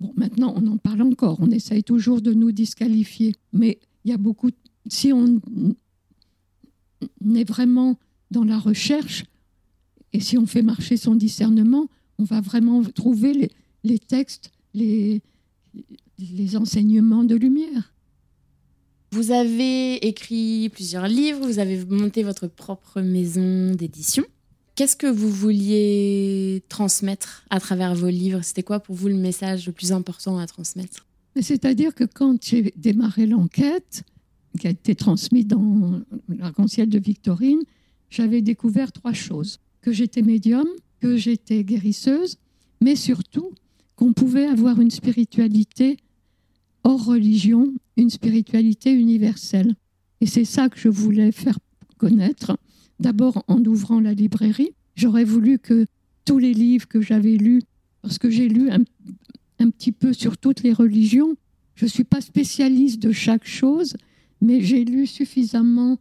Bon, 0.00 0.12
maintenant, 0.16 0.54
on 0.56 0.66
en 0.68 0.76
parle 0.76 1.02
encore, 1.02 1.38
on 1.40 1.50
essaye 1.50 1.82
toujours 1.82 2.22
de 2.22 2.32
nous 2.32 2.52
disqualifier. 2.52 3.34
Mais 3.52 3.78
il 4.04 4.10
y 4.10 4.14
a 4.14 4.18
beaucoup. 4.18 4.50
Si 4.86 5.12
on 5.12 5.40
est 7.34 7.48
vraiment 7.48 7.98
dans 8.30 8.44
la 8.44 8.58
recherche 8.58 9.24
et 10.12 10.20
si 10.20 10.38
on 10.38 10.46
fait 10.46 10.62
marcher 10.62 10.96
son 10.96 11.14
discernement, 11.14 11.88
on 12.18 12.24
va 12.24 12.40
vraiment 12.40 12.82
trouver 12.82 13.50
les, 13.84 13.98
textes, 13.98 14.50
les 14.74 15.20
enseignements 16.56 17.24
de 17.24 17.34
lumière. 17.34 17.92
Vous 19.10 19.30
avez 19.30 20.06
écrit 20.06 20.68
plusieurs 20.68 21.08
livres, 21.08 21.46
vous 21.46 21.58
avez 21.58 21.82
monté 21.86 22.22
votre 22.22 22.46
propre 22.46 23.00
maison 23.00 23.74
d'édition. 23.74 24.24
Qu'est-ce 24.74 24.96
que 24.96 25.06
vous 25.06 25.30
vouliez 25.30 26.62
transmettre 26.68 27.44
à 27.50 27.58
travers 27.58 27.94
vos 27.94 28.08
livres? 28.08 28.42
C'était 28.42 28.62
quoi 28.62 28.80
pour 28.80 28.94
vous 28.94 29.08
le 29.08 29.16
message 29.16 29.66
le 29.66 29.72
plus 29.72 29.92
important 29.92 30.38
à 30.38 30.46
transmettre? 30.46 31.06
C'est-à-dire 31.40 31.94
que 31.94 32.04
quand 32.04 32.44
j'ai 32.44 32.72
démarré 32.76 33.26
l'enquête, 33.26 34.02
qui 34.58 34.66
a 34.66 34.70
été 34.70 34.94
transmise 34.94 35.46
dans 35.46 36.00
l'arc-en-ciel 36.28 36.88
de 36.88 36.98
Victorine, 36.98 37.60
j'avais 38.10 38.42
découvert 38.42 38.92
trois 38.92 39.12
choses. 39.12 39.58
Que 39.80 39.92
j'étais 39.92 40.22
médium, 40.22 40.66
que 41.00 41.16
j'étais 41.16 41.64
guérisseuse, 41.64 42.36
mais 42.80 42.94
surtout 42.94 43.50
qu'on 43.98 44.12
pouvait 44.12 44.46
avoir 44.46 44.80
une 44.80 44.92
spiritualité 44.92 45.96
hors 46.84 47.04
religion, 47.04 47.74
une 47.96 48.10
spiritualité 48.10 48.92
universelle. 48.92 49.74
Et 50.20 50.26
c'est 50.26 50.44
ça 50.44 50.68
que 50.68 50.78
je 50.78 50.88
voulais 50.88 51.32
faire 51.32 51.58
connaître. 51.98 52.56
D'abord 53.00 53.42
en 53.48 53.58
ouvrant 53.64 53.98
la 53.98 54.14
librairie, 54.14 54.70
j'aurais 54.94 55.24
voulu 55.24 55.58
que 55.58 55.84
tous 56.24 56.38
les 56.38 56.54
livres 56.54 56.86
que 56.86 57.00
j'avais 57.00 57.36
lus, 57.36 57.62
parce 58.02 58.18
que 58.18 58.30
j'ai 58.30 58.48
lu 58.48 58.70
un, 58.70 58.84
petit 59.70 59.90
peu 59.90 60.12
sur 60.12 60.38
toutes 60.38 60.62
les 60.62 60.72
religions, 60.72 61.34
je 61.74 61.86
ne 61.86 61.90
suis 61.90 62.04
pas 62.04 62.20
spécialiste 62.20 63.02
de 63.02 63.10
chaque 63.10 63.48
chose, 63.48 63.96
mais 64.40 64.60
j'ai 64.60 64.84
lu 64.84 65.08
suffisamment 65.08 65.98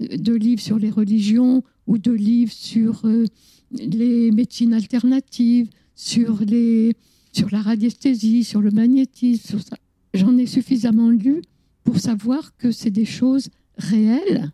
euh, 0.00 0.16
de 0.16 0.34
livres 0.34 0.62
sur 0.62 0.78
les 0.78 0.90
religions 0.90 1.64
ou 1.88 1.98
de 1.98 2.12
livres 2.12 2.52
sur 2.52 3.04
euh, 3.06 3.24
les 3.72 4.30
médecines 4.30 4.72
alternatives, 4.72 5.68
sur, 5.96 6.44
les, 6.44 6.94
sur 7.32 7.50
la 7.50 7.62
radiesthésie, 7.62 8.44
sur 8.44 8.60
le 8.60 8.70
magnétisme, 8.70 9.46
sur 9.46 9.62
ça 9.62 9.76
j'en 10.14 10.36
ai 10.38 10.46
suffisamment 10.46 11.10
lu 11.10 11.42
pour 11.84 11.98
savoir 11.98 12.56
que 12.56 12.72
c'est 12.72 12.90
des 12.90 13.04
choses 13.04 13.48
réelles, 13.76 14.52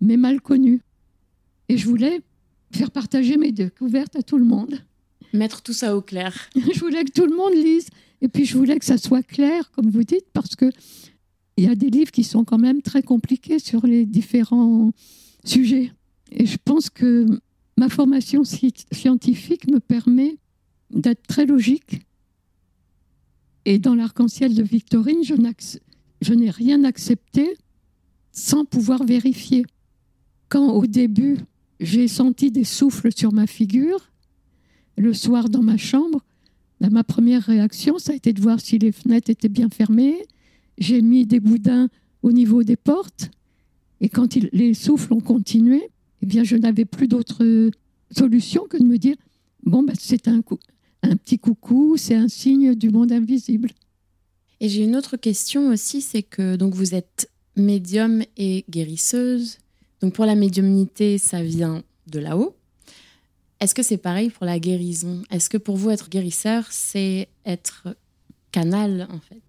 mais 0.00 0.16
mal 0.16 0.40
connues. 0.40 0.80
Et 1.68 1.76
je 1.76 1.86
voulais 1.86 2.20
faire 2.72 2.90
partager 2.90 3.36
mes 3.36 3.52
découvertes 3.52 4.16
à 4.16 4.22
tout 4.22 4.38
le 4.38 4.44
monde. 4.44 4.80
Mettre 5.32 5.62
tout 5.62 5.72
ça 5.72 5.96
au 5.96 6.00
clair. 6.00 6.50
je 6.54 6.80
voulais 6.80 7.04
que 7.04 7.12
tout 7.12 7.26
le 7.26 7.36
monde 7.36 7.54
lise. 7.54 7.88
Et 8.22 8.28
puis 8.28 8.44
je 8.44 8.56
voulais 8.56 8.78
que 8.78 8.84
ça 8.84 8.98
soit 8.98 9.22
clair, 9.22 9.70
comme 9.70 9.88
vous 9.88 10.04
dites, 10.04 10.26
parce 10.32 10.56
que 10.56 10.70
il 11.56 11.64
y 11.64 11.68
a 11.68 11.74
des 11.74 11.90
livres 11.90 12.10
qui 12.10 12.24
sont 12.24 12.44
quand 12.44 12.58
même 12.58 12.80
très 12.80 13.02
compliqués 13.02 13.58
sur 13.58 13.86
les 13.86 14.06
différents 14.06 14.92
sujets. 15.44 15.92
Et 16.32 16.46
je 16.46 16.56
pense 16.64 16.88
que 16.90 17.26
ma 17.76 17.88
formation 17.88 18.44
scientifique 18.44 19.70
me 19.70 19.78
permet 19.78 20.38
d'être 20.90 21.22
très 21.26 21.46
logique 21.46 22.00
et 23.64 23.78
dans 23.78 23.94
l'arc-en-ciel 23.94 24.54
de 24.54 24.62
Victorine, 24.62 25.22
je 25.22 26.34
n'ai 26.34 26.50
rien 26.50 26.84
accepté 26.84 27.56
sans 28.32 28.64
pouvoir 28.64 29.04
vérifier. 29.04 29.64
quand 30.48 30.72
au 30.72 30.86
début 30.86 31.36
j'ai 31.78 32.08
senti 32.08 32.50
des 32.50 32.64
souffles 32.64 33.10
sur 33.16 33.32
ma 33.32 33.46
figure, 33.46 34.10
le 34.98 35.14
soir 35.14 35.48
dans 35.48 35.62
ma 35.62 35.76
chambre, 35.76 36.24
bah, 36.80 36.90
ma 36.90 37.04
première 37.04 37.42
réaction, 37.42 37.98
ça 37.98 38.12
a 38.12 38.16
été 38.16 38.32
de 38.32 38.40
voir 38.40 38.60
si 38.60 38.78
les 38.78 38.92
fenêtres 38.92 39.30
étaient 39.30 39.48
bien 39.48 39.68
fermées. 39.68 40.16
J'ai 40.76 41.00
mis 41.00 41.24
des 41.26 41.40
boudins 41.40 41.88
au 42.22 42.32
niveau 42.32 42.64
des 42.64 42.76
portes. 42.76 43.30
Et 44.00 44.08
quand 44.08 44.34
les 44.34 44.74
souffles 44.74 45.12
ont 45.14 45.20
continué, 45.20 45.90
eh 46.22 46.26
bien, 46.26 46.44
je 46.44 46.56
n'avais 46.56 46.84
plus 46.84 47.08
d'autre 47.08 47.70
solution 48.10 48.66
que 48.68 48.76
de 48.76 48.84
me 48.84 48.98
dire 48.98 49.16
bon, 49.62 49.82
bah, 49.82 49.92
c'est 49.98 50.28
un, 50.28 50.42
un 51.02 51.16
petit 51.16 51.38
coucou, 51.38 51.96
c'est 51.96 52.14
un 52.14 52.28
signe 52.28 52.74
du 52.74 52.90
monde 52.90 53.12
invisible. 53.12 53.70
Et 54.60 54.68
j'ai 54.68 54.84
une 54.84 54.96
autre 54.96 55.16
question 55.16 55.68
aussi, 55.68 56.02
c'est 56.02 56.22
que 56.22 56.56
donc 56.56 56.74
vous 56.74 56.94
êtes 56.94 57.30
médium 57.56 58.22
et 58.36 58.64
guérisseuse. 58.68 59.58
Donc 60.00 60.14
pour 60.14 60.26
la 60.26 60.34
médiumnité, 60.34 61.18
ça 61.18 61.42
vient 61.42 61.82
de 62.06 62.18
là-haut. 62.18 62.54
Est-ce 63.60 63.74
que 63.74 63.82
c'est 63.82 63.98
pareil 63.98 64.30
pour 64.30 64.46
la 64.46 64.58
guérison? 64.58 65.22
Est-ce 65.30 65.50
que 65.50 65.58
pour 65.58 65.76
vous, 65.76 65.90
être 65.90 66.08
guérisseur, 66.08 66.66
c'est 66.70 67.28
être 67.44 67.94
canal, 68.52 69.06
en 69.10 69.20
fait? 69.20 69.40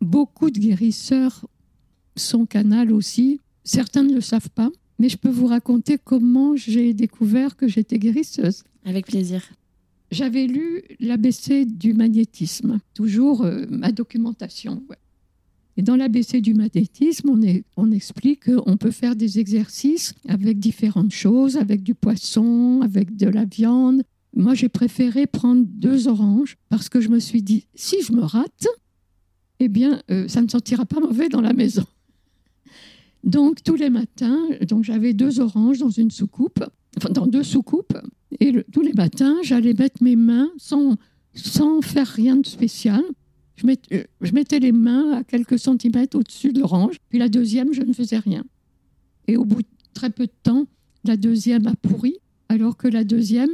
Beaucoup 0.00 0.50
de 0.50 0.58
guérisseurs 0.58 1.46
sont 2.16 2.46
canal 2.46 2.90
aussi. 2.90 3.38
Certains 3.64 4.02
ne 4.02 4.14
le 4.14 4.22
savent 4.22 4.48
pas, 4.48 4.70
mais 4.98 5.10
je 5.10 5.18
peux 5.18 5.28
vous 5.28 5.46
raconter 5.46 5.98
comment 6.02 6.56
j'ai 6.56 6.94
découvert 6.94 7.56
que 7.56 7.68
j'étais 7.68 7.98
guérisseuse. 7.98 8.64
Avec 8.86 9.06
plaisir. 9.06 9.42
J'avais 10.10 10.46
lu 10.46 10.82
l'ABC 10.98 11.66
du 11.66 11.94
magnétisme, 11.94 12.80
toujours 12.94 13.42
euh, 13.42 13.64
ma 13.70 13.92
documentation. 13.92 14.82
Et 15.76 15.82
dans 15.82 15.94
l'ABC 15.94 16.40
du 16.40 16.52
magnétisme, 16.52 17.38
on, 17.76 17.92
explique 17.92 18.44
qu'on 18.44 18.76
peut 18.76 18.90
faire 18.90 19.14
des 19.14 19.38
exercices 19.38 20.14
avec 20.26 20.58
différentes 20.58 21.12
choses, 21.12 21.56
avec 21.56 21.82
du 21.82 21.94
poisson, 21.94 22.80
avec 22.82 23.16
de 23.16 23.28
la 23.28 23.44
viande. 23.44 24.02
Moi, 24.34 24.54
j'ai 24.54 24.68
préféré 24.68 25.26
prendre 25.26 25.64
deux 25.64 26.08
oranges 26.08 26.56
parce 26.68 26.88
que 26.88 27.00
je 27.00 27.08
me 27.08 27.20
suis 27.20 27.42
dit, 27.42 27.66
si 27.76 28.02
je 28.02 28.12
me 28.12 28.22
rate, 28.22 28.66
eh 29.60 29.68
bien, 29.68 30.02
euh, 30.10 30.26
ça 30.26 30.42
ne 30.42 30.48
sentira 30.48 30.86
pas 30.86 30.98
mauvais 30.98 31.28
dans 31.28 31.40
la 31.40 31.52
maison. 31.52 31.84
Donc, 33.22 33.62
tous 33.62 33.76
les 33.76 33.90
matins, 33.90 34.48
j'avais 34.82 35.12
deux 35.12 35.40
oranges 35.40 35.78
dans 35.78 35.90
une 35.90 36.10
soucoupe, 36.10 36.64
dans 37.10 37.26
deux 37.26 37.42
soucoupes, 37.42 37.96
et 38.40 38.64
tous 38.72 38.82
les 38.82 38.92
matins, 38.92 39.36
j'allais 39.42 39.74
mettre 39.74 40.02
mes 40.02 40.16
mains 40.16 40.50
sans, 40.56 40.96
sans 41.34 41.80
faire 41.80 42.06
rien 42.06 42.36
de 42.36 42.46
spécial 42.46 43.02
euh, 43.64 44.04
je, 44.20 44.32
mettais 44.32 44.58
les 44.58 44.72
mains 44.72 45.12
à 45.12 45.24
quelques 45.24 45.58
centimètres 45.58 46.18
au-dessus 46.18 46.52
de 46.52 46.60
l'orange, 46.60 46.96
puis 47.08 47.18
la 47.18 47.28
deuxième, 47.28 47.72
je 47.72 47.82
ne 47.82 47.92
faisais 47.92 48.18
rien. 48.18 48.44
Et 49.26 49.36
au 49.36 49.44
bout 49.44 49.62
de 49.62 49.68
très 49.94 50.10
peu 50.10 50.26
de 50.26 50.32
temps, 50.42 50.66
la 51.04 51.16
deuxième 51.16 51.66
a 51.66 51.74
pourri, 51.74 52.18
alors 52.48 52.76
que 52.76 52.88
la 52.88 53.04
deuxième 53.04 53.50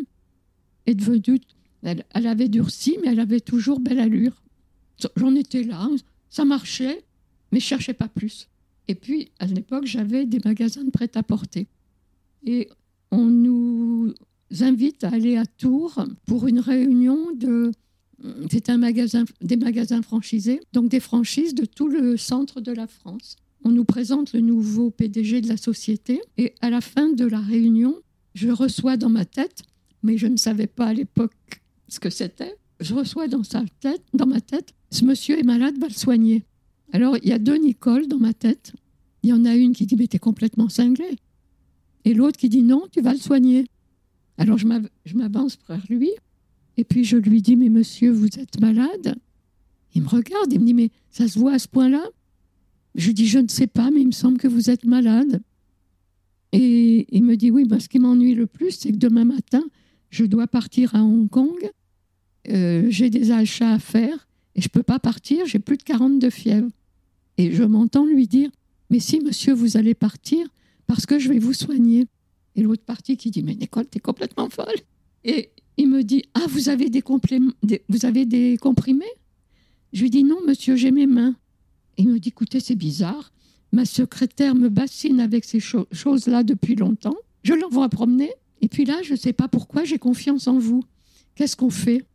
est 0.87 0.95
devenue. 0.95 1.41
Elle, 1.83 2.27
avait 2.27 2.49
durci, 2.49 2.99
mais 3.03 3.13
elle 3.13 3.21
avait 3.21 3.41
toujours 3.41 3.81
belle 3.81 4.01
allure. 4.01 4.43
J'en 5.17 5.35
étais 5.35 5.63
là, 5.63 5.89
ça 6.31 6.45
marchait, 6.45 7.05
mais 7.53 7.61
je 7.61 7.67
cherchais 7.67 7.95
pas 7.95 8.09
plus. 8.09 8.49
Et 8.89 8.95
puis, 8.95 9.31
à 9.39 9.47
l'époque, 9.47 9.87
j'avais 9.87 10.27
des 10.27 10.41
magasins 10.45 10.85
de 10.85 10.91
prêt-à-porter. 10.91 11.67
Et 12.45 12.69
on 13.11 13.27
nous 13.27 14.13
invite 14.61 15.05
à 15.05 15.09
aller 15.09 15.37
à 15.37 15.47
Tours 15.47 16.05
pour 16.27 16.47
une 16.47 16.61
réunion 16.61 17.33
de 17.35 17.73
c'est 18.51 18.71
un 18.71 18.79
magasin, 18.79 19.25
des 19.43 19.57
magasins 19.57 20.03
franchisés, 20.03 20.61
donc 20.73 20.89
des 20.89 21.01
franchises 21.01 21.55
de 21.55 21.65
tout 21.65 21.89
le 21.89 22.17
centre 22.17 22.61
de 22.61 22.73
la 22.73 22.87
France. 22.87 23.37
On 23.65 23.71
nous 23.71 23.85
présente 23.85 24.33
le 24.33 24.41
nouveau 24.41 24.91
PDG 24.91 25.41
de 25.43 25.49
la 25.49 25.57
société 25.57 26.23
et 26.39 26.55
à 26.61 26.71
la 26.71 26.81
fin 26.81 27.11
de 27.11 27.27
la 27.27 27.41
réunion, 27.41 27.95
je 28.35 28.49
reçois 28.49 28.97
dans 28.97 29.09
ma 29.09 29.25
tête, 29.25 29.63
mais 30.03 30.17
je 30.17 30.27
ne 30.27 30.37
savais 30.37 30.67
pas 30.67 30.87
à 30.87 30.95
l'époque 30.95 31.35
ce 31.89 32.01
que 32.01 32.11
c'était, 32.11 32.57
je 32.81 32.95
reçois 32.95 33.29
dans, 33.29 33.45
sa 33.45 33.65
tête, 33.81 34.03
dans 34.15 34.27
ma 34.27 34.41
tête, 34.41 34.73
ce 34.91 35.05
monsieur 35.05 35.39
est 35.39 35.45
malade, 35.45 35.79
va 35.79 35.89
le 35.89 35.93
soigner. 35.93 36.45
Alors 36.93 37.17
il 37.23 37.29
y 37.29 37.33
a 37.33 37.39
deux 37.39 37.57
Nicole 37.57 38.07
dans 38.07 38.19
ma 38.19 38.33
tête. 38.33 38.73
Il 39.23 39.31
y 39.31 39.33
en 39.33 39.45
a 39.45 39.55
une 39.55 39.73
qui 39.73 39.87
dit 39.87 39.97
mais 39.97 40.07
t'es 40.07 40.19
complètement 40.19 40.69
cinglé. 40.69 41.17
Et 42.07 42.15
l'autre 42.15 42.39
qui 42.39 42.49
dit 42.49 42.63
non, 42.63 42.85
tu 42.91 43.03
vas 43.03 43.13
le 43.13 43.19
soigner. 43.19 43.67
Alors 44.39 44.57
je 44.57 44.67
m'avance 45.17 45.59
vers 45.69 45.85
lui 45.91 46.11
et 46.77 46.85
puis 46.85 47.05
je 47.05 47.17
lui 47.17 47.43
dis, 47.43 47.57
mais 47.57 47.69
monsieur, 47.69 48.11
vous 48.11 48.39
êtes 48.39 48.61
malade 48.61 49.17
Il 49.95 50.03
me 50.03 50.09
regarde, 50.09 50.53
il 50.53 50.61
me 50.61 50.67
dit, 50.67 50.75
mais 50.75 50.91
ça 51.11 51.27
se 51.29 51.39
voit 51.39 51.55
à 51.55 51.59
ce 51.59 51.69
point-là? 51.69 52.05
Je 52.95 53.07
lui 53.07 53.15
dis, 53.15 53.27
je 53.27 53.39
ne 53.39 53.49
sais 53.49 53.67
pas, 53.67 53.91
mais 53.91 54.01
il 54.01 54.07
me 54.07 54.13
semble 54.13 54.39
que 54.39 54.49
vous 54.49 54.71
êtes 54.71 54.85
malade. 54.85 55.43
Et 56.53 57.07
il 57.15 57.25
me 57.25 57.37
dit, 57.37 57.51
oui, 57.51 57.65
ben, 57.65 57.81
ce 57.81 57.89
qui 57.89 57.99
m'ennuie 57.99 58.35
le 58.35 58.47
plus, 58.47 58.73
c'est 58.73 58.93
que 58.93 58.97
demain 58.97 59.25
matin, 59.25 59.65
je 60.11 60.25
dois 60.25 60.47
partir 60.47 60.95
à 60.95 61.03
Hong 61.03 61.29
Kong, 61.29 61.71
euh, 62.49 62.87
j'ai 62.89 63.11
des 63.11 63.33
achats 63.33 63.73
à 63.73 63.79
faire, 63.79 64.29
et 64.55 64.61
je 64.61 64.69
ne 64.69 64.71
peux 64.71 64.83
pas 64.83 64.99
partir, 64.99 65.45
j'ai 65.47 65.59
plus 65.59 65.77
de 65.77 65.83
40 65.83 66.19
de 66.19 66.31
fièvre. 66.31 66.69
Et 67.39 67.53
je 67.53 67.65
m'entends 67.65 68.07
lui 68.07 68.27
dire, 68.27 68.51
mais 68.89 69.01
si 69.01 69.21
monsieur, 69.21 69.53
vous 69.53 69.77
allez 69.77 69.95
partir, 69.95 70.47
parce 70.87 71.07
que 71.07 71.19
je 71.19 71.29
vais 71.29 71.39
vous 71.39 71.53
soigner. 71.53 72.07
Et 72.55 72.63
l'autre 72.63 72.85
partie 72.85 73.17
qui 73.17 73.31
dit, 73.31 73.43
mais 73.43 73.55
Nicole, 73.55 73.87
es 73.95 74.01
complètement 74.01 74.49
folle. 74.49 74.77
Et 75.25 75.51
il 75.77 75.89
me 75.89 76.03
dit 76.03 76.23
Ah, 76.35 76.47
vous 76.49 76.69
avez 76.69 76.89
des, 76.89 77.03
vous 77.89 78.05
avez 78.07 78.25
des 78.25 78.57
comprimés? 78.59 79.05
Je 79.93 80.03
lui 80.03 80.11
dis 80.11 80.25
Non, 80.25 80.39
monsieur, 80.47 80.77
j'ai 80.77 80.91
mes 80.91 81.07
mains. 81.07 81.35
il 81.99 82.09
me 82.09 82.19
dit 82.19 82.31
Écoutez, 82.31 82.61
c'est 82.61 82.75
bizarre. 82.77 83.33
Ma 83.73 83.85
secrétaire 83.85 84.55
me 84.55 84.69
bassine 84.69 85.21
avec 85.21 85.45
ces 85.45 85.61
choses-là 85.61 86.45
depuis 86.45 86.77
longtemps. 86.77 87.17
Je 87.43 87.53
l'envoie 87.55 87.89
promener. 87.89 88.31
Et 88.63 88.69
puis 88.69 88.85
là, 88.85 89.03
je 89.03 89.13
ne 89.13 89.19
sais 89.19 89.33
pas 89.33 89.49
pourquoi, 89.49 89.85
j'ai 89.85 89.99
confiance 89.99 90.47
en 90.47 90.59
vous. 90.59 90.83
Qu'est-ce 91.35 91.57
qu'on 91.57 91.71
fait? 91.71 92.07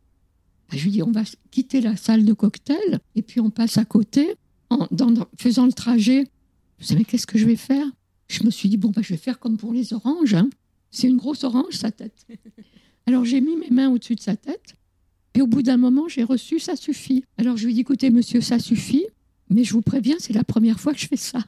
Ben, 0.70 0.78
Je 0.78 0.84
lui 0.84 0.90
dis 0.90 1.02
On 1.02 1.12
va 1.12 1.22
quitter 1.50 1.80
la 1.80 1.96
salle 1.96 2.24
de 2.24 2.32
cocktail 2.32 2.98
et 3.14 3.22
puis 3.22 3.38
on 3.40 3.50
passe 3.50 3.78
à 3.78 3.84
côté 3.84 4.34
en 4.70 4.88
faisant 5.38 5.66
le 5.66 5.72
trajet. 5.72 6.24
Je 6.78 6.86
sais, 6.86 6.96
mais 6.96 7.04
qu'est-ce 7.04 7.26
que 7.26 7.38
je 7.38 7.46
vais 7.46 7.56
faire? 7.56 7.86
Je 8.32 8.44
me 8.44 8.50
suis 8.50 8.68
dit 8.68 8.78
Bon, 8.78 8.88
ben, 8.90 9.02
je 9.02 9.10
vais 9.10 9.18
faire 9.18 9.38
comme 9.38 9.58
pour 9.58 9.72
les 9.72 9.92
oranges. 9.92 10.34
Hein. 10.34 10.48
C'est 10.90 11.06
une 11.06 11.18
grosse 11.18 11.44
orange, 11.44 11.74
sa 11.74 11.90
tête. 11.90 12.26
Alors 13.06 13.24
j'ai 13.24 13.40
mis 13.40 13.56
mes 13.56 13.70
mains 13.70 13.90
au-dessus 13.90 14.14
de 14.14 14.20
sa 14.20 14.36
tête. 14.36 14.74
Et 15.34 15.42
au 15.42 15.46
bout 15.46 15.62
d'un 15.62 15.76
moment, 15.76 16.08
j'ai 16.08 16.24
reçu 16.24 16.58
ça 16.58 16.76
suffit. 16.76 17.24
Alors 17.36 17.56
je 17.56 17.64
lui 17.64 17.72
ai 17.72 17.74
dit 17.74 17.80
écoutez, 17.80 18.10
monsieur, 18.10 18.40
ça 18.40 18.58
suffit, 18.58 19.06
mais 19.50 19.64
je 19.64 19.72
vous 19.72 19.82
préviens, 19.82 20.16
c'est 20.18 20.32
la 20.32 20.44
première 20.44 20.80
fois 20.80 20.94
que 20.94 21.00
je 21.00 21.08
fais 21.08 21.16
ça. 21.16 21.40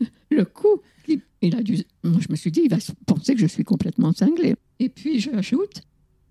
Le 0.30 0.44
coup, 0.44 0.80
il 1.42 1.56
a 1.56 1.62
dû. 1.62 1.82
Moi, 2.02 2.20
je 2.20 2.30
me 2.30 2.36
suis 2.36 2.50
dit 2.50 2.62
il 2.64 2.70
va 2.70 2.78
penser 3.06 3.34
que 3.34 3.40
je 3.40 3.46
suis 3.46 3.64
complètement 3.64 4.12
cinglée. 4.12 4.54
Et 4.78 4.88
puis 4.88 5.20
j'ajoute 5.20 5.82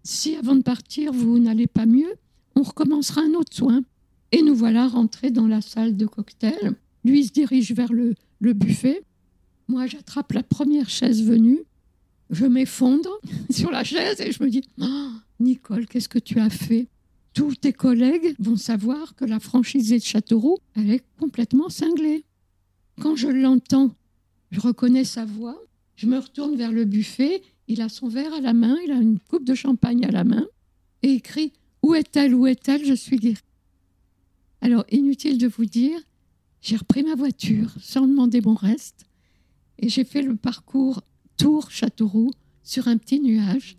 si 0.04 0.36
avant 0.36 0.56
de 0.56 0.64
partir, 0.64 1.14
vous 1.14 1.40
n'allez 1.40 1.68
pas 1.68 1.86
mieux, 1.86 2.14
on 2.56 2.64
recommencera 2.64 3.22
un 3.22 3.34
autre 3.34 3.56
soin. 3.56 3.84
Et 4.32 4.42
nous 4.42 4.56
voilà 4.56 4.88
rentrés 4.88 5.32
dans 5.32 5.48
la 5.48 5.62
salle 5.62 5.96
de 5.96 6.06
cocktail. 6.06 6.74
Lui 7.06 7.26
se 7.26 7.32
dirige 7.32 7.72
vers 7.72 7.94
le, 7.94 8.16
le 8.44 8.54
buffet. 8.54 9.04
Moi, 9.68 9.88
j'attrape 9.88 10.34
la 10.34 10.44
première 10.44 10.90
chaise 10.90 11.24
venue. 11.24 11.60
Je 12.30 12.46
m'effondre 12.46 13.10
sur 13.50 13.72
la 13.72 13.84
chaise 13.84 14.20
et 14.22 14.32
je 14.32 14.44
me 14.44 14.50
dis 14.50 14.64
oh, 14.82 15.10
Nicole, 15.40 15.88
qu'est-ce 15.88 16.10
que 16.10 16.20
tu 16.20 16.40
as 16.40 16.50
fait? 16.50 16.88
Tous 17.34 17.56
tes 17.56 17.74
collègues 17.74 18.36
vont 18.40 18.58
savoir 18.58 19.16
que 19.16 19.26
la 19.26 19.40
franchisée 19.40 19.98
de 19.98 20.04
Châteauroux, 20.04 20.58
elle 20.76 20.92
est 20.92 21.04
complètement 21.20 21.70
cinglée. 21.70 22.26
Quand 23.02 23.16
je 23.16 23.28
l'entends, 23.28 23.96
je 24.52 24.60
reconnais 24.60 25.04
sa 25.04 25.26
voix, 25.26 25.60
je 25.96 26.06
me 26.06 26.20
retourne 26.20 26.56
vers 26.56 26.72
le 26.72 26.86
buffet, 26.86 27.42
il 27.68 27.82
a 27.82 27.90
son 27.90 28.08
verre 28.08 28.34
à 28.34 28.42
la 28.42 28.54
main, 28.54 28.78
il 28.86 28.92
a 28.92 28.98
une 28.98 29.20
coupe 29.20 29.46
de 29.46 29.56
champagne 29.56 30.06
à 30.06 30.12
la 30.12 30.24
main 30.24 30.46
et 31.02 31.14
il 31.14 31.22
crie 31.22 31.54
Où 31.82 31.96
est-elle? 31.96 32.36
Où 32.36 32.46
est-elle? 32.46 32.86
Je 32.86 32.94
suis 32.94 33.18
guérie. 33.18 33.38
Alors, 34.62 34.86
inutile 34.92 35.38
de 35.38 35.48
vous 35.48 35.66
dire, 35.66 36.00
j'ai 36.64 36.78
repris 36.78 37.04
ma 37.04 37.14
voiture 37.14 37.70
sans 37.82 38.08
demander 38.08 38.42
mon 38.42 38.56
reste 38.56 39.06
et 39.78 39.90
j'ai 39.90 40.06
fait 40.06 40.22
le 40.22 40.36
parcours 40.38 41.04
Tour 41.36 41.70
Châteauroux 41.70 42.32
sur 42.64 42.88
un 42.88 42.98
petit 42.98 43.20
nuage. 43.20 43.76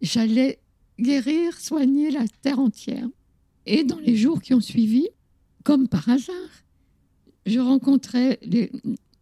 J'allais 0.00 0.58
guérir, 0.98 1.58
soigner 1.58 2.10
la 2.10 2.26
terre 2.40 2.58
entière. 2.58 3.08
Et 3.66 3.84
dans 3.84 3.98
les 3.98 4.16
jours 4.16 4.40
qui 4.40 4.54
ont 4.54 4.60
suivi, 4.60 5.06
comme 5.64 5.86
par 5.86 6.08
hasard, 6.08 6.34
je 7.44 7.60
rencontrais 7.60 8.40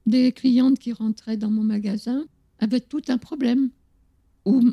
des 0.06 0.32
clientes 0.32 0.78
qui 0.78 0.92
rentraient 0.92 1.36
dans 1.36 1.50
mon 1.50 1.64
magasin 1.64 2.24
avec 2.60 2.88
tout 2.88 3.02
un 3.08 3.18
problème. 3.18 3.70
Ou 4.44 4.72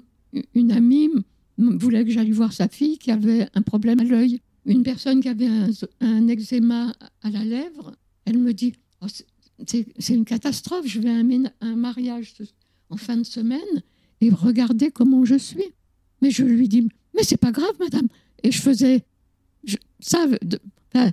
une 0.54 0.72
amie 0.72 1.10
voulait 1.58 2.06
que 2.06 2.12
j'aille 2.12 2.32
voir 2.32 2.54
sa 2.54 2.68
fille 2.68 3.00
qui 3.00 3.10
avait 3.12 3.48
un 3.56 3.62
problème 3.64 4.00
à 4.00 4.04
l'œil. 4.04 4.40
Une 4.66 4.84
personne 4.84 5.22
qui 5.22 5.30
avait 5.30 5.50
un, 6.02 6.28
eczéma 6.28 6.94
à 7.24 7.30
la 7.32 7.44
lèvre, 7.44 7.96
elle 8.26 8.38
me 8.38 8.54
dit 8.54 8.74
oh, 9.02 9.08
c'est 9.66 10.14
une 10.14 10.26
catastrophe, 10.26 10.86
je 10.88 11.00
vais 11.00 11.10
à 11.10 11.22
un 11.62 11.76
mariage 11.76 12.34
en 12.90 12.98
fin 12.98 13.18
de 13.18 13.24
semaine 13.24 13.84
et 14.22 14.30
regardez 14.30 14.92
comment 14.92 15.26
je 15.26 15.36
suis. 15.36 15.74
Mais 16.22 16.32
je 16.32 16.44
lui 16.44 16.68
dis, 16.68 16.88
mais 17.16 17.24
c'est 17.24 17.38
pas 17.38 17.52
grave, 17.52 17.74
madame. 17.80 18.08
Et 18.44 18.52
je 18.52 18.62
faisais, 18.62 19.04
ça, 20.00 20.26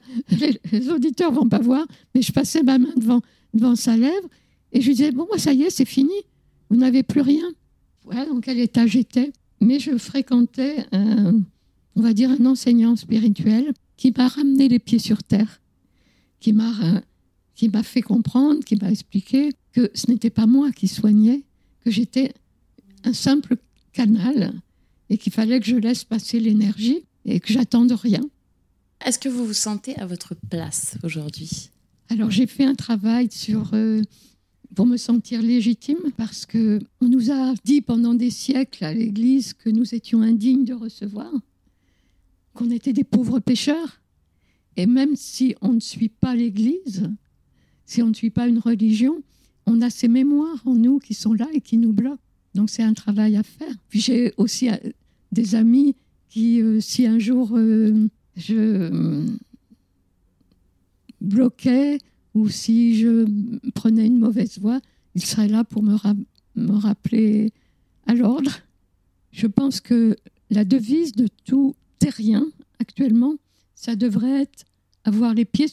les, 0.73 0.91
auditeurs 0.91 1.33
vont 1.33 1.49
pas 1.49 1.59
voir, 1.59 1.87
mais 2.15 2.23
je 2.23 2.33
passais 2.33 2.63
ma 2.63 2.79
main 2.79 2.93
devant, 2.97 3.21
devant 3.55 3.77
sa 3.77 3.97
lèvre 3.97 4.29
Et 4.73 4.81
je 4.81 4.87
lui 4.89 4.95
disais, 4.95 5.13
bon, 5.13 5.27
ça 5.37 5.53
y 5.53 5.63
est, 5.63 5.71
c'est 5.71 5.85
fini, 5.85 6.15
vous 6.71 6.77
n'avez 6.77 7.03
plus 7.03 7.21
rien. 7.21 7.47
Voilà 8.05 8.27
dans 8.27 8.41
quel 8.41 8.59
état 8.59 8.87
j'étais. 8.87 9.33
Mais 9.61 9.79
je 9.79 9.97
fréquentais, 9.97 10.87
un, 10.93 11.41
on 11.95 12.03
va 12.03 12.13
dire, 12.13 12.31
un 12.31 12.47
enseignant 12.47 12.97
spirituel 12.97 13.73
qui 13.97 14.13
m'a 14.17 14.29
ramené 14.29 14.69
les 14.69 14.79
pieds 14.79 14.99
sur 14.99 15.23
terre, 15.23 15.61
qui 16.41 16.53
m'a 16.53 17.03
qui 17.55 17.71
m'a 17.71 17.83
fait 17.83 18.03
comprendre, 18.03 18.63
qui 18.63 18.77
m'a 18.77 18.91
expliqué 18.91 19.53
que 19.73 19.91
ce 19.95 20.11
n'était 20.11 20.31
pas 20.31 20.47
moi 20.47 20.73
qui 20.73 20.89
soignais, 20.89 21.43
que 21.81 21.91
j'étais 21.91 22.35
un 23.05 23.15
simple 23.15 23.57
canal 23.93 24.53
et 25.09 25.17
qu'il 25.17 25.33
fallait 25.33 25.59
que 25.59 25.67
je 25.67 25.77
laisse 25.77 26.05
passer 26.05 26.39
l'énergie 26.39 27.05
et 27.25 27.41
que 27.41 27.51
j'attende 27.53 27.93
rien. 27.93 28.21
Est-ce 29.05 29.19
que 29.19 29.31
vous 29.31 29.47
vous 29.47 29.55
sentez 29.55 29.99
à 29.99 30.07
votre 30.07 30.35
place 30.51 30.99
aujourd'hui? 31.03 31.71
Alors 32.09 32.31
j'ai 32.31 32.47
fait 32.47 32.65
un 32.65 32.75
travail 32.75 33.29
sur 33.31 33.71
euh, 33.73 34.03
pour 34.75 34.87
me 34.87 34.97
sentir 34.97 35.43
légitime 35.43 36.13
parce 36.17 36.47
que 36.47 36.81
on 37.01 37.09
nous 37.09 37.31
a 37.31 37.55
dit 37.65 37.81
pendant 37.81 38.15
des 38.15 38.31
siècles 38.31 38.85
à 38.85 38.93
l'Église 38.93 39.55
que 39.55 39.71
nous 39.71 39.95
étions 39.95 40.23
indignes 40.23 40.65
de 40.65 40.75
recevoir, 40.75 41.33
qu'on 42.55 42.71
était 42.71 42.93
des 42.93 43.05
pauvres 43.05 43.41
pécheurs. 43.41 44.01
Et 44.77 44.87
même 44.87 45.17
si 45.17 45.55
on 45.63 45.73
ne 45.73 45.81
suit 45.81 46.09
pas 46.09 46.35
l'Église, 46.35 47.11
si 47.87 48.03
on 48.03 48.09
ne 48.09 48.15
suit 48.15 48.31
pas 48.31 48.49
une 48.49 48.59
religion, 48.59 49.23
on 49.67 49.81
a 49.81 49.91
ces 49.91 50.09
mémoires 50.09 50.63
en 50.67 50.75
nous 50.75 50.99
qui 50.99 51.15
sont 51.15 51.33
là 51.33 51.49
et 51.53 51.61
qui 51.61 51.79
nous 51.79 51.93
bloquent. 51.93 52.23
Donc 52.55 52.71
c'est 52.71 52.83
un 52.83 52.95
travail 52.95 53.37
à 53.37 53.43
faire. 53.43 53.75
J'ai 53.91 54.33
aussi 54.37 54.71
euh, 54.71 54.77
des 55.33 55.55
amis 55.55 55.95
qui, 56.29 56.63
euh, 56.63 56.81
si 56.81 57.07
un 57.07 57.19
jour 57.19 57.51
euh, 57.55 58.09
je 58.37 59.25
bloquais 61.21 61.99
ou 62.35 62.49
si 62.49 62.97
je 62.97 63.27
prenais 63.75 64.07
une 64.07 64.19
mauvaise 64.19 64.59
voie, 64.59 64.81
ils 65.15 65.25
seraient 65.25 65.49
là 65.49 65.65
pour 65.65 65.83
me, 65.83 65.97
me 66.55 66.73
rappeler 66.73 67.53
à 68.07 68.15
l'ordre. 68.15 68.59
Je 69.33 69.47
pense 69.47 69.81
que 69.81 70.17
la 70.51 70.65
devise 70.65 71.13
de 71.13 71.29
tout 71.45 71.75
terrien 71.99 72.47
actuellement, 72.79 73.35
ça 73.77 73.95
devrait 73.95 74.43
être 74.43 74.65
avoir 75.05 75.35
les 75.35 75.45
pieds 75.45 75.69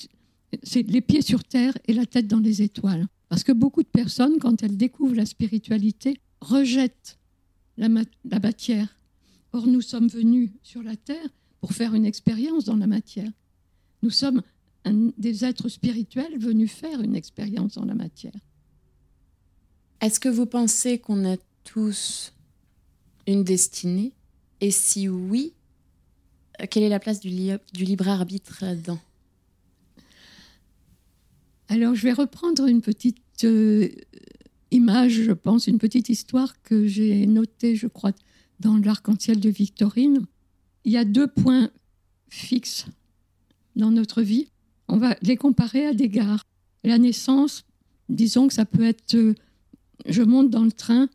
sur 1.21 1.43
terre 1.43 1.75
et 1.87 1.93
la 1.93 2.05
tête 2.05 2.27
dans 2.27 2.39
les 2.39 2.61
étoiles. 2.61 3.07
Parce 3.29 3.43
que 3.43 3.51
beaucoup 3.51 3.81
de 3.81 3.87
personnes, 3.87 4.37
quand 4.37 4.61
elles 4.61 4.77
découvrent 4.77 5.15
la 5.15 5.25
spiritualité, 5.25 6.19
rejettent 6.39 7.17
la, 7.77 7.89
matière. 7.89 8.99
Or, 9.53 9.65
nous 9.65 9.81
sommes 9.81 10.07
venus 10.07 10.51
sur 10.61 10.83
la 10.83 10.95
terre 10.95 11.27
pour 11.59 11.73
faire 11.73 11.95
une 11.95 12.05
expérience 12.05 12.65
dans 12.65 12.75
la 12.75 12.85
matière. 12.85 13.31
Nous 14.03 14.11
sommes 14.11 14.43
des 15.17 15.45
êtres 15.45 15.69
spirituels 15.69 16.37
venus 16.37 16.71
faire 16.71 17.01
une 17.01 17.15
expérience 17.15 17.75
dans 17.75 17.85
la 17.85 17.95
matière. 17.95 18.37
Est-ce 20.01 20.19
que 20.19 20.29
vous 20.29 20.45
pensez 20.45 20.99
qu'on 20.99 21.25
a 21.25 21.37
tous 21.63 22.33
une 23.25 23.43
destinée? 23.43 24.13
Et 24.59 24.71
si 24.71 25.07
oui, 25.07 25.53
quelle 26.69 26.83
est 26.83 26.89
la 26.89 26.99
place 26.99 27.19
du, 27.19 27.29
libre 27.29 28.07
arbitre 28.07 28.59
là-dedans 28.61 28.99
alors, 31.69 31.95
je 31.95 32.03
vais 32.03 32.13
reprendre 32.13 32.67
une 32.67 32.81
petite 32.81 33.17
euh, 33.45 33.89
image, 34.69 35.13
je 35.13 35.31
pense, 35.31 35.65
une 35.65 35.79
petite 35.79 36.07
histoire 36.09 36.61
que 36.61 36.85
j'ai 36.85 37.25
notée, 37.25 37.75
je 37.75 37.87
crois, 37.87 38.11
dans 38.59 38.77
l'arc-en-ciel 38.77 39.39
de 39.39 39.49
Victorine. 39.49 40.25
Il 40.83 40.91
y 40.91 40.97
a 40.97 41.05
deux 41.05 41.25
points 41.25 41.71
fixes 42.29 42.85
dans 43.75 43.89
notre 43.89 44.21
vie. 44.21 44.49
On 44.87 44.97
va 44.97 45.15
les 45.21 45.37
comparer 45.37 45.87
à 45.87 45.93
des 45.93 46.09
gares. 46.09 46.43
La 46.83 46.97
naissance, 46.97 47.65
disons 48.09 48.47
que 48.47 48.53
ça 48.53 48.65
peut 48.65 48.83
être, 48.83 49.15
euh, 49.15 49.33
je 50.05 50.21
monte 50.21 50.49
dans 50.49 50.65
le 50.65 50.71
train 50.71 51.09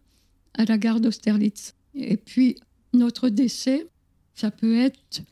à 0.55 0.65
la 0.65 0.79
gare 0.79 1.01
d'Austerlitz. 1.01 1.75
Et 1.95 2.17
puis, 2.17 2.57
notre 2.95 3.29
décès, 3.29 3.87
ça 4.39 4.53
peut 4.53 4.77
être 4.77 5.23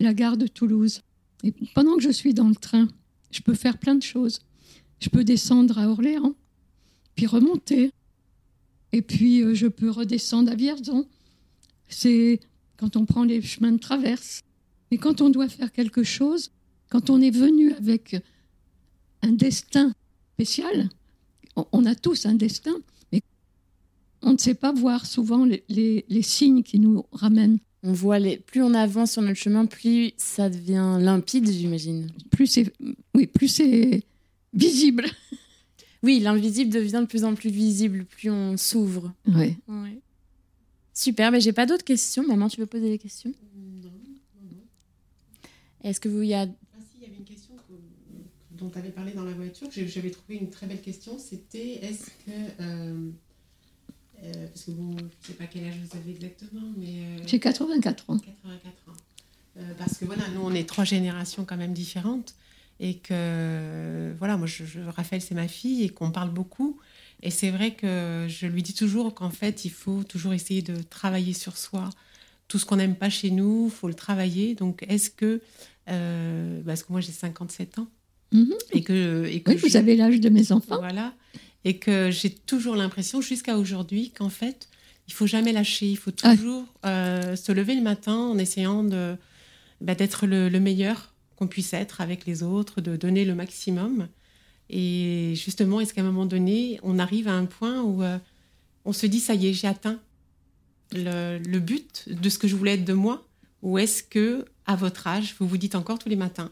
la 0.00 0.14
gare 0.14 0.38
de 0.38 0.46
Toulouse. 0.46 1.02
Et 1.42 1.52
pendant 1.74 1.96
que 1.96 2.02
je 2.02 2.10
suis 2.10 2.32
dans 2.32 2.48
le 2.48 2.54
train, 2.54 2.88
je 3.30 3.42
peux 3.42 3.52
faire 3.52 3.76
plein 3.76 3.94
de 3.94 4.02
choses. 4.02 4.40
Je 5.00 5.10
peux 5.10 5.22
descendre 5.22 5.78
à 5.78 5.88
Orléans, 5.88 6.34
puis 7.14 7.26
remonter. 7.26 7.90
Et 8.92 9.02
puis 9.02 9.42
euh, 9.42 9.54
je 9.54 9.66
peux 9.66 9.90
redescendre 9.90 10.50
à 10.50 10.54
Vierzon. 10.54 11.06
C'est 11.88 12.40
quand 12.78 12.96
on 12.96 13.04
prend 13.04 13.24
les 13.24 13.42
chemins 13.42 13.72
de 13.72 13.78
traverse. 13.78 14.40
Mais 14.90 14.96
quand 14.96 15.20
on 15.20 15.28
doit 15.28 15.50
faire 15.50 15.70
quelque 15.70 16.02
chose, 16.02 16.50
quand 16.88 17.10
on 17.10 17.20
est 17.20 17.30
venu 17.30 17.74
avec 17.74 18.16
un 19.20 19.32
destin 19.32 19.92
spécial, 20.34 20.88
on 21.72 21.84
a 21.84 21.94
tous 21.94 22.24
un 22.24 22.34
destin, 22.34 22.76
mais 23.12 23.20
on 24.22 24.32
ne 24.32 24.38
sait 24.38 24.54
pas 24.54 24.72
voir 24.72 25.04
souvent 25.04 25.44
les, 25.44 26.04
les, 26.08 26.22
signes 26.22 26.62
qui 26.62 26.78
nous 26.80 27.04
ramènent. 27.12 27.58
On 27.86 27.92
voit 27.92 28.18
les, 28.18 28.38
plus 28.38 28.62
on 28.62 28.72
avance 28.72 29.12
sur 29.12 29.22
notre 29.22 29.38
chemin, 29.38 29.66
plus 29.66 30.12
ça 30.16 30.48
devient 30.48 30.96
limpide, 31.00 31.50
j'imagine. 31.50 32.10
Plus 32.30 32.46
c'est, 32.46 32.72
oui, 33.14 33.26
plus 33.26 33.48
c'est 33.48 34.02
visible. 34.54 35.04
Oui, 36.02 36.18
l'invisible 36.20 36.70
devient 36.70 37.00
de 37.02 37.06
plus 37.06 37.24
en 37.24 37.34
plus 37.34 37.50
visible, 37.50 38.04
plus 38.04 38.30
on 38.30 38.56
s'ouvre. 38.56 39.12
Oui. 39.26 39.56
Super, 40.94 41.30
mais 41.30 41.40
j'ai 41.40 41.52
pas 41.52 41.66
d'autres 41.66 41.84
questions. 41.84 42.26
Maman, 42.26 42.48
tu 42.48 42.60
veux 42.60 42.66
poser 42.66 42.88
des 42.88 42.98
questions? 42.98 43.32
Non. 43.56 43.90
non, 44.42 44.58
Est-ce 45.82 46.00
que 46.00 46.08
vous 46.08 46.22
y 46.22 46.34
a 46.34 46.42
ah, 46.42 46.46
si, 46.80 46.98
il 46.98 47.02
y 47.02 47.06
avait 47.06 47.16
une 47.16 47.24
question 47.24 47.54
dont 48.52 48.70
tu 48.70 48.78
avais 48.78 48.90
parlé 48.90 49.12
dans 49.12 49.24
la 49.24 49.32
voiture. 49.32 49.68
J'avais 49.70 50.10
trouvé 50.10 50.36
une 50.36 50.50
très 50.50 50.66
belle 50.66 50.80
question. 50.80 51.18
C'était 51.18 51.74
est-ce 51.82 52.06
que 52.06 52.30
euh, 52.30 52.60
euh, 52.60 53.10
parce 54.52 54.64
que 54.64 54.70
bon, 54.72 54.96
je 55.22 55.26
sais 55.28 55.34
pas 55.34 55.46
quel 55.46 55.64
âge 55.64 55.74
vous 55.74 55.96
avez 55.96 56.10
exactement, 56.12 56.72
mais 56.76 56.86
euh, 56.86 57.24
j'ai 57.26 57.40
84 57.40 58.10
ans. 58.10 58.18
84 58.18 58.72
ans. 58.88 59.62
parce 59.78 59.98
que 59.98 60.04
voilà, 60.04 60.28
nous 60.34 60.40
on 60.42 60.54
est 60.54 60.68
trois 60.68 60.84
générations 60.84 61.44
quand 61.44 61.56
même 61.56 61.72
différentes 61.72 62.34
et 62.80 62.94
que 62.94 64.12
voilà, 64.18 64.36
moi, 64.36 64.46
je, 64.46 64.64
Raphaël, 64.88 65.22
c'est 65.22 65.34
ma 65.34 65.48
fille 65.48 65.84
et 65.84 65.88
qu'on 65.88 66.10
parle 66.10 66.30
beaucoup. 66.30 66.78
Et 67.22 67.30
c'est 67.30 67.50
vrai 67.50 67.72
que 67.72 68.26
je 68.28 68.46
lui 68.46 68.62
dis 68.62 68.74
toujours 68.74 69.14
qu'en 69.14 69.30
fait, 69.30 69.64
il 69.64 69.70
faut 69.70 70.02
toujours 70.02 70.34
essayer 70.34 70.62
de 70.62 70.76
travailler 70.82 71.32
sur 71.32 71.56
soi. 71.56 71.88
Tout 72.48 72.58
ce 72.58 72.66
qu'on 72.66 72.76
n'aime 72.76 72.96
pas 72.96 73.10
chez 73.10 73.30
nous, 73.30 73.70
faut 73.70 73.88
le 73.88 73.94
travailler. 73.94 74.54
Donc, 74.54 74.84
est-ce 74.88 75.10
que, 75.10 75.40
euh, 75.88 76.60
parce 76.66 76.82
que 76.82 76.92
moi 76.92 77.00
j'ai 77.00 77.12
57 77.12 77.78
ans, 77.78 77.88
mhm. 78.32 78.52
et 78.72 78.82
que, 78.82 79.24
et 79.26 79.40
que 79.40 79.52
oui, 79.52 79.56
vous 79.56 79.76
avez 79.76 79.96
l'âge 79.96 80.20
de 80.20 80.28
mes 80.28 80.52
enfants, 80.52 80.78
voilà, 80.78 81.14
et 81.64 81.78
que 81.78 82.10
j'ai 82.10 82.30
toujours 82.30 82.76
l'impression 82.76 83.20
jusqu'à 83.20 83.56
aujourd'hui 83.56 84.10
qu'en 84.10 84.28
fait, 84.28 84.68
il 85.08 85.12
faut 85.12 85.26
jamais 85.26 85.52
lâcher, 85.52 85.86
il 85.86 85.96
faut 85.96 86.12
ah. 86.22 86.36
toujours 86.36 86.66
euh, 86.84 87.36
se 87.36 87.52
lever 87.52 87.74
le 87.74 87.82
matin 87.82 88.16
en 88.16 88.38
essayant 88.38 88.84
de 88.84 89.16
bah, 89.80 89.94
d'être 89.94 90.26
le, 90.26 90.48
le 90.48 90.60
meilleur 90.60 91.14
qu'on 91.36 91.46
puisse 91.46 91.72
être 91.72 92.00
avec 92.00 92.26
les 92.26 92.42
autres, 92.42 92.80
de 92.80 92.96
donner 92.96 93.24
le 93.24 93.34
maximum. 93.34 94.08
Et 94.70 95.34
justement, 95.36 95.80
est-ce 95.80 95.92
qu'à 95.92 96.00
un 96.00 96.04
moment 96.04 96.26
donné, 96.26 96.78
on 96.82 96.98
arrive 96.98 97.28
à 97.28 97.32
un 97.32 97.44
point 97.44 97.82
où 97.82 98.02
euh, 98.02 98.18
on 98.84 98.92
se 98.92 99.06
dit, 99.06 99.20
ça 99.20 99.34
y 99.34 99.48
est, 99.48 99.52
j'ai 99.52 99.66
atteint 99.66 100.00
le, 100.92 101.58
but 101.58 102.08
de 102.08 102.28
ce 102.28 102.38
que 102.38 102.48
je 102.48 102.56
voulais 102.56 102.74
être 102.74 102.84
de 102.84 102.92
moi? 102.92 103.26
Ou 103.62 103.78
est-ce 103.78 104.02
que, 104.02 104.44
à 104.66 104.76
votre 104.76 105.06
âge, 105.06 105.34
vous 105.38 105.46
vous 105.46 105.56
dites 105.56 105.74
encore 105.74 105.98
tous 105.98 106.08
les 106.08 106.16
matins, 106.16 106.50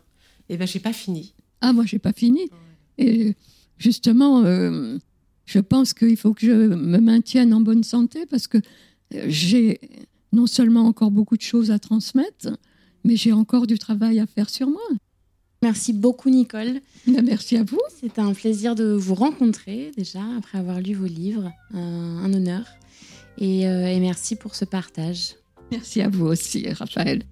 eh 0.49 0.57
ben, 0.57 0.67
j'ai 0.67 0.81
pas 0.81 0.93
fini? 0.93 1.35
Ah, 1.61 1.73
moi, 1.73 1.85
j'ai 1.87 1.99
pas 1.99 2.13
fini. 2.13 2.51
Et 2.99 3.35
justement, 3.83 4.45
euh, 4.45 4.97
je 5.45 5.59
pense 5.59 5.93
qu'il 5.93 6.17
faut 6.17 6.33
que 6.33 6.47
je 6.47 6.53
me 6.53 6.99
maintienne 6.99 7.53
en 7.53 7.61
bonne 7.61 7.83
santé 7.83 8.25
parce 8.27 8.47
que 8.47 8.59
j'ai 9.27 9.81
non 10.33 10.47
seulement 10.47 10.87
encore 10.87 11.11
beaucoup 11.11 11.37
de 11.37 11.43
choses 11.43 11.71
à 11.71 11.79
transmettre, 11.79 12.49
mais 13.05 13.17
j'ai 13.17 13.33
encore 13.33 13.67
du 13.67 13.79
travail 13.79 14.21
à 14.21 14.27
faire 14.27 14.49
sur 14.49 14.69
moi. 14.69 14.81
Merci 15.61 15.93
beaucoup 15.93 16.31
Nicole. 16.31 16.81
Ben, 17.07 17.25
merci 17.25 17.57
à 17.57 17.65
vous. 17.65 17.81
C'était 18.01 18.21
un 18.21 18.33
plaisir 18.33 18.75
de 18.75 18.93
vous 18.93 19.15
rencontrer 19.15 19.91
déjà 19.97 20.23
après 20.39 20.59
avoir 20.59 20.81
lu 20.81 20.95
vos 20.95 21.07
livres. 21.07 21.53
Un, 21.75 22.33
honneur. 22.33 22.65
Et, 23.39 23.67
euh, 23.67 23.87
et 23.87 24.01
merci 24.01 24.37
pour 24.37 24.55
ce 24.55 24.65
partage. 24.65 25.37
Merci 25.71 26.01
à 26.01 26.09
vous 26.09 26.27
aussi 26.27 26.69
Raphaël. 26.71 27.23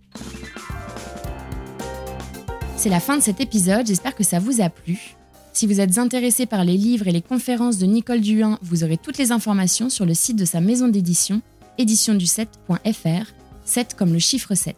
C'est 2.76 2.88
la 2.88 3.00
fin 3.00 3.16
de 3.16 3.22
cet 3.22 3.40
épisode, 3.40 3.86
j'espère 3.86 4.14
que 4.14 4.24
ça 4.24 4.38
vous 4.38 4.60
a 4.60 4.70
plu. 4.70 5.16
Si 5.52 5.66
vous 5.66 5.80
êtes 5.80 5.98
intéressé 5.98 6.46
par 6.46 6.64
les 6.64 6.76
livres 6.76 7.08
et 7.08 7.12
les 7.12 7.22
conférences 7.22 7.78
de 7.78 7.86
Nicole 7.86 8.20
Duhin, 8.20 8.58
vous 8.62 8.84
aurez 8.84 8.96
toutes 8.96 9.18
les 9.18 9.32
informations 9.32 9.90
sur 9.90 10.06
le 10.06 10.14
site 10.14 10.36
de 10.36 10.44
sa 10.44 10.60
maison 10.60 10.88
d'édition, 10.88 11.42
éditiondu7.fr, 11.78 13.26
7 13.64 13.96
comme 13.96 14.12
le 14.12 14.18
chiffre 14.18 14.54
7. 14.54 14.76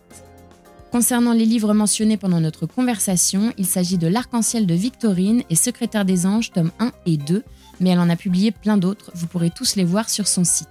Concernant 0.90 1.32
les 1.32 1.46
livres 1.46 1.72
mentionnés 1.72 2.16
pendant 2.16 2.40
notre 2.40 2.66
conversation, 2.66 3.52
il 3.58 3.66
s'agit 3.66 3.98
de 3.98 4.08
L'Arc-en-Ciel 4.08 4.66
de 4.66 4.74
Victorine 4.74 5.42
et 5.50 5.54
Secrétaire 5.54 6.04
des 6.04 6.26
Anges, 6.26 6.52
tome 6.52 6.70
1 6.80 6.92
et 7.06 7.16
2, 7.16 7.44
mais 7.80 7.90
elle 7.90 8.00
en 8.00 8.10
a 8.10 8.16
publié 8.16 8.50
plein 8.50 8.76
d'autres, 8.76 9.10
vous 9.14 9.26
pourrez 9.26 9.50
tous 9.50 9.76
les 9.76 9.84
voir 9.84 10.08
sur 10.10 10.26
son 10.26 10.44
site. 10.44 10.68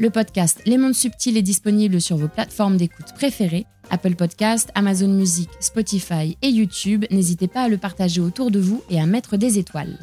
Le 0.00 0.10
podcast 0.10 0.62
Les 0.64 0.78
Mondes 0.78 0.94
Subtils 0.94 1.36
est 1.36 1.42
disponible 1.42 2.00
sur 2.00 2.16
vos 2.16 2.28
plateformes 2.28 2.76
d'écoute 2.76 3.12
préférées, 3.16 3.66
Apple 3.90 4.14
Podcast, 4.14 4.70
Amazon 4.76 5.08
Music, 5.08 5.50
Spotify 5.58 6.38
et 6.40 6.50
YouTube. 6.50 7.04
N'hésitez 7.10 7.48
pas 7.48 7.62
à 7.62 7.68
le 7.68 7.78
partager 7.78 8.20
autour 8.20 8.52
de 8.52 8.60
vous 8.60 8.80
et 8.90 9.00
à 9.00 9.06
mettre 9.06 9.36
des 9.36 9.58
étoiles. 9.58 9.98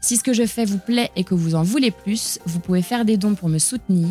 Si 0.00 0.16
ce 0.16 0.24
que 0.24 0.32
je 0.32 0.44
fais 0.44 0.64
vous 0.64 0.78
plaît 0.78 1.12
et 1.14 1.22
que 1.22 1.36
vous 1.36 1.54
en 1.54 1.62
voulez 1.62 1.92
plus, 1.92 2.40
vous 2.46 2.58
pouvez 2.58 2.82
faire 2.82 3.04
des 3.04 3.16
dons 3.16 3.36
pour 3.36 3.48
me 3.48 3.58
soutenir. 3.58 4.08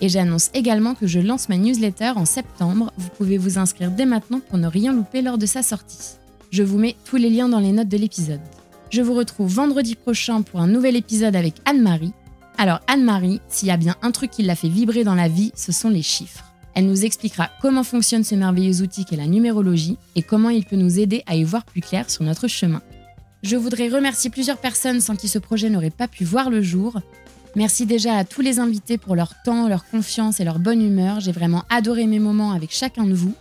Et 0.00 0.08
j'annonce 0.08 0.48
également 0.54 0.94
que 0.94 1.06
je 1.06 1.20
lance 1.20 1.50
ma 1.50 1.58
newsletter 1.58 2.12
en 2.16 2.24
septembre. 2.24 2.90
Vous 2.96 3.10
pouvez 3.10 3.36
vous 3.36 3.58
inscrire 3.58 3.90
dès 3.90 4.06
maintenant 4.06 4.40
pour 4.40 4.56
ne 4.56 4.66
rien 4.66 4.94
louper 4.94 5.20
lors 5.20 5.36
de 5.36 5.44
sa 5.44 5.62
sortie. 5.62 6.16
Je 6.50 6.62
vous 6.62 6.78
mets 6.78 6.96
tous 7.04 7.16
les 7.16 7.28
liens 7.28 7.50
dans 7.50 7.60
les 7.60 7.72
notes 7.72 7.88
de 7.88 7.98
l'épisode. 7.98 8.40
Je 8.88 9.02
vous 9.02 9.12
retrouve 9.12 9.52
vendredi 9.52 9.94
prochain 9.94 10.40
pour 10.40 10.60
un 10.60 10.68
nouvel 10.68 10.96
épisode 10.96 11.36
avec 11.36 11.56
Anne-Marie. 11.66 12.14
Alors 12.56 12.80
Anne-Marie, 12.86 13.40
s'il 13.48 13.68
y 13.68 13.72
a 13.72 13.76
bien 13.76 13.96
un 14.02 14.10
truc 14.10 14.30
qui 14.30 14.42
l'a 14.42 14.54
fait 14.54 14.68
vibrer 14.68 15.04
dans 15.04 15.14
la 15.14 15.28
vie, 15.28 15.52
ce 15.56 15.72
sont 15.72 15.88
les 15.88 16.02
chiffres. 16.02 16.44
Elle 16.74 16.86
nous 16.86 17.04
expliquera 17.04 17.50
comment 17.60 17.84
fonctionne 17.84 18.24
ce 18.24 18.34
merveilleux 18.34 18.82
outil 18.82 19.04
qu'est 19.04 19.16
la 19.16 19.26
numérologie 19.26 19.98
et 20.16 20.22
comment 20.22 20.50
il 20.50 20.64
peut 20.64 20.76
nous 20.76 20.98
aider 20.98 21.22
à 21.26 21.36
y 21.36 21.44
voir 21.44 21.64
plus 21.64 21.80
clair 21.80 22.10
sur 22.10 22.24
notre 22.24 22.48
chemin. 22.48 22.82
Je 23.42 23.56
voudrais 23.56 23.88
remercier 23.88 24.30
plusieurs 24.30 24.58
personnes 24.58 25.00
sans 25.00 25.16
qui 25.16 25.28
ce 25.28 25.38
projet 25.38 25.68
n'aurait 25.68 25.90
pas 25.90 26.08
pu 26.08 26.24
voir 26.24 26.50
le 26.50 26.62
jour. 26.62 27.00
Merci 27.56 27.86
déjà 27.86 28.16
à 28.16 28.24
tous 28.24 28.40
les 28.40 28.58
invités 28.58 28.98
pour 28.98 29.14
leur 29.14 29.34
temps, 29.44 29.68
leur 29.68 29.84
confiance 29.84 30.40
et 30.40 30.44
leur 30.44 30.58
bonne 30.58 30.82
humeur. 30.82 31.20
J'ai 31.20 31.30
vraiment 31.32 31.64
adoré 31.70 32.06
mes 32.06 32.18
moments 32.18 32.52
avec 32.52 32.72
chacun 32.72 33.04
de 33.04 33.14
vous. 33.14 33.34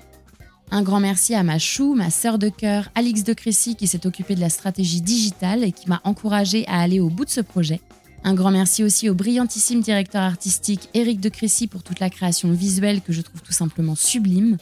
Un 0.70 0.82
grand 0.82 1.00
merci 1.00 1.34
à 1.36 1.44
ma 1.44 1.60
chou, 1.60 1.96
ma 1.96 2.10
sœur 2.10 2.38
de 2.38 2.50
cœur, 2.50 2.90
Alix 2.96 3.24
de 3.24 3.34
Crécy, 3.34 3.76
qui 3.76 3.88
s'est 3.88 4.06
occupée 4.06 4.36
de 4.36 4.42
la 4.42 4.50
stratégie 4.50 5.02
digitale 5.02 5.64
et 5.64 5.72
qui 5.72 5.88
m'a 5.88 6.02
encouragée 6.04 6.68
à 6.68 6.82
aller 6.82 7.00
au 7.00 7.10
bout 7.10 7.26
de 7.26 7.30
ce 7.30 7.42
projet. 7.42 7.80
Un 8.26 8.36
grand 8.36 8.52
merci 8.52 8.84
aussi 8.84 9.10
au 9.10 9.14
brillantissime 9.14 9.82
directeur 9.82 10.22
artistique 10.22 10.90
Éric 10.94 11.20
de 11.20 11.28
Crécy 11.30 11.68
pour 11.68 11.84
toute 11.84 12.00
la 12.00 12.10
création 12.10 12.52
visuelle 12.52 13.02
que 13.02 13.12
je 13.12 13.22
trouve 13.22 13.42
tout 13.42 13.52
simplement 13.52 13.96
sublime. 13.96 14.58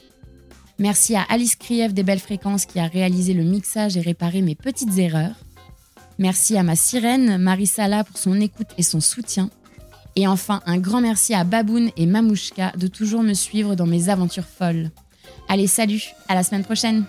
Merci 0.80 1.16
à 1.16 1.22
Alice 1.30 1.56
Krief 1.56 1.94
des 1.94 2.02
Belles 2.02 2.20
Fréquences 2.20 2.66
qui 2.66 2.80
a 2.80 2.88
réalisé 2.88 3.36
le 3.36 3.44
mixage 3.44 3.98
et 3.98 4.02
réparé 4.02 4.42
mes 4.42 4.56
petites 4.56 4.98
erreurs. 4.98 5.36
Merci 6.18 6.58
à 6.58 6.64
ma 6.64 6.76
sirène, 6.76 7.38
Marie 7.38 7.68
Sala, 7.68 8.04
pour 8.04 8.18
son 8.18 8.42
écoute 8.42 8.70
et 8.80 8.84
son 8.84 9.00
soutien. 9.00 9.52
Et 10.16 10.28
enfin, 10.28 10.62
un 10.66 10.80
grand 10.80 11.02
merci 11.02 11.36
à 11.36 11.44
Baboun 11.44 11.92
et 11.98 12.08
Mamouchka 12.08 12.74
de 12.78 12.88
toujours 12.88 13.22
me 13.22 13.34
suivre 13.34 13.76
dans 13.76 13.86
mes 13.86 14.10
aventures 14.10 14.46
folles. 14.46 14.90
Allez, 15.48 15.68
salut, 15.68 16.04
à 16.28 16.34
la 16.34 16.44
semaine 16.44 16.64
prochaine! 16.64 17.06